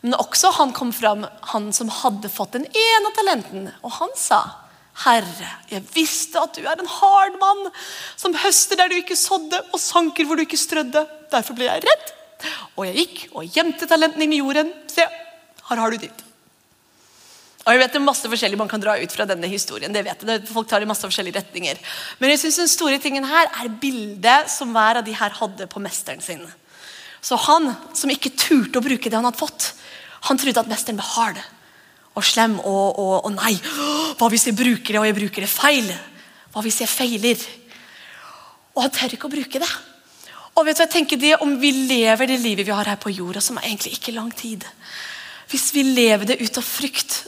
Men 0.00 0.16
også 0.16 0.52
han 0.56 0.72
kom 0.76 0.92
fram, 0.96 1.26
han 1.52 1.68
som 1.76 1.90
hadde 1.92 2.30
fått 2.32 2.56
den 2.56 2.66
ene 2.66 3.12
talenten. 3.16 3.68
Og 3.84 3.92
han 3.98 4.12
sa, 4.16 4.40
'Herre, 5.00 5.50
jeg 5.70 5.84
visste 5.94 6.40
at 6.40 6.56
du 6.56 6.64
er 6.66 6.80
en 6.80 6.86
hard 6.86 7.36
mann, 7.40 7.70
som 8.16 8.34
høster 8.34 8.76
der 8.76 8.88
du 8.88 8.96
ikke 8.96 9.16
sådde, 9.16 9.60
og 9.72 9.80
sanker 9.80 10.24
hvor 10.24 10.36
du 10.36 10.42
ikke 10.42 10.60
strødde. 10.60 11.06
Derfor 11.30 11.54
ble 11.54 11.68
jeg 11.68 11.84
redd, 11.84 12.10
og 12.76 12.86
jeg 12.86 12.96
gikk 12.96 13.28
og 13.34 13.44
gjemte 13.44 13.86
talenten 13.86 14.22
inn 14.22 14.32
i 14.32 14.42
jorden. 14.42 14.72
Se, 14.88 15.06
her 15.68 15.76
har 15.76 15.90
du 15.90 15.96
ditt.' 15.96 16.24
Og 17.66 17.74
jeg 17.74 17.80
vet 17.82 17.92
Det 17.92 18.00
er 18.00 18.04
masse 18.04 18.28
forskjellig 18.32 18.58
man 18.58 18.68
kan 18.68 18.80
dra 18.80 18.96
ut 18.96 19.12
fra 19.12 19.26
denne 19.28 19.46
historien. 19.46 19.92
det 19.92 20.04
vet 20.04 20.22
jeg, 20.24 20.48
Folk 20.48 20.68
tar 20.68 20.80
i 20.80 20.88
masse 20.88 21.04
forskjellige 21.04 21.36
retninger. 21.36 21.78
Men 22.18 22.30
jeg 22.30 22.38
synes 22.38 22.56
den 22.56 22.68
store 22.68 22.98
tingen 22.98 23.24
her 23.24 23.46
er 23.46 23.68
bildet 23.68 24.50
som 24.50 24.72
hver 24.72 24.96
av 24.96 25.04
de 25.04 25.12
her 25.12 25.30
hadde 25.30 25.66
på 25.66 25.80
mesteren 25.80 26.20
sin. 26.20 26.40
Så 27.20 27.36
han 27.36 27.76
som 27.92 28.10
ikke 28.10 28.32
turte 28.32 28.80
å 28.80 28.82
bruke 28.82 29.10
det 29.10 29.14
han 29.14 29.28
hadde 29.28 29.38
fått, 29.38 29.74
han 30.28 30.38
trodde 30.40 30.62
at 30.62 30.70
mesteren 30.70 31.00
var 31.00 31.10
hard 31.14 31.40
og 32.18 32.26
slem 32.26 32.58
og, 32.58 32.98
og, 32.98 33.14
og, 33.24 33.30
nei. 33.36 33.54
Hva 34.18 34.28
hvis 34.32 34.48
jeg 34.50 34.58
bruker 34.58 34.92
det, 34.92 35.00
og 35.00 35.06
jeg 35.08 35.16
bruker 35.16 35.46
det 35.46 35.50
feil? 35.52 35.88
Hva 36.52 36.64
hvis 36.64 36.80
jeg 36.82 36.90
feiler? 36.90 37.44
Og 38.74 38.82
han 38.84 38.92
tør 38.94 39.14
ikke 39.14 39.30
å 39.30 39.32
bruke 39.32 39.62
det. 39.62 39.70
Og 40.58 40.66
vet 40.66 40.78
du, 40.78 40.82
jeg 40.82 40.92
tenker 40.92 41.20
det 41.20 41.36
Om 41.44 41.52
vi 41.62 41.70
lever 41.70 42.26
det 42.26 42.40
livet 42.42 42.66
vi 42.66 42.74
har 42.74 42.88
her 42.90 42.98
på 43.00 43.12
jorda, 43.14 43.40
som 43.40 43.60
er 43.60 43.68
egentlig 43.68 43.94
ikke 43.94 44.16
lang 44.16 44.32
tid 44.34 44.64
Hvis 45.48 45.68
vi 45.76 45.84
lever 45.86 46.26
det 46.26 46.40
ut 46.42 46.58
av 46.58 46.66
frykt 46.66 47.20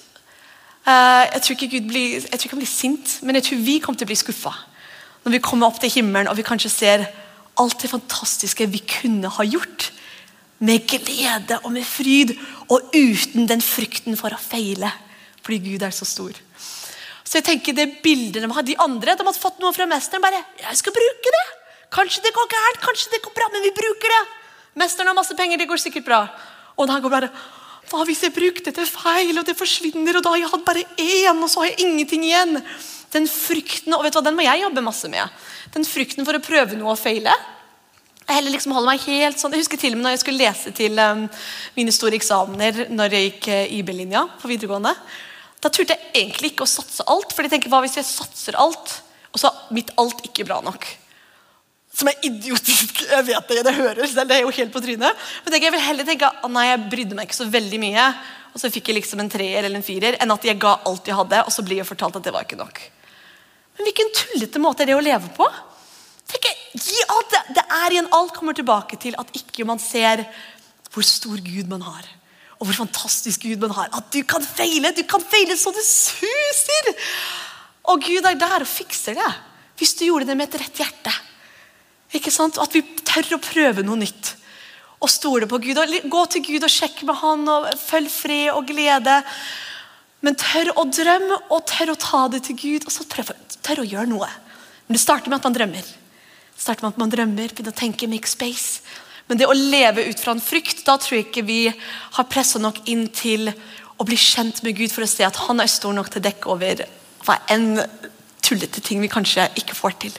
uh, 0.89 1.23
Jeg 1.31 1.45
tror 1.45 1.57
ikke 1.57 1.71
Gud 1.77 1.87
blir, 1.93 2.17
jeg 2.19 2.35
tror 2.35 2.49
ikke 2.49 2.57
han 2.57 2.65
blir 2.65 2.73
sint, 2.73 3.15
men 3.23 3.39
jeg 3.39 3.47
tror 3.47 3.63
vi 3.63 3.79
kommer 3.79 4.01
til 4.01 4.09
å 4.09 4.11
bli 4.11 4.19
skuffa. 4.19 4.53
Når 5.23 5.37
vi 5.37 5.43
kommer 5.47 5.71
opp 5.71 5.79
til 5.81 5.95
himmelen 5.95 6.31
og 6.31 6.37
vi 6.37 6.47
kanskje 6.47 6.73
ser 6.75 7.07
alt 7.63 7.79
det 7.79 7.93
fantastiske 7.93 8.67
vi 8.73 8.83
kunne 8.99 9.31
ha 9.31 9.47
gjort 9.47 9.93
med 10.63 10.87
glede 10.87 11.59
og 11.65 11.73
med 11.75 11.87
fryd, 11.87 12.35
og 12.71 12.95
uten 12.95 13.49
den 13.51 13.63
frykten 13.65 14.17
for 14.19 14.35
å 14.35 14.41
feile, 14.41 14.91
fordi 15.43 15.59
Gud 15.73 15.83
er 15.83 15.95
så 15.95 16.07
stor. 16.07 16.37
Så 17.23 17.41
jeg 17.41 17.47
tenker 17.47 17.75
det 17.75 18.03
bildet 18.05 18.45
De 18.45 18.49
hadde 18.53 18.69
de 18.69 18.79
andre 18.83 19.17
de 19.17 19.25
hadde 19.25 19.41
fått 19.41 19.63
noe 19.63 19.73
fra 19.73 19.87
mesteren. 19.89 20.23
bare, 20.23 20.45
jeg 20.61 20.79
skal 20.79 20.93
bruke 20.93 21.33
det. 21.35 21.47
Kanskje 21.93 22.23
det 22.25 22.35
går 22.37 22.49
gærent, 22.53 22.83
kanskje 22.85 23.11
det 23.13 23.23
går 23.25 23.35
bra, 23.37 23.49
men 23.53 23.65
vi 23.65 23.73
bruker 23.77 24.13
det. 24.15 24.23
Mesteren 24.81 25.11
har 25.11 25.17
masse 25.17 25.35
penger, 25.37 25.59
det 25.59 25.69
går 25.69 25.81
sikkert 25.81 26.07
bra. 26.07 26.21
Og 26.77 26.89
da 26.89 27.01
går 27.01 27.13
bare 27.13 27.33
Hva 27.91 28.05
hvis 28.07 28.23
jeg 28.23 28.33
brukte 28.33 28.71
det 28.73 28.87
feil, 28.89 29.37
og 29.37 29.45
det 29.45 29.57
forsvinner, 29.59 30.17
og 30.17 30.23
da 30.25 30.31
har 30.33 30.39
jeg 30.39 30.53
hatt 30.53 30.65
bare 30.65 30.85
én, 31.03 31.41
og 31.43 31.51
så 31.51 31.61
har 31.61 31.73
jeg 31.73 31.83
ingenting 31.83 32.23
igjen? 32.25 32.61
Den 33.13 33.27
frykten 33.29 33.93
og 33.93 34.05
vet 34.07 34.15
du 34.15 34.21
hva, 34.21 34.23
den 34.25 34.39
må 34.39 34.47
jeg 34.47 34.63
jobbe 34.63 34.85
masse 34.87 35.11
med. 35.13 35.43
Den 35.75 35.85
frykten 35.85 36.25
for 36.25 36.39
å 36.39 36.45
prøve 36.45 36.79
noe 36.79 36.95
og 36.95 37.01
feile. 37.01 37.35
Jeg 38.23 38.39
heller 38.39 38.55
liksom 38.55 38.73
holder 38.77 38.93
meg 38.93 39.05
helt 39.11 39.41
sånn, 39.41 39.55
jeg 39.55 39.65
husker 39.65 39.81
til 39.81 39.95
og 39.95 39.99
med 39.99 40.07
når 40.07 40.15
jeg 40.15 40.23
skulle 40.23 40.45
lese 40.45 40.73
til 40.77 40.99
um, 41.03 41.27
mine 41.75 41.95
store 41.95 42.17
eksamener 42.19 42.85
når 42.93 43.17
jeg 43.17 43.29
gikk 43.29 43.49
uh, 43.51 43.77
IB-linja 43.79 44.25
på 44.39 44.51
videregående. 44.51 44.95
Da 45.63 45.71
turte 45.71 45.97
jeg 45.97 46.11
egentlig 46.25 46.53
ikke 46.53 46.67
å 46.67 46.71
satse 46.71 47.07
alt. 47.11 47.35
For 47.35 47.47
jeg 47.47 47.55
tenker, 47.55 47.71
hva 47.73 47.83
hvis 47.85 47.99
jeg 47.99 48.07
satser 48.09 48.59
alt, 48.59 48.99
og 49.31 49.43
så 49.43 49.51
er 49.51 49.75
mitt 49.75 49.91
alt 50.01 50.23
ikke 50.27 50.47
bra 50.47 50.61
nok? 50.65 50.87
Som 51.93 52.09
er 52.09 52.23
idiotisk. 52.25 53.03
Jeg 53.11 53.27
vet 53.27 53.51
det, 53.51 53.65
det 53.67 53.75
høres, 53.77 54.15
det 54.17 54.25
er 54.33 54.47
jo 54.47 54.55
helt 54.57 54.73
på 54.73 54.81
trynet. 54.81 55.19
Men 55.45 55.57
jeg 55.59 55.75
vil 55.75 55.83
heller 55.85 56.07
tenke 56.09 56.31
at 56.31 56.47
nei, 56.49 56.63
jeg 56.71 56.87
brydde 56.95 57.19
meg 57.19 57.27
ikke 57.29 57.37
så 57.37 57.47
veldig 57.53 57.81
mye, 57.83 58.07
og 58.55 58.63
så 58.63 58.71
fikk 58.73 58.89
jeg 58.89 58.97
liksom 58.97 59.21
en 59.21 59.29
treer 59.29 59.59
eller 59.61 59.77
en 59.77 59.85
firer, 59.85 60.17
enn 60.17 60.33
at 60.33 60.47
jeg 60.49 60.57
ga 60.63 60.79
alt 60.89 61.11
jeg 61.11 61.19
hadde, 61.19 61.43
og 61.45 61.53
så 61.53 61.65
blir 61.67 61.83
jeg 61.83 61.89
fortalt 61.91 62.17
at 62.17 62.25
det 62.25 62.33
var 62.33 62.47
ikke 62.47 62.57
nok. 62.57 62.81
Men 63.77 63.89
hvilken 63.89 64.13
tullete 64.17 64.63
måte 64.65 64.87
er 64.87 64.89
det 64.93 64.97
å 64.97 65.05
leve 65.05 65.29
på? 65.37 65.51
Tenk, 66.31 66.49
gi 66.79 67.05
alt 67.13 67.31
det, 67.33 67.43
det 67.59 67.65
er 67.67 67.95
igjen. 67.95 68.11
Alt 68.15 68.35
kommer 68.37 68.57
tilbake 68.57 68.99
til 69.01 69.17
at 69.21 69.33
ikke 69.37 69.67
man 69.69 69.83
ser 69.83 70.25
hvor 70.93 71.05
stor 71.07 71.41
Gud 71.41 71.71
man 71.71 71.85
har. 71.87 72.05
Og 72.61 72.69
hvor 72.69 72.85
fantastisk 72.85 73.43
Gud 73.47 73.63
man 73.65 73.75
har. 73.75 73.89
At 73.97 74.13
du 74.15 74.21
kan 74.29 74.45
feile! 74.45 74.93
Du 74.95 75.03
kan 75.09 75.25
feile 75.25 75.57
så 75.59 75.73
det 75.75 75.85
suser! 75.87 76.93
Og 77.91 78.05
Gud 78.05 78.23
er 78.29 78.39
der 78.39 78.63
og 78.63 78.71
fikser 78.71 79.17
det. 79.19 79.31
Hvis 79.81 79.97
du 79.99 80.05
gjorde 80.07 80.29
det 80.29 80.37
med 80.39 80.47
et 80.47 80.61
rett 80.63 80.83
hjerte. 80.85 81.15
Ikke 82.15 82.31
sant? 82.31 82.61
At 82.63 82.75
vi 82.77 82.85
tør 83.03 83.35
å 83.35 83.43
prøve 83.43 83.83
noe 83.87 83.99
nytt. 83.99 84.37
Og 85.03 85.11
stole 85.11 85.49
på 85.51 85.59
Gud. 85.65 85.81
Og 85.81 86.13
gå 86.13 86.23
til 86.31 86.47
Gud 86.47 86.69
og 86.69 86.73
sjekke 86.73 87.09
med 87.09 87.19
Han. 87.19 87.49
og 87.51 87.67
Følg 87.81 88.13
fred 88.13 88.53
og 88.53 88.69
glede. 88.71 89.17
Men 90.23 90.39
tør 90.39 90.71
å 90.79 90.87
drømme 90.87 91.41
og 91.51 91.67
tør 91.67 91.97
å 91.97 91.99
ta 91.99 92.23
det 92.31 92.45
til 92.47 92.61
Gud. 92.61 92.87
Og 92.87 92.95
så 92.95 93.09
tør, 93.11 93.35
tør 93.65 93.83
å 93.83 93.89
gjøre 93.89 94.13
noe. 94.13 94.31
Men 94.87 94.99
det 94.99 95.03
starter 95.03 95.33
med 95.33 95.41
at 95.41 95.51
man 95.51 95.59
drømmer. 95.59 95.91
Starter 96.57 96.85
med 96.85 96.95
at 96.95 97.01
man 97.03 97.13
drømmer, 97.13 97.55
Begynner 97.55 97.75
å 97.75 97.81
tenke 97.83 98.09
make 98.11 98.31
space. 98.31 98.83
Men 99.29 99.39
det 99.41 99.49
å 99.49 99.57
leve 99.57 100.05
ut 100.09 100.21
fra 100.21 100.35
en 100.35 100.43
frykt, 100.43 100.85
da 100.87 100.99
tror 101.01 101.19
jeg 101.19 101.29
ikke 101.29 101.47
vi 101.47 101.61
har 101.71 102.29
pressa 102.31 102.61
nok 102.61 102.83
inn 102.91 103.07
til 103.15 103.53
å 103.97 104.07
bli 104.07 104.19
kjent 104.19 104.63
med 104.67 104.77
Gud 104.77 104.93
for 104.93 105.07
å 105.07 105.11
se 105.11 105.25
at 105.25 105.39
han 105.47 105.63
er 105.63 105.71
stor 105.71 105.95
nok 105.97 106.11
til 106.11 106.21
å 106.21 106.27
dekke 106.27 106.51
over 106.53 106.85
hva 107.23 107.39
enn 107.55 107.77
tullete 108.43 108.83
ting 108.83 109.01
vi 109.03 109.11
kanskje 109.11 109.47
ikke 109.63 109.79
får 109.79 109.97
til. 110.05 110.15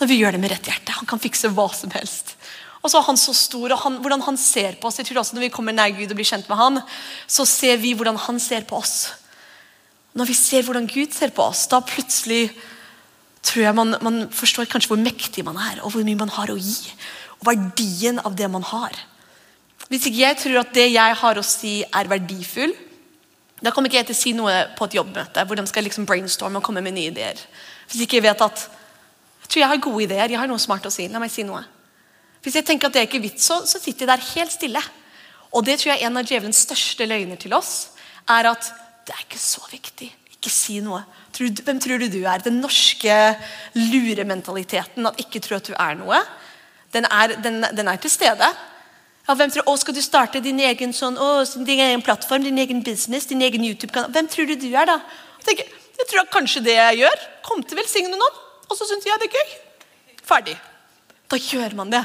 Når 0.00 0.10
vi 0.10 0.18
gjør 0.18 0.34
det 0.34 0.42
med 0.42 0.50
rett 0.50 0.70
hjerte. 0.70 0.96
Han 0.96 1.08
kan 1.08 1.20
fikse 1.22 1.52
hva 1.52 1.68
som 1.76 1.92
helst. 1.94 2.34
Og 2.82 2.90
så 2.90 2.98
er 2.98 3.06
han 3.06 3.20
så 3.20 3.34
stor, 3.36 3.70
og 3.70 3.82
han, 3.84 4.00
hvordan 4.02 4.24
han 4.26 4.38
ser 4.40 4.78
på 4.80 4.88
oss. 4.88 4.98
jeg 4.98 5.06
tror 5.06 5.20
også 5.22 5.36
Når 5.36 5.46
vi 5.46 5.54
kommer 5.54 5.76
nær 5.76 5.92
Gud 5.94 6.10
og 6.10 6.18
blir 6.18 6.26
kjent 6.26 6.48
med 6.50 6.58
han, 6.58 6.80
så 7.30 7.46
ser 7.46 7.76
vi 7.78 7.92
hvordan 7.94 8.18
han 8.18 8.40
ser 8.42 8.66
på 8.66 8.80
oss. 8.80 9.12
Når 10.18 10.28
vi 10.28 10.34
ser 10.34 10.66
hvordan 10.66 10.88
Gud 10.90 11.14
ser 11.14 11.30
på 11.30 11.44
oss, 11.44 11.68
da 11.70 11.78
plutselig 11.80 12.50
tror 13.42 13.64
jeg 13.64 13.74
man, 13.74 13.96
man 14.04 14.22
forstår 14.30 14.70
kanskje 14.70 14.92
hvor 14.92 15.00
mektig 15.02 15.44
man 15.46 15.58
er, 15.58 15.80
og 15.82 15.94
hvor 15.94 16.04
mye 16.06 16.18
man 16.18 16.30
har 16.32 16.52
å 16.52 16.58
gi. 16.58 16.92
Og 17.40 17.48
verdien 17.50 18.20
av 18.22 18.36
det 18.38 18.48
man 18.50 18.64
har. 18.66 18.94
Hvis 19.90 20.06
ikke 20.08 20.22
jeg 20.22 20.38
tror 20.40 20.60
at 20.62 20.74
det 20.76 20.86
jeg 20.92 21.18
har 21.22 21.38
å 21.38 21.44
si, 21.44 21.80
er 21.84 22.10
verdifull, 22.10 22.72
da 23.62 23.70
kommer 23.70 23.90
ikke 23.90 24.00
jeg 24.00 24.08
til 24.10 24.16
å 24.16 24.20
si 24.20 24.32
noe 24.34 24.54
på 24.78 24.86
et 24.88 24.96
jobbmøte 24.96 25.44
hvor 25.46 25.58
de 25.58 25.64
skal 25.70 25.86
liksom 25.86 26.06
brainstorme 26.08 26.58
og 26.58 26.66
komme 26.66 26.82
med 26.82 26.96
nye 26.96 27.12
ideer. 27.12 27.38
Hvis 27.90 28.06
ikke 28.06 28.18
jeg 28.18 28.26
vet 28.26 28.42
at 28.46 28.64
jeg 29.42 29.50
tror 29.50 29.60
jeg 29.60 29.70
har 29.70 29.84
gode 29.84 30.04
ideer. 30.06 30.32
Jeg 30.32 30.40
har 30.40 30.48
noe 30.50 30.62
smart 30.62 30.86
å 30.88 30.90
si. 30.90 31.08
La 31.12 31.20
meg 31.20 31.30
si 31.30 31.44
noe. 31.46 31.60
Hvis 32.42 32.56
jeg 32.58 32.66
tenker 32.66 32.88
at 32.88 32.96
det 32.96 33.02
er 33.02 33.08
ikke 33.10 33.22
vits, 33.22 33.44
så, 33.46 33.60
så 33.68 33.78
sitter 33.78 34.06
jeg 34.06 34.10
der 34.10 34.28
helt 34.32 34.54
stille. 34.54 34.82
Og 35.52 35.66
det 35.66 35.76
tror 35.78 35.92
jeg 35.92 36.00
er 36.00 36.08
en 36.08 36.18
av 36.18 36.26
djevelens 36.26 36.62
største 36.64 37.06
løgner 37.06 37.38
til 37.38 37.54
oss. 37.54 37.92
er 38.30 38.48
at 38.48 38.70
det 39.06 39.14
er 39.14 39.26
ikke 39.26 39.42
så 39.42 39.60
viktig. 39.70 40.08
Ikke 40.38 40.50
si 40.50 40.78
noe. 40.80 41.02
Hvem 41.32 41.80
tror 41.80 42.02
du 42.02 42.08
du 42.12 42.20
er? 42.24 42.42
Den 42.44 42.60
norske 42.60 43.16
lurementaliteten, 43.78 45.06
at 45.08 45.20
ikke 45.22 45.40
tro 45.40 45.56
at 45.56 45.70
du 45.70 45.74
er 45.74 45.96
noe, 45.96 46.20
den 46.92 47.08
er, 47.08 47.36
den, 47.40 47.64
den 47.72 47.88
er 47.88 48.00
til 48.00 48.12
stede. 48.12 48.48
Ja, 49.28 49.36
hvem 49.38 49.52
tror, 49.54 49.68
å, 49.70 49.76
Skal 49.78 49.96
du 49.96 50.02
starte 50.02 50.42
din 50.44 50.60
egen, 50.60 50.92
sånn, 50.96 51.16
å, 51.16 51.44
din 51.64 51.80
egen 51.80 52.02
plattform, 52.04 52.44
din 52.44 52.58
egen 52.58 52.82
business, 52.84 53.28
din 53.30 53.42
egen 53.44 53.64
YouTube-kanal? 53.64 54.10
Hvem 54.12 54.28
tror 54.28 54.50
du 54.50 54.56
du 54.58 54.68
er, 54.72 54.90
da? 54.90 54.98
Jeg, 55.38 55.46
tenker, 55.46 55.70
jeg 56.00 56.10
tror 56.10 56.28
kanskje 56.32 56.64
det 56.66 56.76
jeg 56.76 57.04
gjør, 57.04 57.24
kommer 57.46 57.68
til 57.68 57.78
å 57.78 57.82
velsigne 57.82 58.18
noen. 58.18 58.42
Og 58.68 58.76
så 58.78 58.88
syns 58.88 59.06
jeg 59.06 59.22
det 59.22 59.30
er 59.30 59.38
gøy. 59.38 59.56
Ferdig. 60.26 60.58
Da 61.32 61.38
gjør 61.40 61.78
man 61.78 61.92
det. 61.92 62.02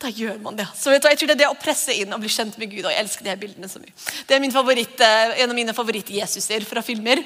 Da 0.00 0.08
gjør 0.16 0.38
man 0.40 0.56
det. 0.56 0.64
Så 0.78 0.92
jeg 0.94 1.02
tror 1.02 1.28
Det 1.28 1.34
er 1.34 1.40
det 1.42 1.48
å 1.50 1.58
presse 1.60 1.94
inn 1.96 2.12
og 2.16 2.22
bli 2.22 2.30
kjent 2.32 2.56
med 2.60 2.70
Gud. 2.72 2.84
og 2.84 2.92
Jeg 2.92 3.04
elsker 3.04 3.24
de 3.26 3.32
her 3.32 3.40
bildene 3.40 3.68
så 3.68 3.82
mye. 3.82 3.92
Det 4.28 4.36
er 4.36 4.50
favoritt, 4.52 5.00
eh, 5.00 5.42
en 5.42 5.50
av 5.50 5.56
mine 5.56 5.74
favoritt-Jesuser 5.76 6.64
fra 6.64 6.82
filmer. 6.82 7.20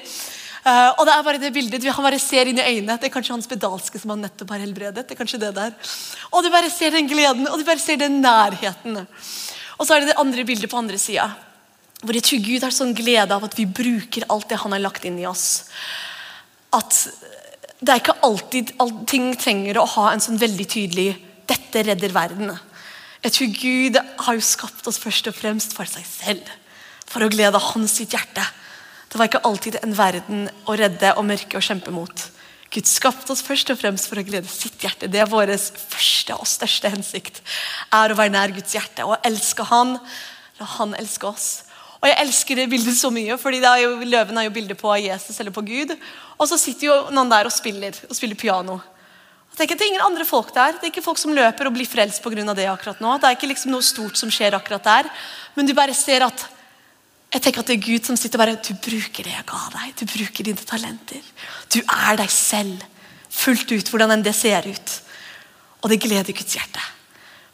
Uh, 0.65 0.97
og 0.97 1.03
det 1.05 1.13
er 1.13 1.25
bare 1.27 1.37
det 1.37 1.51
bildet, 1.53 1.83
Han 1.93 2.05
bare 2.07 2.17
ser 2.17 2.49
inn 2.49 2.57
i 2.57 2.63
øynene. 2.65 2.97
Det 2.97 3.05
er 3.05 3.13
kanskje 3.13 3.35
hans 3.35 3.49
pedalske 3.49 3.99
som 4.01 4.15
han 4.15 4.23
nettopp 4.25 4.49
har 4.49 4.63
helbredet. 4.63 5.05
det 5.05 5.13
er 5.13 5.19
kanskje 5.19 5.39
det 5.43 5.53
der. 5.53 5.75
Og 6.31 6.41
du 6.41 6.49
bare 6.49 6.71
ser 6.73 6.89
den 6.89 7.07
gleden 7.07 7.47
og 7.47 7.59
du 7.59 7.65
bare 7.65 7.79
ser 7.79 8.01
den 8.01 8.17
nærheten. 8.21 9.05
Og 9.77 9.85
så 9.85 9.93
er 9.93 9.99
det 10.01 10.09
det 10.09 10.17
andre 10.17 10.43
bildet 10.43 10.71
på 10.71 10.77
andre 10.77 10.97
sida. 10.97 11.29
Hvor 12.01 12.17
jeg 12.17 12.25
tror 12.25 12.41
Gud 12.47 12.65
har 12.65 12.73
sånn 12.73 12.95
glede 12.97 13.35
av 13.35 13.45
at 13.45 13.53
vi 13.59 13.67
bruker 13.69 14.25
alt 14.29 14.49
det 14.49 14.57
han 14.63 14.73
har 14.73 14.81
lagt 14.81 15.05
inn 15.05 15.21
i 15.21 15.29
oss. 15.29 15.69
At 16.73 16.97
det 17.79 17.91
er 17.91 18.01
ikke 18.01 18.19
alltid 18.25 18.73
ting 19.05 19.35
trenger 19.37 19.77
å 19.77 19.87
ha 19.99 20.09
en 20.11 20.23
sånn 20.23 20.41
veldig 20.41 20.65
tydelig 20.65 21.09
'dette 21.45 21.85
redder 21.85 22.09
verden'. 22.09 22.57
Jeg 23.21 23.33
tror 23.33 23.47
Gud 23.61 23.97
har 24.25 24.33
jo 24.33 24.41
skapt 24.41 24.87
oss 24.87 24.97
først 24.97 25.27
og 25.29 25.35
fremst 25.35 25.73
for 25.77 25.85
seg 25.85 26.05
selv. 26.05 26.45
For 27.05 27.21
å 27.21 27.29
glede 27.29 27.61
hans 27.61 27.97
sitt 27.99 28.13
hjerte. 28.13 28.41
Det 29.09 29.19
var 29.19 29.29
ikke 29.29 29.43
alltid 29.47 29.79
en 29.81 29.95
verden 29.97 30.47
å 30.67 30.75
redde 30.77 31.13
og 31.15 31.27
mørke 31.27 31.59
og 31.59 31.65
kjempe 31.65 31.93
mot. 31.93 32.25
Gud 32.73 32.87
skapte 32.89 33.31
oss 33.31 33.43
først 33.45 33.69
og 33.71 33.79
fremst 33.79 34.09
for 34.09 34.19
å 34.19 34.25
glede 34.25 34.49
sitt 34.51 34.81
hjerte. 34.83 35.07
Det 35.07 35.21
er 35.21 35.29
vår 35.31 35.53
første 35.55 36.35
og 36.35 36.47
største 36.49 36.91
hensikt. 36.91 37.39
Er 37.93 38.11
å 38.11 38.17
være 38.17 38.33
nær 38.33 38.55
Guds 38.55 38.75
hjerte 38.75 39.05
og 39.07 39.15
elske 39.27 39.63
Han. 39.69 39.95
La 40.59 40.67
Han 40.77 40.95
elske 40.97 41.29
oss. 41.29 41.47
Og 42.01 42.09
jeg 42.09 42.19
elsker 42.21 42.59
det 42.59 42.67
bildet 42.69 42.97
så 42.99 43.09
mye, 43.13 43.37
fordi 43.39 43.61
løven 43.63 44.37
er 44.37 44.45
jo 44.45 44.53
bildet 44.53 44.77
på 44.77 44.91
Jesus 44.99 45.39
eller 45.39 45.55
på 45.55 45.63
Gud. 45.65 45.95
Og 46.35 46.49
så 46.51 46.59
sitter 46.59 46.89
jo 46.89 46.97
noen 47.15 47.31
der 47.31 47.47
og 47.47 47.55
spiller, 47.55 47.95
og 48.09 48.17
spiller 48.17 48.37
piano. 48.37 48.75
Og 48.75 49.57
tenker, 49.57 49.79
det 49.79 49.87
er 49.87 49.93
ingen 49.93 50.03
andre 50.03 50.27
folk 50.27 50.51
der. 50.53 50.75
Det 50.75 50.89
er 50.89 50.91
ikke 50.91 51.05
folk 51.05 51.21
som 51.21 51.33
løper 51.33 51.69
og 51.69 51.77
blir 51.77 51.87
frelst 51.87 52.21
pga. 52.21 52.53
det 52.53 52.67
akkurat 52.67 52.99
nå. 52.99 53.15
Det 53.17 53.29
er 53.29 53.37
ikke 53.37 53.49
liksom 53.53 53.71
noe 53.71 53.81
stort 53.81 54.19
som 54.19 54.29
skjer 54.29 54.57
akkurat 54.57 54.83
der. 54.83 55.09
Men 55.55 55.65
du 55.65 55.73
bare 55.73 55.95
ser 55.95 56.27
at 56.27 56.45
jeg 57.35 57.43
tenker 57.43 57.65
at 57.65 57.67
det 57.67 57.75
er 57.75 57.83
Gud 57.83 58.07
som 58.07 58.15
sitter 58.15 58.39
og 58.39 58.45
bare 58.45 58.59
Du 58.63 58.71
bruker 58.79 59.27
det 59.27 59.33
jeg 59.33 59.47
ga 59.49 59.63
deg. 59.73 59.95
Du 59.99 60.05
bruker 60.07 60.47
dine 60.47 60.67
talenter. 60.67 61.23
Du 61.67 61.81
er 61.83 62.19
deg 62.21 62.31
selv 62.31 62.83
fullt 63.35 63.73
ut, 63.75 63.89
hvordan 63.91 64.13
enn 64.15 64.23
det 64.23 64.31
ser 64.37 64.63
ut. 64.63 64.93
Og 65.83 65.91
det 65.91 65.99
gleder 65.99 66.31
Guds 66.35 66.55
hjerte. 66.55 66.83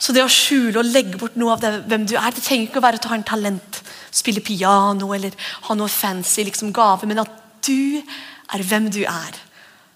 Så 0.01 0.13
det 0.13 0.21
å 0.21 0.29
skjule 0.29 0.82
og 0.82 0.89
legge 0.89 1.17
bort 1.17 1.36
noe 1.38 1.55
av 1.55 1.61
det, 1.63 1.73
hvem 1.89 2.05
du 2.09 2.13
er, 2.13 2.29
det 2.34 2.45
trenger 2.45 2.69
ikke 2.69 2.82
å 2.82 2.86
være 2.86 3.01
at 3.01 3.05
du 3.05 3.09
har 3.09 3.19
en 3.19 3.25
talent, 3.25 3.82
spille 4.13 4.41
piano 4.45 5.11
eller 5.17 5.36
ha 5.67 5.77
noe 5.77 5.89
fancy 5.89 6.45
liksom, 6.45 6.71
gave, 6.73 7.09
men 7.09 7.21
at 7.21 7.34
du 7.65 8.01
er 8.01 8.65
hvem 8.65 8.89
du 8.93 9.01
er. 9.01 9.38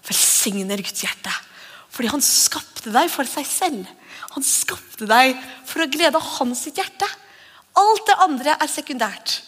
Velsigner 0.06 0.82
Guds 0.82 1.02
hjerte. 1.06 1.32
Fordi 1.94 2.10
han 2.10 2.22
skapte 2.22 2.90
deg 2.94 3.10
for 3.10 3.26
seg 3.30 3.46
selv. 3.48 3.90
Han 4.34 4.46
skapte 4.46 5.06
deg 5.08 5.38
for 5.66 5.82
å 5.82 5.90
glede 5.90 6.22
hans 6.36 6.66
hjerte. 6.68 7.08
Alt 7.76 8.06
det 8.10 8.22
andre 8.26 8.58
er 8.58 8.70
sekundært. 8.70 9.40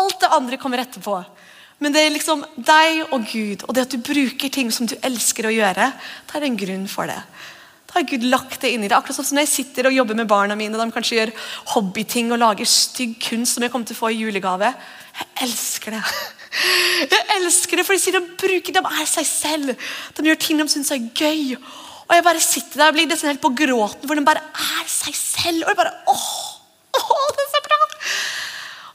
Alt 0.00 0.20
det 0.22 0.32
andre 0.32 0.58
kommer 0.60 0.80
etterpå. 0.82 1.18
Men 1.82 1.94
det 1.94 2.04
er 2.04 2.14
liksom 2.14 2.44
deg 2.56 3.08
og 3.10 3.24
Gud, 3.26 3.64
og 3.66 3.74
det 3.74 3.88
at 3.88 3.94
du 3.94 3.98
bruker 4.04 4.52
ting 4.52 4.70
som 4.72 4.86
du 4.86 4.94
elsker 5.02 5.48
å 5.48 5.54
gjøre, 5.54 5.88
det 6.28 6.38
er 6.38 6.46
en 6.46 6.58
grunn 6.60 6.84
for 6.90 7.10
det. 7.10 7.18
Da 7.88 7.98
har 7.98 8.06
Gud 8.08 8.22
lagt 8.24 8.62
det 8.62 8.70
inn 8.72 8.86
i 8.86 8.88
det. 8.88 8.96
Akkurat 8.96 9.18
sånn 9.18 9.26
som 9.28 9.36
når 9.36 9.48
jeg 9.48 9.52
sitter 9.52 9.90
og 9.90 9.96
jobber 9.96 10.16
med 10.16 10.30
barna 10.30 10.56
mine, 10.56 10.78
de 10.78 10.94
kanskje 10.94 11.18
gjør 11.18 11.32
hobbyting 11.74 12.30
og 12.32 12.40
lager 12.40 12.68
stygg 12.70 13.18
kunst 13.20 13.58
som 13.58 13.66
jeg 13.66 13.72
kommer 13.74 13.90
til 13.90 13.98
å 13.98 14.00
få 14.00 14.12
i 14.14 14.20
julegave. 14.22 14.70
Jeg 15.18 15.28
elsker 15.48 15.98
det. 15.98 16.04
Jeg 17.02 17.26
elsker 17.38 17.80
det, 17.80 17.84
for 17.88 17.96
de 17.96 18.00
sier 18.02 18.16
de 18.16 18.36
bruker, 18.40 18.76
de 18.76 18.80
er 18.84 19.06
seg 19.08 19.28
selv. 19.28 19.74
De 20.16 20.26
gjør 20.28 20.40
ting 20.40 20.58
de 20.60 20.68
syns 20.72 20.92
er 20.94 21.04
gøy. 21.16 21.56
Og 22.06 22.14
jeg 22.16 22.26
bare 22.26 22.44
sitter 22.44 22.78
der 22.78 22.92
og 22.92 22.96
blir 22.96 23.08
nesten 23.10 23.32
helt 23.32 23.42
på 23.42 23.52
gråten, 23.56 24.04
for 24.06 24.16
de 24.16 24.24
bare 24.26 24.44
er 24.52 24.88
seg 24.92 25.16
selv. 25.16 25.64
Og 25.64 25.72
jeg 25.72 25.80
bare, 25.82 25.94
åh, 26.12 26.30
åh, 27.00 27.28
det 27.36 27.46
er 27.46 27.52
så! 27.54 27.61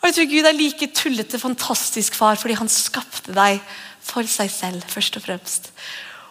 Og 0.07 0.13
jeg 0.13 0.21
tror 0.21 0.27
Gud 0.31 0.45
er 0.47 0.55
like 0.55 0.87
tullete 0.95 1.39
fantastisk 1.41 2.15
far 2.15 2.37
fordi 2.39 2.55
han 2.55 2.69
skapte 2.71 3.33
deg 3.35 3.57
for 4.07 4.23
seg 4.23 4.47
selv, 4.47 4.85
først 4.87 5.19
og 5.19 5.25
fremst. 5.25 5.67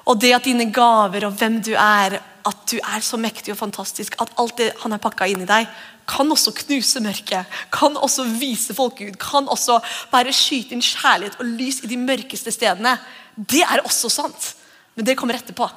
Og 0.08 0.16
det 0.22 0.30
at 0.32 0.48
dine 0.48 0.64
gaver 0.72 1.26
og 1.28 1.36
hvem 1.36 1.58
du 1.60 1.74
er, 1.76 2.16
at 2.16 2.62
du 2.72 2.78
er 2.78 3.04
så 3.04 3.20
mektig 3.20 3.52
og 3.52 3.60
fantastisk 3.60 4.16
at 4.22 4.32
alt 4.40 4.56
det 4.56 4.70
han 4.80 4.96
har 4.96 5.04
pakka 5.04 5.28
inn 5.28 5.44
i 5.44 5.50
deg, 5.50 5.68
kan 6.08 6.32
også 6.32 6.54
knuse 6.62 7.04
mørket, 7.04 7.52
kan 7.74 8.00
også 8.00 8.24
vise 8.40 8.72
folk 8.72 8.96
Gud, 9.02 9.20
kan 9.20 9.44
også 9.44 9.76
bare 10.08 10.32
skyte 10.32 10.72
inn 10.72 10.80
kjærlighet 10.80 11.36
og 11.36 11.54
lys 11.60 11.84
i 11.84 11.92
de 11.92 12.00
mørkeste 12.00 12.56
stedene. 12.56 12.96
Det 13.36 13.60
er 13.60 13.84
også 13.84 14.08
sant, 14.08 14.54
men 14.96 15.04
det 15.04 15.20
kommer 15.20 15.36
etterpå. 15.36 15.68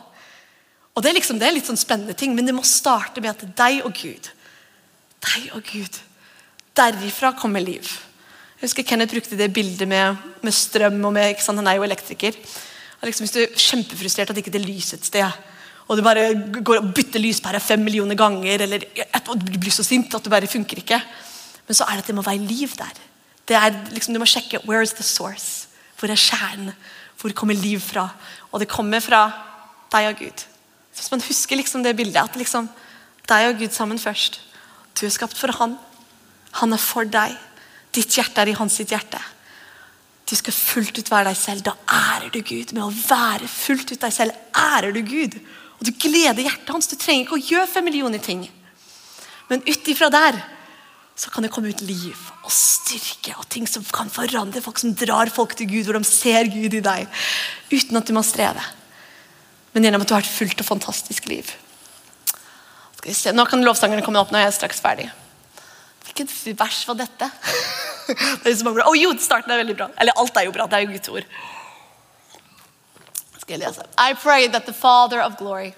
Og 0.96 1.04
Det 1.04 1.12
er 1.12 1.20
liksom, 1.20 1.40
det 1.40 1.52
er 1.52 1.60
litt 1.60 1.68
sånn 1.68 1.84
spennende 1.84 2.16
ting, 2.16 2.32
men 2.32 2.48
det 2.48 2.56
må 2.56 2.64
starte 2.64 3.20
med 3.20 3.36
at 3.36 3.58
deg 3.60 3.84
og 3.84 3.92
Gud. 3.92 4.32
Deg 5.34 5.52
og 5.52 5.68
Gud. 5.68 6.06
Derifra 6.80 7.34
kommer 7.36 7.64
liv. 7.64 7.84
Jeg 8.60 8.68
husker 8.68 8.88
Kenneth 8.88 9.14
brukte 9.14 9.38
det 9.40 9.54
bildet 9.54 9.88
med, 9.88 10.16
med 10.44 10.52
strøm. 10.52 11.06
og 11.06 11.14
med, 11.14 11.36
Han 11.48 11.68
er 11.68 11.76
jo 11.76 11.84
elektriker. 11.84 12.36
Liksom, 13.04 13.24
hvis 13.24 13.32
du 13.32 13.40
er 13.40 13.56
kjempefrustrert 13.56 14.30
at 14.30 14.38
ikke 14.38 14.52
det 14.52 14.66
lyser 14.66 14.98
et 14.98 15.06
sted, 15.06 15.32
og 15.88 15.98
du 15.98 16.04
bare 16.04 16.34
går 16.64 16.82
og 16.82 16.94
bytter 16.94 17.20
lyspære 17.20 17.60
fem 17.60 17.80
millioner 17.80 18.16
ganger, 18.16 18.62
eller 18.62 18.84
du 19.36 19.58
blir 19.58 19.72
så 19.72 19.84
sint 19.84 20.14
at 20.14 20.24
du 20.24 20.30
bare 20.30 20.48
funker 20.48 20.78
ikke, 20.78 21.00
men 21.68 21.76
så 21.76 21.88
er 21.88 21.98
det 21.98 22.04
at 22.04 22.08
det 22.08 22.16
må 22.16 22.22
være 22.22 22.46
liv 22.46 22.70
der. 22.78 23.00
Det 23.48 23.56
er, 23.56 23.74
liksom, 23.92 24.14
du 24.14 24.20
må 24.20 24.28
sjekke 24.30 24.62
where 24.68 24.84
is 24.84 24.94
the 24.94 25.04
source. 25.04 25.68
Hvor 25.98 26.12
er 26.12 26.16
kjernen? 26.16 26.74
Hvor 27.18 27.34
kommer 27.34 27.56
liv 27.58 27.80
fra? 27.80 28.10
Og 28.52 28.60
det 28.60 28.70
kommer 28.70 29.00
fra 29.00 29.32
deg 29.92 30.12
og 30.12 30.20
Gud. 30.20 30.46
Så 30.94 31.02
Hvis 31.02 31.12
man 31.12 31.22
husker 31.26 31.56
liksom 31.56 31.84
det 31.84 31.96
bildet, 31.96 32.22
at 32.22 32.36
liksom, 32.36 32.70
deg 33.30 33.50
og 33.50 33.60
Gud 33.60 33.74
sammen 33.74 34.00
først. 34.00 34.42
Du 35.00 35.06
er 35.06 35.10
skapt 35.10 35.38
for 35.38 35.52
han. 35.58 35.78
Han 36.58 36.74
er 36.74 36.82
for 36.82 37.10
deg. 37.10 37.36
Ditt 37.96 38.16
hjerte 38.18 38.42
er 38.42 38.52
i 38.52 38.58
hans 38.58 38.80
sitt 38.80 38.94
hjerte. 38.94 39.22
Du 40.30 40.36
skal 40.38 40.54
fullt 40.54 41.00
ut 41.00 41.10
være 41.10 41.32
deg 41.32 41.40
selv. 41.40 41.66
Da 41.66 41.76
ærer 41.86 42.30
du 42.34 42.42
Gud. 42.46 42.74
Med 42.76 42.86
å 42.86 42.94
være 42.94 43.50
fullt 43.50 43.94
ut 43.94 44.02
deg 44.02 44.14
selv 44.14 44.38
ærer 44.58 44.94
du 44.94 45.02
Gud. 45.06 45.40
Og 45.80 45.88
du 45.88 45.94
gleder 45.96 46.44
hjertet 46.46 46.72
hans. 46.74 46.90
Du 46.90 46.98
trenger 47.00 47.26
ikke 47.26 47.40
å 47.40 47.48
gjøre 47.52 47.72
fem 47.72 47.88
millioner 47.90 48.22
ting. 48.22 48.46
Men 49.50 49.64
ut 49.66 49.90
ifra 49.90 50.12
der 50.14 50.38
så 51.20 51.32
kan 51.34 51.44
det 51.44 51.52
komme 51.52 51.74
ut 51.74 51.82
liv 51.84 52.16
og 52.46 52.52
styrke 52.54 53.34
og 53.42 53.48
ting 53.52 53.66
som 53.68 53.84
kan 53.92 54.08
forandre 54.14 54.62
folk, 54.64 54.80
som 54.80 54.94
drar 54.96 55.32
folk 55.34 55.56
til 55.58 55.68
Gud, 55.68 55.90
hvor 55.90 55.98
de 55.98 56.08
ser 56.08 56.48
Gud 56.48 56.78
i 56.78 56.84
deg. 56.84 57.10
Uten 57.74 58.00
at 58.00 58.08
du 58.08 58.14
må 58.16 58.24
streve. 58.24 58.64
Men 59.74 59.86
gjennom 59.86 60.06
at 60.06 60.12
du 60.12 60.16
har 60.16 60.24
et 60.24 60.38
fullt 60.38 60.64
og 60.64 60.70
fantastisk 60.70 61.28
liv. 61.30 61.50
Nå 63.36 63.46
kan 63.50 63.66
lovsangerne 63.66 64.04
komme 64.06 64.22
opp 64.22 64.32
når 64.32 64.46
jeg 64.46 64.52
er 64.52 64.56
straks 64.56 64.80
ferdig. 64.84 65.10
Hvilket 66.10 66.60
vers 66.60 66.88
var 66.88 66.98
dette? 66.98 67.30
det 68.44 68.52
er 68.52 68.74
bra. 68.74 68.88
Å 68.90 68.96
jo, 68.98 69.14
starten 69.22 69.54
er 69.54 69.62
veldig 69.62 69.76
bra. 69.78 69.90
Eller 70.02 70.18
alt 70.18 70.38
er 70.38 70.48
jo 70.48 70.54
bra. 70.56 70.66
Det 70.66 70.80
er 70.80 70.86
jo 70.88 70.94
Guds 70.96 71.12
ord. 71.14 71.28
Skal 73.38 73.56
jeg 73.56 73.62
lese. 73.62 73.86
I 73.98 74.14
pray 74.18 74.48
that 74.48 74.66
the 74.66 74.74
Father 74.74 75.22
of 75.22 75.38
glory, 75.38 75.76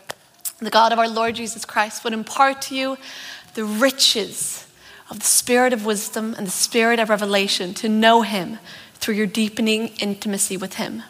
the 0.59 0.69
God 0.69 0.93
of 0.93 0.99
our 0.99 1.09
Lord 1.09 1.35
Jesus 1.35 1.65
Christ, 1.65 2.03
would 2.03 2.13
impart 2.13 2.61
to 2.69 2.75
you 2.75 2.97
the 3.55 3.65
riches 3.65 4.65
of 5.09 5.19
the 5.19 5.25
spirit 5.25 5.73
of 5.73 5.85
wisdom 5.85 6.33
and 6.37 6.47
the 6.47 6.51
spirit 6.51 6.99
of 6.99 7.09
revelation 7.09 7.73
to 7.73 7.89
know 7.89 8.21
him 8.21 8.59
through 8.95 9.15
your 9.15 9.27
deepening 9.27 9.89
intimacy 9.99 10.55
with 10.55 10.75
him. 10.75 11.03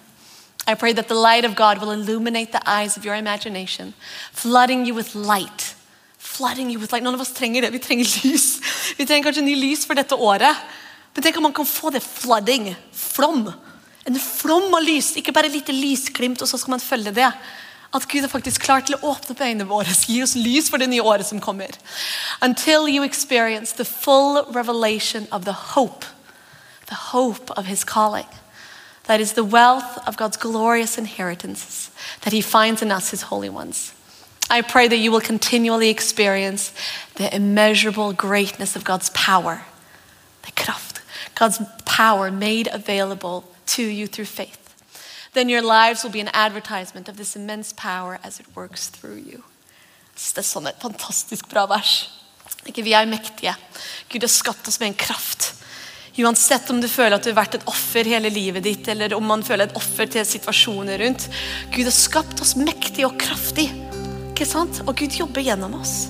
I 0.65 0.73
pray 0.75 0.93
that 0.93 1.07
the 1.07 1.15
light 1.15 1.45
of 1.45 1.55
God 1.55 1.79
will 1.79 1.91
illuminate 1.91 2.51
the 2.51 2.67
eyes 2.67 2.97
of 2.97 3.05
your 3.05 3.15
imagination, 3.15 3.93
flooding 4.31 4.85
you 4.85 4.95
with 4.95 5.13
light 5.13 5.75
flooding 6.31 6.71
you 6.71 6.79
with 6.79 6.93
light. 6.93 7.03
Noen 7.03 7.17
av 7.17 7.25
oss 7.25 7.33
trenger 7.35 7.65
det. 7.65 7.73
Vi 7.75 7.79
trenger 7.83 8.07
lys. 8.23 8.47
Vi 8.97 9.05
trenger 9.05 9.27
kanskje 9.27 9.43
ny 9.45 9.55
lys 9.59 9.85
for 9.87 9.99
dette 9.99 10.15
året. 10.15 10.63
Men 11.13 11.25
tenk 11.25 11.37
om 11.37 11.49
man 11.49 11.55
kan 11.55 11.67
få 11.67 11.91
det 11.91 12.03
flooding. 12.03 12.71
Flom. 12.95 13.49
En 14.07 14.19
flom 14.19 14.73
av 14.73 14.83
lys. 14.85 15.13
Ikke 15.19 15.35
bare 15.35 15.51
lite 15.51 15.75
lysglimt, 15.75 16.41
og 16.41 16.49
så 16.49 16.59
skal 16.59 16.77
man 16.77 16.83
følge 16.83 17.13
det. 17.15 17.31
At 17.91 18.07
Gud 18.07 18.23
er 18.23 18.31
faktisk 18.31 18.63
klar 18.63 18.83
til 18.87 18.95
å 18.95 19.11
åpne 19.11 19.35
opp 19.35 19.41
øynene 19.43 19.67
våre, 19.67 19.91
gi 20.07 20.21
oss 20.23 20.37
lys 20.39 20.69
for 20.71 20.79
det 20.79 20.87
nye 20.87 21.03
året 21.03 21.27
som 21.27 21.41
kommer. 21.43 21.75
Until 22.41 22.87
you 22.87 23.03
experience 23.03 23.75
the 23.75 23.83
full 23.83 24.45
revelation 24.55 25.27
of 25.31 25.43
the 25.43 25.75
hope, 25.75 26.05
the 26.87 27.11
hope 27.11 27.51
of 27.57 27.65
his 27.67 27.83
calling. 27.83 28.27
That 29.07 29.19
is 29.19 29.33
the 29.33 29.43
wealth 29.43 29.99
of 30.07 30.15
God's 30.15 30.37
glorious 30.37 30.97
inheritances 30.97 31.91
that 32.21 32.31
he 32.31 32.41
finds 32.41 32.81
in 32.81 32.91
us, 32.91 33.11
his 33.11 33.23
holy 33.23 33.49
ones. 33.49 33.91
I 34.51 34.61
pray 34.61 34.89
that 34.89 34.97
you 34.97 35.11
will 35.13 35.21
continually 35.21 35.89
experience 35.89 36.73
the 37.15 37.33
immeasurable 37.33 38.11
greatness 38.11 38.75
of 38.75 38.83
God's 38.83 39.09
power, 39.11 39.63
the 40.43 40.51
kraft, 40.51 41.01
God's 41.35 41.59
power 41.85 42.29
made 42.29 42.67
available 42.67 43.45
to 43.67 43.83
you 43.83 44.07
through 44.07 44.25
faith. 44.25 44.57
Then 45.31 45.47
your 45.47 45.61
lives 45.61 46.03
will 46.03 46.11
be 46.11 46.19
an 46.19 46.29
advertisement 46.33 47.07
of 47.07 47.15
this 47.15 47.37
immense 47.37 47.71
power 47.71 48.19
as 48.23 48.41
it 48.41 48.45
works 48.53 48.89
through 48.89 49.23
you. 49.23 49.43
Det 50.11 50.43
er 50.43 50.45
sånn 50.45 50.67
et 50.67 50.83
fantastisk 50.83 51.47
bra 51.49 51.63
vers. 51.71 52.09
Ikke 52.67 52.83
vi 52.83 52.91
er 52.93 53.07
mektige. 53.07 53.55
Gud 54.11 54.27
har 54.27 54.29
skapt 54.29 54.67
oss 54.67 54.81
med 54.81 54.91
en 54.91 54.99
kraft. 54.99 55.53
Uansett 56.19 56.67
om 56.69 56.81
du 56.83 56.89
føler 56.91 57.15
at 57.15 57.23
du 57.23 57.31
har 57.31 57.39
vært 57.39 57.55
et 57.61 57.69
offer 57.71 58.03
hele 58.03 58.29
livet 58.29 58.67
ditt, 58.67 58.91
eller 58.91 59.15
om 59.15 59.23
man 59.23 59.47
føler 59.47 59.69
et 59.69 59.79
offer 59.79 60.11
til 60.11 60.27
situasjoner 60.27 60.99
rundt. 61.05 61.29
Gud 61.71 61.87
har 61.87 61.95
skapt 61.95 62.43
oss 62.43 62.57
mektig 62.59 63.07
og 63.07 63.15
kraftig. 63.21 63.69
Ikke 64.31 64.47
sant? 64.47 64.81
Og 64.87 64.95
Gud 64.97 65.13
jobber 65.19 65.43
gjennom 65.45 65.75
oss. 65.77 66.09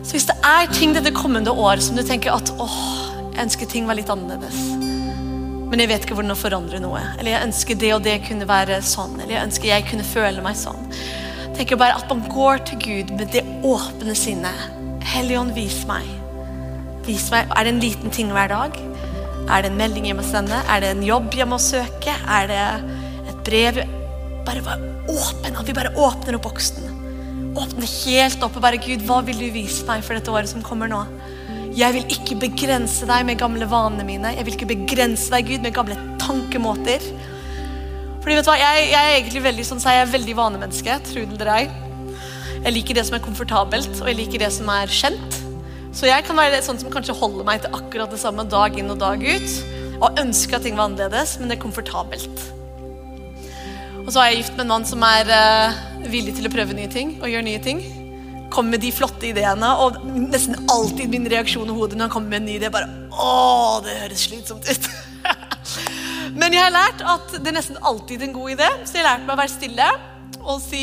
Så 0.00 0.14
hvis 0.16 0.28
det 0.28 0.36
er 0.46 0.70
ting 0.72 0.94
dette 0.96 1.12
kommende 1.16 1.52
år 1.52 1.80
som 1.84 1.98
du 1.98 2.04
tenker 2.06 2.32
at 2.32 2.52
åh, 2.60 2.78
jeg 3.34 3.46
ønsker 3.46 3.68
ting 3.68 3.88
var 3.88 3.98
litt 3.98 4.10
annerledes, 4.12 4.60
men 5.70 5.82
jeg 5.82 5.90
vet 5.92 6.04
ikke 6.04 6.16
hvordan 6.18 6.34
å 6.34 6.38
forandre 6.38 6.80
noe, 6.82 7.02
eller 7.18 7.30
jeg 7.34 7.46
ønsker 7.46 7.78
det 7.78 7.90
og 7.94 8.00
det 8.02 8.16
kunne 8.26 8.48
være 8.48 8.80
sånn, 8.82 9.14
eller 9.20 9.36
jeg 9.36 9.48
ønsker 9.48 9.70
jeg 9.70 9.86
kunne 9.86 10.06
føle 10.08 10.42
meg 10.42 10.56
sånn, 10.58 10.88
tenker 11.54 11.78
bare 11.78 11.98
at 12.00 12.10
man 12.10 12.24
går 12.32 12.64
til 12.70 12.80
Gud 12.82 13.12
med 13.18 13.30
det 13.36 13.44
åpne 13.66 14.16
sinnet. 14.18 14.66
Helligånd, 15.12 15.52
vis 15.54 15.82
meg. 15.88 16.08
Vis 17.06 17.28
meg. 17.32 17.48
Er 17.54 17.66
det 17.66 17.74
en 17.74 17.82
liten 17.84 18.14
ting 18.14 18.32
hver 18.34 18.50
dag? 18.50 18.76
Er 19.50 19.62
det 19.62 19.70
en 19.70 19.78
melding 19.78 20.10
jeg 20.10 20.18
må 20.18 20.24
sende? 20.26 20.58
Er 20.70 20.82
det 20.82 20.94
en 20.94 21.06
jobb 21.06 21.34
jeg 21.38 21.48
må 21.50 21.58
søke? 21.62 22.14
Er 22.26 22.50
det 22.50 22.60
et 23.30 23.42
brev? 23.46 23.82
Bare 24.46 24.64
vær 24.66 24.84
åpen. 25.10 25.58
At 25.58 25.66
vi 25.68 25.76
bare 25.76 25.94
åpner 25.98 26.38
opp 26.38 26.48
boksen. 26.50 26.89
Åpne 27.58 27.86
helt 27.86 28.44
opp 28.46 28.58
og 28.58 28.62
bare 28.62 28.78
Gud, 28.78 29.02
hva 29.08 29.20
vil 29.26 29.40
du 29.40 29.48
vise 29.54 29.82
meg 29.88 30.04
for 30.06 30.14
dette 30.14 30.30
året 30.30 30.50
som 30.50 30.62
kommer 30.62 30.90
nå? 30.90 31.00
Jeg 31.74 31.94
vil 31.94 32.12
ikke 32.14 32.38
begrense 32.42 33.06
deg 33.06 33.26
med 33.26 33.38
gamle 33.38 33.66
vanene 33.70 34.06
mine. 34.06 34.32
Jeg 34.36 34.46
vil 34.46 34.56
ikke 34.56 34.70
begrense 34.72 35.30
deg, 35.32 35.46
Gud, 35.48 35.64
med 35.64 35.74
gamle 35.74 35.96
tankemåter. 36.22 37.04
Fordi 38.20 38.36
vet 38.36 38.46
du 38.46 38.50
hva, 38.50 38.58
Jeg, 38.58 38.90
jeg 38.90 39.00
er 39.00 39.16
egentlig 39.16 39.44
veldig 39.46 39.66
sånn, 39.66 39.82
så 39.82 39.94
jeg 39.94 40.04
er 40.04 40.12
veldig 40.14 40.36
vanemenneske. 40.38 40.98
Tro 41.08 41.24
det 41.26 41.38
eller 41.38 41.52
ei. 41.54 41.64
Jeg 42.60 42.74
liker 42.76 42.98
det 42.98 43.06
som 43.08 43.16
er 43.16 43.24
komfortabelt, 43.24 43.92
og 43.98 44.10
jeg 44.10 44.18
liker 44.18 44.44
det 44.44 44.52
som 44.54 44.70
er 44.74 44.92
kjent. 44.92 45.42
Så 45.96 46.06
jeg 46.06 46.26
kan 46.26 46.38
være 46.38 46.62
sånn 46.62 46.78
som 46.78 46.92
kanskje 46.92 47.16
holder 47.18 47.46
meg 47.46 47.64
til 47.64 47.74
akkurat 47.74 48.12
det 48.12 48.20
samme 48.22 48.46
dag 48.50 48.78
inn 48.78 48.92
og 48.92 49.00
dag 49.02 49.22
ut. 49.26 49.60
Og 50.00 50.22
ønsker 50.22 50.58
at 50.58 50.66
ting 50.66 50.78
var 50.78 50.90
annerledes, 50.90 51.38
men 51.40 51.50
det 51.50 51.58
er 51.58 51.64
komfortabelt. 51.66 52.59
Og 54.10 54.14
så 54.16 54.24
er 54.24 54.32
jeg 54.32 54.40
gift 54.40 54.56
med 54.56 54.64
en 54.64 54.70
mann 54.72 54.84
som 54.88 55.04
er 55.06 55.28
uh, 55.30 55.76
villig 56.10 56.32
til 56.34 56.48
å 56.48 56.50
prøve 56.50 56.74
nye 56.74 56.90
ting 56.90 57.12
og 57.20 57.30
gjøre 57.30 57.46
nye 57.46 57.60
ting. 57.62 57.78
Kommer 58.50 58.74
med 58.74 58.82
de 58.82 58.88
flotte 58.90 59.28
ideene, 59.28 59.68
og 59.78 60.00
nesten 60.02 60.64
alltid 60.66 61.12
min 61.12 61.28
reaksjon 61.30 61.68
i 61.70 61.76
hodet 61.76 61.94
når 61.94 62.08
han 62.08 62.14
kommer 62.16 62.32
med 62.32 62.40
en 62.40 62.48
ny 62.48 62.56
idé, 62.56 62.72
bare 62.74 62.88
Å, 63.14 63.28
det 63.84 63.94
høres 64.00 64.24
slitsomt 64.26 64.66
ut. 64.66 64.88
Men 66.42 66.56
jeg 66.56 66.64
har 66.64 66.74
lært 66.74 67.04
at 67.06 67.36
det 67.36 67.52
er 67.52 67.56
nesten 67.60 67.78
alltid 67.86 68.24
en 68.26 68.34
god 68.34 68.56
idé, 68.56 68.66
så 68.82 68.98
jeg 68.98 69.04
har 69.04 69.12
lært 69.12 69.28
meg 69.28 69.36
å 69.36 69.40
være 69.44 69.52
stille 69.54 69.90
og 70.40 70.58
si 70.64 70.82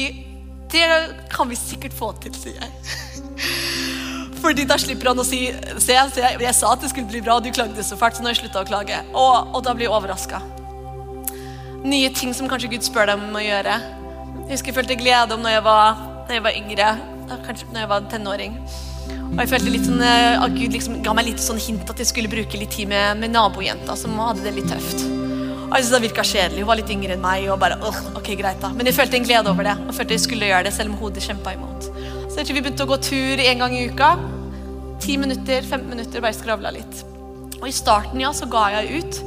Det 0.71 0.88
kan 1.34 1.51
vi 1.51 1.59
sikkert 1.59 1.99
få 1.99 2.13
til, 2.23 2.32
sier 2.32 2.63
jeg. 2.63 3.41
Fordi 4.45 4.63
da 4.71 4.78
slipper 4.80 5.11
han 5.11 5.19
å 5.19 5.28
si 5.28 5.49
Se, 5.84 5.99
se 6.15 6.23
jeg, 6.23 6.55
sa 6.55 6.71
at 6.78 6.86
det 6.86 6.93
skulle 6.95 7.11
bli 7.11 7.25
bra, 7.28 7.41
og 7.41 7.43
du 7.43 7.51
klagde 7.51 7.84
så 7.84 7.99
fælt, 7.99 8.15
så 8.15 8.23
nå 8.23 8.32
har 8.32 8.38
jeg 8.38 8.45
slutta 8.45 8.63
å 8.63 8.71
klage. 8.71 9.03
Og, 9.11 9.51
og 9.51 9.67
da 9.67 9.75
blir 9.75 9.89
jeg 9.89 9.97
overraska. 9.99 10.39
Nye 11.86 12.09
ting 12.15 12.34
som 12.34 12.49
kanskje 12.49 12.71
Gud 12.73 12.86
spør 12.86 13.11
deg 13.11 13.21
om 13.21 13.38
å 13.38 13.43
gjøre. 13.43 13.78
Jeg 14.47 14.55
husker 14.55 14.71
jeg 14.71 14.78
følte 14.80 14.97
glede 14.99 15.36
om 15.36 15.43
når 15.43 15.57
jeg 15.57 15.63
var, 15.67 16.03
når 16.28 16.38
jeg 16.38 16.45
var 16.47 16.57
yngre, 16.57 16.91
kanskje 17.45 17.67
når 17.73 17.82
jeg 17.84 17.91
var 17.91 18.07
tenåring. 18.11 18.57
Og 19.28 19.41
jeg 19.43 19.51
følte 19.51 19.73
litt 19.73 19.86
sånn, 19.86 20.01
eh, 20.01 20.39
at 20.39 20.55
Gud 20.55 20.73
liksom 20.73 21.01
ga 21.05 21.13
meg 21.17 21.28
litt 21.28 21.43
sånn 21.43 21.59
hint 21.61 21.89
at 21.91 21.99
jeg 22.01 22.09
skulle 22.09 22.32
bruke 22.32 22.59
litt 22.59 22.73
tid 22.73 22.89
med, 22.89 23.19
med 23.21 23.34
nabojenta 23.36 23.95
som 23.99 24.15
hadde 24.23 24.45
det 24.47 24.55
litt 24.55 24.69
tøft. 24.71 25.03
Og 25.67 25.75
jeg 25.75 25.84
synes 25.84 25.91
Det 25.93 26.01
virka 26.07 26.23
kjedelig. 26.23 26.63
Hun 26.63 26.69
var 26.69 26.80
litt 26.80 26.93
yngre 26.95 27.17
enn 27.17 27.23
meg. 27.23 27.49
og 27.51 27.59
bare, 27.59 27.78
ok, 28.15 28.32
greit 28.39 28.61
da. 28.63 28.71
Men 28.71 28.88
jeg 28.88 28.95
følte 28.95 29.19
en 29.19 29.28
glede 29.28 29.51
over 29.51 29.67
det. 29.67 29.75
og 29.84 29.93
følte 29.93 30.15
jeg 30.15 30.23
skulle 30.23 30.47
gjøre 30.47 30.63
det 30.69 30.73
selv 30.73 30.93
om 30.93 30.97
hodet 31.01 31.23
kjempa 31.28 31.53
imot. 31.53 31.91
Så 32.32 32.39
jeg 32.39 32.47
tror 32.47 32.55
vi 32.55 32.63
begynte 32.63 32.88
å 32.88 32.91
gå 32.93 32.97
tur 33.03 33.43
en 33.43 33.63
gang 33.63 33.75
i 33.75 33.84
uka. 33.91 34.15
Ti 35.03 35.17
minutter, 35.19 35.61
15 35.61 35.89
minutter, 35.91 36.23
bare 36.23 36.34
skravla 36.34 36.71
litt. 36.71 37.03
Og 37.59 37.67
i 37.67 37.75
starten 37.75 38.23
ja, 38.23 38.32
så 38.32 38.47
ga 38.49 38.69
jeg 38.78 39.03
ut. 39.03 39.21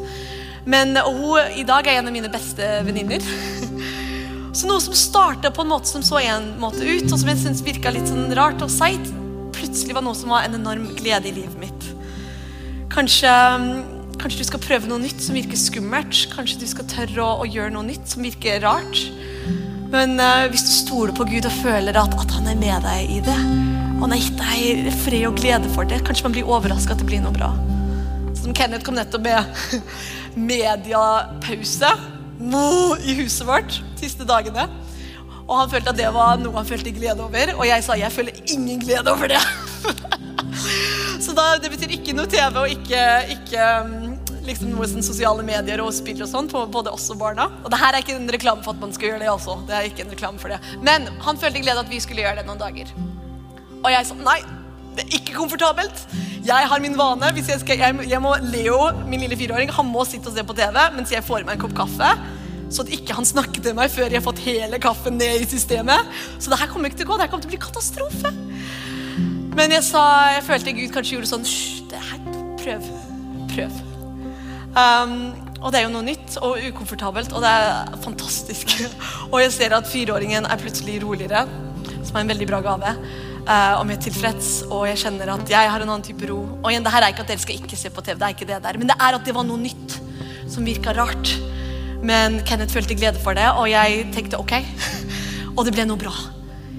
Men 0.64 0.96
hun 0.96 1.56
i 1.56 1.64
dag 1.66 1.86
er 1.86 2.00
en 2.00 2.10
av 2.10 2.14
mine 2.14 2.30
beste 2.32 2.66
venninner. 2.86 3.24
Så 4.52 4.66
noe 4.66 4.82
som 4.82 4.96
starta 4.98 5.52
på 5.54 5.62
en 5.62 5.70
måte 5.70 5.86
som 5.86 6.02
så 6.02 6.18
en 6.18 6.48
måte 6.58 6.82
ut, 6.82 7.06
og 7.06 7.18
som 7.20 7.28
jeg 7.30 7.38
syntes 7.38 7.62
virka 7.62 7.92
litt 7.94 8.08
sånn 8.10 8.32
rart 8.34 8.58
og 8.64 8.72
seigt, 8.72 9.06
plutselig 9.54 9.94
var 9.94 10.02
noe 10.02 10.18
som 10.18 10.32
var 10.34 10.42
en 10.42 10.56
enorm 10.58 10.88
glede 10.98 11.30
i 11.30 11.36
livet 11.36 11.54
mitt. 11.62 11.86
Kanskje, 12.90 13.30
kanskje, 14.18 14.40
du 14.40 14.48
skal 14.48 14.62
prøve 14.64 14.90
noe 14.90 14.98
nytt 15.04 15.22
som 15.22 15.38
virker 15.38 15.54
skummelt. 15.54 16.24
Kanskje 16.34 16.58
du 16.64 16.66
skal 16.66 16.88
tørre 16.90 17.22
å, 17.22 17.44
å 17.44 17.46
gjøre 17.46 17.76
noe 17.76 17.86
nytt 17.86 18.10
som 18.10 18.26
virker 18.26 18.58
rart. 18.64 19.04
Men 19.90 20.18
uh, 20.18 20.50
hvis 20.50 20.66
du 20.66 20.72
stoler 20.74 21.14
på 21.14 21.28
Gud 21.30 21.46
og 21.46 21.54
føler 21.62 21.96
at, 21.98 22.14
at 22.18 22.34
han 22.34 22.50
er 22.50 22.58
med 22.58 22.82
deg 22.86 23.14
i 23.18 23.20
det, 23.26 23.38
og 23.94 24.04
han 24.06 24.14
har 24.14 24.22
gitt 24.22 24.42
deg 24.42 24.90
fred 25.04 25.26
og 25.28 25.38
glede 25.38 25.70
for 25.74 25.86
det, 25.86 26.02
kanskje 26.06 26.26
man 26.26 26.34
blir 26.34 26.50
overraska 26.50 26.94
at 26.96 27.02
det 27.02 27.08
blir 27.10 27.22
noe 27.22 27.34
bra. 27.36 27.50
Som 28.38 28.54
Kenneth 28.56 28.86
kom 28.86 28.98
nettopp 28.98 29.26
med 29.26 29.62
mediepause 30.36 31.90
i 33.04 33.14
huset 33.20 33.46
vårt 33.46 33.80
de 33.94 34.06
siste 34.06 34.24
dagene. 34.24 34.68
Og 35.50 35.56
han 35.58 35.70
følte 35.72 35.90
at 35.92 35.98
det 35.98 36.10
var 36.14 36.38
noe 36.40 36.54
han 36.56 36.68
følte 36.68 36.92
glede 36.94 37.24
over, 37.24 37.54
og 37.56 37.66
jeg 37.66 37.84
sa 37.84 37.96
jeg 37.98 38.14
føler 38.14 38.36
ingen 38.54 38.80
glede 38.80 39.10
over 39.10 39.32
det. 39.32 39.42
Så 41.24 41.34
da, 41.36 41.56
det 41.60 41.70
betyr 41.72 41.92
ikke 41.96 42.14
noe 42.16 42.30
TV 42.30 42.56
og 42.62 42.70
ikke, 42.70 43.02
ikke 43.34 43.66
mm, 43.86 44.14
liksom 44.46 44.70
noe 44.72 44.88
sånn 44.88 45.04
sosiale 45.04 45.44
medier 45.46 45.82
og 45.82 45.92
spill 45.94 46.22
og 46.24 46.30
sånn 46.30 46.48
på 46.50 46.62
både 46.72 46.94
oss 46.94 47.08
og 47.12 47.20
barna. 47.20 47.48
Og 47.64 47.70
det 47.72 47.80
her 47.82 47.94
er 47.96 48.04
ikke 48.04 48.16
en 48.16 48.30
reklame 48.32 48.64
for 48.64 48.76
at 48.76 48.82
man 48.82 48.94
skal 48.94 49.12
gjøre 49.12 49.24
det, 49.24 49.30
altså. 49.32 49.58
Det 49.68 49.76
er 49.76 49.90
ikke 49.90 50.06
en 50.06 50.14
reklame 50.14 50.42
for 50.42 50.54
det. 50.54 50.60
Men 50.86 51.10
han 51.26 51.40
følte 51.40 51.64
glede 51.64 51.84
at 51.84 51.92
vi 51.92 52.00
skulle 52.02 52.24
gjøre 52.24 52.40
det 52.40 52.46
noen 52.48 52.62
dager. 52.62 52.94
Og 53.80 53.90
jeg 53.90 54.08
sa 54.08 54.16
nei, 54.22 54.38
det 54.96 55.06
er 55.06 55.16
ikke 55.20 55.36
komfortabelt. 55.36 56.04
Jeg 56.46 56.68
har 56.72 56.82
min 56.82 56.96
vane. 56.98 57.30
Hvis 57.36 57.48
jeg, 57.52 57.62
skal, 57.62 57.78
jeg, 57.78 58.10
jeg 58.10 58.22
må, 58.22 58.34
Leo, 58.50 58.78
min 59.08 59.22
lille 59.24 59.38
fireåring, 59.38 59.72
han 59.74 59.88
må 59.88 60.04
sitte 60.08 60.30
og 60.30 60.36
se 60.36 60.44
på 60.46 60.56
TV 60.58 60.78
mens 60.96 61.12
jeg 61.14 61.24
får 61.26 61.42
i 61.42 61.48
meg 61.48 61.58
en 61.58 61.64
kopp 61.64 61.76
kaffe. 61.82 62.12
Så 62.70 62.84
at 62.84 62.92
ikke 62.94 63.16
han 63.18 63.26
snakker 63.26 63.62
til 63.64 63.74
meg 63.74 63.90
før 63.90 64.06
jeg 64.06 64.20
har 64.20 64.24
fått 64.26 64.42
hele 64.44 64.78
kaffen 64.82 65.18
ned 65.18 65.42
i 65.42 65.48
systemet. 65.50 66.10
Så 66.38 66.52
det 66.52 66.60
her 66.60 66.70
kommer 66.70 66.90
ikke 66.90 67.02
til 67.02 67.08
å 67.08 67.12
gå. 67.12 67.18
Det 67.18 67.26
her 67.26 67.32
kommer 67.32 67.46
til 67.46 67.50
å 67.50 67.54
bli 67.56 67.62
katastrofe. 67.66 68.34
Men 69.58 69.74
jeg 69.74 69.84
sa, 69.88 70.02
jeg 70.36 70.44
følte 70.46 70.74
Gud 70.78 70.92
kanskje 70.94 71.16
gjorde 71.16 71.30
sånn 71.32 71.46
Hysj, 71.46 71.80
det 71.90 72.02
her, 72.06 72.20
prøv. 72.62 72.90
Prøv. 73.50 73.80
Um, 74.70 75.16
og 75.60 75.72
det 75.72 75.80
er 75.80 75.88
jo 75.88 75.92
noe 75.92 76.06
nytt 76.06 76.36
og 76.46 76.62
ukomfortabelt, 76.70 77.34
og 77.34 77.42
det 77.44 77.50
er 77.50 77.98
fantastisk. 78.04 78.76
og 79.32 79.40
jeg 79.42 79.52
ser 79.56 79.74
at 79.76 79.90
fireåringen 79.90 80.46
er 80.46 80.62
plutselig 80.62 81.00
roligere, 81.02 81.42
som 82.06 82.14
er 82.14 82.22
en 82.22 82.32
veldig 82.32 82.48
bra 82.48 82.62
gave. 82.64 82.94
Uh, 83.40 83.80
og 83.80 83.86
mer 83.88 83.98
tilfreds, 84.02 84.50
og 84.68 84.84
jeg 84.90 85.00
kjenner 85.00 85.30
at 85.32 85.48
jeg 85.50 85.70
har 85.72 85.82
en 85.82 85.88
annen 85.88 86.04
type 86.04 86.26
ro. 86.28 86.42
Og 86.60 86.68
igjen, 86.70 86.84
det 86.84 86.92
her 86.92 87.06
er 87.06 87.14
ikke 87.14 87.24
at 87.24 87.32
dere 87.32 87.42
skal 87.42 87.56
ikke 87.56 87.78
se 87.78 87.90
på 87.90 88.04
TV, 88.04 88.18
det 88.20 88.26
er 88.26 88.34
ikke 88.36 88.48
det 88.50 88.58
der, 88.66 88.78
men 88.78 88.90
det 88.90 88.96
er 89.00 89.16
at 89.16 89.24
det 89.26 89.34
var 89.34 89.46
noe 89.48 89.58
nytt 89.62 89.96
som 90.50 90.66
virka 90.66 90.94
rart. 90.94 91.32
Men 92.04 92.40
Kenneth 92.48 92.74
følte 92.76 92.96
glede 92.96 93.20
for 93.22 93.36
det, 93.36 93.48
og 93.56 93.68
jeg 93.70 94.04
tenkte 94.14 94.40
ok. 94.40 94.54
og 95.56 95.64
det 95.66 95.74
ble 95.76 95.86
noe 95.88 96.00
bra. 96.00 96.12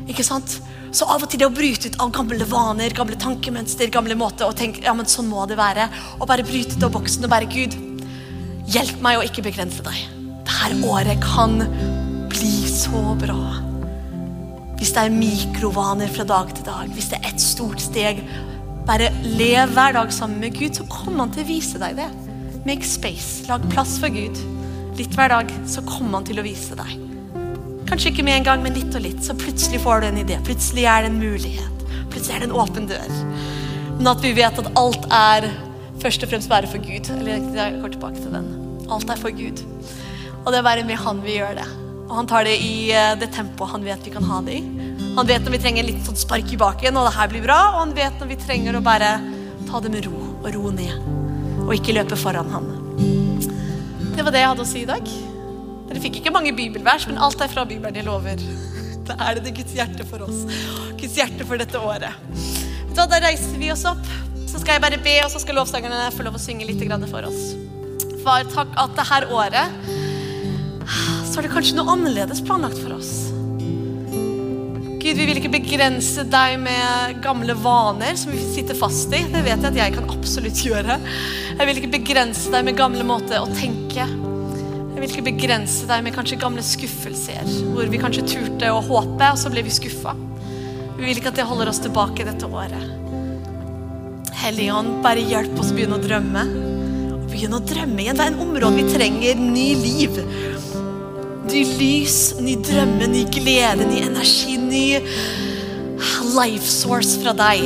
Ikke 0.09 0.26
sant? 0.26 0.59
Så 0.91 1.07
av 1.07 1.24
og 1.24 1.32
til 1.32 1.39
det 1.39 1.47
å 1.47 1.53
bryte 1.55 1.88
ut 1.88 1.99
av 2.03 2.12
gamle 2.16 2.45
vaner, 2.51 2.93
gamle 2.95 3.16
tankemønster, 3.20 3.91
gamle 3.93 4.18
måter 4.20 4.49
å 4.49 4.55
tenke 4.55 4.84
ja, 4.84 4.93
men 4.97 5.07
sånn 5.07 5.30
må 5.32 5.45
det 5.47 5.55
være, 5.59 5.88
og 6.20 6.28
bare 6.28 6.45
bryte 6.47 6.76
ut 6.76 6.88
av 6.88 6.91
boksen 6.97 7.28
og 7.28 7.32
bare 7.32 7.47
Gud, 7.51 7.78
hjelp 8.72 8.99
meg 9.03 9.22
å 9.22 9.26
ikke 9.28 9.45
begrense 9.47 9.86
deg. 9.88 10.03
Dette 10.43 10.88
året 10.88 11.24
kan 11.24 11.62
bli 12.32 12.55
så 12.68 13.16
bra. 13.24 13.70
Hvis 14.82 14.95
det 14.95 15.01
er 15.05 15.13
mikrovaner 15.13 16.09
fra 16.09 16.23
dag 16.25 16.47
til 16.57 16.65
dag, 16.65 16.88
hvis 16.89 17.11
det 17.11 17.19
er 17.19 17.27
et 17.29 17.41
stort 17.41 17.84
steg 17.84 18.23
Bare 18.88 19.11
lev 19.21 19.75
hver 19.75 19.93
dag 19.93 20.09
sammen 20.09 20.39
med 20.41 20.55
Gud, 20.57 20.73
så 20.73 20.88
kommer 20.89 21.27
han 21.27 21.34
til 21.36 21.43
å 21.43 21.49
vise 21.51 21.77
deg 21.77 21.99
det. 21.99 22.07
Make 22.65 22.88
space. 22.89 23.45
Lag 23.45 23.61
plass 23.69 23.99
for 24.01 24.09
Gud 24.09 24.39
litt 24.97 25.13
hver 25.13 25.29
dag, 25.29 25.51
så 25.69 25.84
kommer 25.86 26.17
han 26.17 26.25
til 26.25 26.41
å 26.41 26.45
vise 26.45 26.73
deg. 26.79 26.95
Kanskje 27.91 28.09
ikke 28.09 28.25
med 28.25 28.39
en 28.39 28.47
gang, 28.47 28.63
men 28.65 28.73
litt 28.73 28.97
og 28.97 29.05
litt. 29.05 29.21
Så 29.21 29.36
plutselig 29.38 29.84
får 29.84 30.01
du 30.01 30.07
en 30.09 30.19
idé. 30.23 30.39
Plutselig 30.47 30.88
er 30.89 31.05
det 31.05 31.11
en 31.11 31.21
mulighet. 31.21 31.86
Plutselig 32.09 32.36
er 32.36 32.41
det 32.41 32.49
en 32.49 32.57
åpen 32.63 32.89
dør. 32.89 33.13
Men 33.99 34.11
at 34.15 34.25
vi 34.25 34.34
vet 34.38 34.63
at 34.63 34.71
alt 34.82 35.05
er 35.13 35.51
først 36.01 36.25
og 36.25 36.34
fremst 36.34 36.49
bare 36.51 36.69
for 36.71 36.82
Gud. 36.82 37.13
Eller 37.19 37.38
jeg 37.38 37.77
går 37.84 37.95
tilbake 37.99 38.17
til 38.17 38.34
den. 38.34 38.49
Alt 38.89 39.13
er 39.13 39.21
for 39.21 39.38
Gud. 39.38 39.61
Og 40.41 40.49
det 40.49 40.61
er 40.61 40.67
bare 40.71 40.89
med 40.89 41.01
Han 41.05 41.21
vi 41.21 41.38
gjør 41.38 41.61
det. 41.61 41.69
Og 42.12 42.18
han 42.20 42.28
tar 42.28 42.43
det 42.43 42.57
i 42.59 42.91
eh, 42.91 43.14
det 43.16 43.32
tempoet 43.32 43.72
han 43.72 43.86
vet 43.88 44.03
vi 44.03 44.12
kan 44.12 44.26
ha 44.28 44.41
det 44.43 44.57
i. 44.59 44.62
Han 45.16 45.28
vet 45.28 45.45
når 45.45 45.53
vi 45.55 45.59
trenger 45.64 45.88
litt 45.88 46.03
sånn 46.03 46.20
spark 46.20 46.49
i 46.51 46.59
baken, 46.59 46.97
og 46.99 47.07
det 47.07 47.14
her 47.16 47.30
blir 47.32 47.45
bra. 47.45 47.59
Og 47.72 47.78
han 47.86 47.93
vet 47.95 48.20
når 48.20 48.34
vi 48.34 48.39
trenger 48.41 48.76
å 48.76 48.84
bare 48.84 49.14
ta 49.70 49.80
det 49.80 49.91
med 49.93 50.09
ro 50.09 50.20
og 50.41 50.49
ro 50.51 50.74
ned. 50.76 50.91
Og 51.64 51.72
ikke 51.78 51.95
løpe 51.95 52.20
foran 52.20 52.51
han. 52.51 52.68
Det 54.12 54.26
var 54.28 54.36
det 54.36 54.43
jeg 54.43 54.51
hadde 54.51 54.66
å 54.66 54.68
si 54.68 54.84
i 54.84 54.89
dag. 54.89 55.07
Dere 55.88 56.03
fikk 56.03 56.20
ikke 56.20 56.36
mange 56.36 56.51
bibelvers, 56.55 57.07
men 57.07 57.20
alt 57.20 57.39
er 57.43 57.51
fra 57.51 57.64
Bibelen, 57.68 57.95
jeg 57.95 58.07
lover. 58.07 58.43
Da 59.01 59.16
er 59.26 59.39
det 59.39 59.47
det 59.47 59.55
Guds 59.57 59.72
hjerte 59.74 60.05
for 60.05 60.22
oss. 60.28 60.43
Guds 60.99 61.16
hjerte 61.18 61.47
for 61.49 61.57
dette 61.57 61.80
året. 61.82 62.14
Da, 62.93 63.07
da 63.09 63.18
reiser 63.24 63.55
vi 63.57 63.72
oss 63.74 63.82
opp. 63.89 64.03
Så 64.45 64.59
skal 64.62 64.76
jeg 64.76 64.84
bare 64.84 64.99
be, 65.01 65.16
og 65.26 65.32
så 65.34 65.41
skal 65.41 65.57
lovsangerne 65.57 66.12
få 66.14 66.28
lov 66.28 66.38
å 66.38 66.43
synge 66.43 66.68
litt 66.70 66.84
for 67.09 67.26
oss. 67.26 67.55
Far, 68.22 68.45
takk 68.53 68.76
at 68.78 68.93
det 68.99 69.07
her 69.09 69.28
året 69.34 69.91
så 71.32 71.39
er 71.39 71.47
det 71.47 71.53
kanskje 71.53 71.77
noe 71.77 71.93
annerledes 71.93 72.41
planlagt 72.43 72.79
for 72.82 72.97
oss. 72.97 73.32
Gud, 75.01 75.15
vi 75.17 75.25
vil 75.25 75.39
ikke 75.39 75.53
begrense 75.55 76.25
deg 76.29 76.57
med 76.61 77.21
gamle 77.23 77.55
vaner 77.57 78.17
som 78.19 78.34
vi 78.36 78.41
sitter 78.43 78.77
fast 78.77 79.09
i. 79.15 79.23
Det 79.32 79.41
vet 79.47 79.63
jeg 79.63 79.71
at 79.71 79.79
jeg 79.79 79.95
kan 79.95 80.11
absolutt 80.13 80.59
gjøre. 80.67 80.99
Jeg 81.55 81.69
vil 81.69 81.79
ikke 81.79 81.93
begrense 81.95 82.51
deg 82.53 82.67
med 82.67 82.77
gamle 82.77 83.07
måter 83.07 83.39
å 83.39 83.49
tenke. 83.55 84.05
Jeg 84.05 84.99
vil 84.99 85.07
ikke 85.07 85.25
begrense 85.32 85.88
deg 85.89 86.03
med 86.05 86.13
kanskje 86.13 86.38
gamle 86.43 86.61
skuffelser, 86.61 87.47
hvor 87.71 87.89
vi 87.89 88.01
kanskje 88.01 88.27
turte 88.29 88.69
å 88.69 88.84
håpe, 88.86 89.32
og 89.32 89.39
så 89.39 89.49
ble 89.49 89.63
vi 89.65 89.73
skuffa. 89.73 90.13
Vi 90.99 91.07
vil 91.07 91.17
ikke 91.17 91.32
at 91.32 91.39
det 91.39 91.47
holder 91.49 91.71
oss 91.71 91.82
tilbake 91.82 92.27
dette 92.27 92.45
året. 92.45 92.84
Helligånd, 94.43 94.99
bare 95.01 95.23
hjelp 95.25 95.57
oss 95.57 95.71
å 95.71 95.79
begynne 95.79 95.97
å 95.97 96.03
drømme. 96.03 96.45
Og 97.15 97.25
begynne 97.32 97.57
å 97.57 97.65
drømme 97.65 98.03
igjen. 98.03 98.19
Det 98.19 98.27
er 98.27 98.36
en 98.36 98.43
område 98.45 98.84
vi 98.84 98.93
trenger 98.93 99.41
ny 99.41 99.67
liv. 99.82 100.21
Ny 101.51 101.65
lys, 101.75 102.17
ny 102.39 102.53
drømme, 102.63 103.09
ny 103.11 103.25
glede, 103.27 103.83
ny 103.83 103.97
energi, 104.05 104.53
ny 104.55 104.85
life 106.31 106.63
source 106.71 107.19
fra 107.19 107.33
deg. 107.35 107.65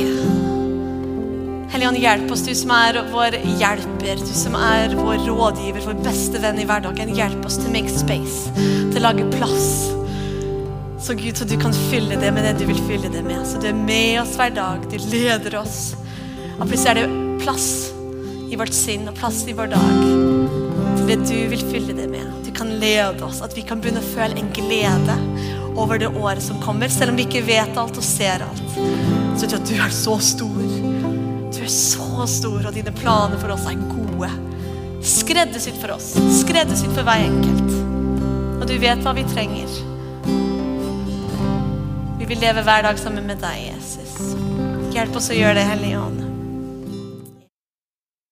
Helligånd, 1.70 2.00
hjelp 2.02 2.32
oss, 2.34 2.42
du 2.42 2.50
som 2.58 2.72
er 2.74 2.98
vår 3.12 3.36
hjelper, 3.60 4.18
du 4.18 4.32
som 4.34 4.56
er 4.58 4.96
vår 4.98 5.22
rådgiver, 5.28 5.84
vår 5.86 6.00
beste 6.02 6.42
venn 6.42 6.58
i 6.58 6.66
hverdagen. 6.66 7.14
Hjelp 7.14 7.46
oss 7.46 7.60
til 7.60 7.70
å 7.70 7.74
make 7.76 7.94
space, 7.94 8.50
til 8.58 8.98
å 8.98 9.04
lage 9.06 9.28
plass. 9.36 9.68
Så 11.06 11.14
Gud, 11.14 11.36
så 11.38 11.46
du 11.46 11.54
kan 11.60 11.76
fylle 11.86 12.18
det 12.18 12.32
med 12.34 12.42
det 12.48 12.56
du 12.58 12.66
vil 12.66 12.82
fylle 12.88 13.12
det 13.12 13.22
med. 13.22 13.44
Så 13.46 13.62
du 13.62 13.68
er 13.70 13.84
med 13.86 14.24
oss 14.24 14.34
hver 14.40 14.50
dag, 14.56 14.82
du 14.90 14.98
leder 15.12 15.60
oss. 15.62 15.94
Og 16.56 16.66
plutselig 16.66 16.96
er 16.96 17.04
det 17.04 17.44
plass 17.44 17.70
i 18.50 18.58
vårt 18.58 18.74
sinn 18.74 19.06
og 19.06 19.14
plass 19.20 19.44
i 19.46 19.54
vår 19.54 19.76
dag 19.76 20.35
til 21.06 21.20
det 21.20 21.28
du 21.28 21.50
vil 21.50 21.62
fylle 21.70 21.94
det 21.94 22.06
med 22.10 22.30
Du 22.42 22.50
kan 22.54 22.70
lede 22.80 23.22
oss, 23.24 23.40
at 23.44 23.54
vi 23.56 23.62
kan 23.66 23.78
begynne 23.82 24.02
å 24.02 24.08
føle 24.14 24.40
en 24.40 24.48
glede 24.54 25.14
over 25.78 26.00
det 26.00 26.08
året 26.08 26.42
som 26.42 26.58
kommer, 26.62 26.88
selv 26.90 27.12
om 27.12 27.18
vi 27.20 27.26
ikke 27.26 27.44
vet 27.46 27.78
alt 27.78 27.98
og 28.00 28.04
ser 28.04 28.42
alt. 28.46 28.62
Så 29.36 29.44
vet 29.44 29.52
du 29.52 29.56
at 29.58 29.68
du 29.68 29.74
er 29.76 29.92
så 29.92 30.16
stor. 30.24 30.56
Du 31.52 31.60
er 31.62 31.70
så 31.72 32.26
stor, 32.32 32.58
og 32.64 32.74
dine 32.74 32.94
planer 32.96 33.38
for 33.38 33.52
oss 33.54 33.68
er 33.68 33.78
gode. 33.90 34.30
Skreddersydd 35.06 35.78
for 35.82 35.94
oss, 35.98 36.10
skreddersydd 36.40 36.94
for 36.96 37.06
hver 37.06 37.26
enkelt. 37.28 37.76
Og 38.56 38.66
du 38.66 38.76
vet 38.80 39.04
hva 39.04 39.14
vi 39.14 39.26
trenger. 39.30 39.78
Vi 42.16 42.30
vil 42.32 42.40
leve 42.42 42.64
hver 42.66 42.88
dag 42.88 42.98
sammen 42.98 43.28
med 43.28 43.44
deg, 43.44 43.68
Jesus. 43.68 44.16
Hjelp 44.96 45.20
oss 45.20 45.30
å 45.30 45.38
gjøre 45.38 45.60
det, 45.60 45.68
Hellige 45.70 46.00
Ånd. 46.00 46.25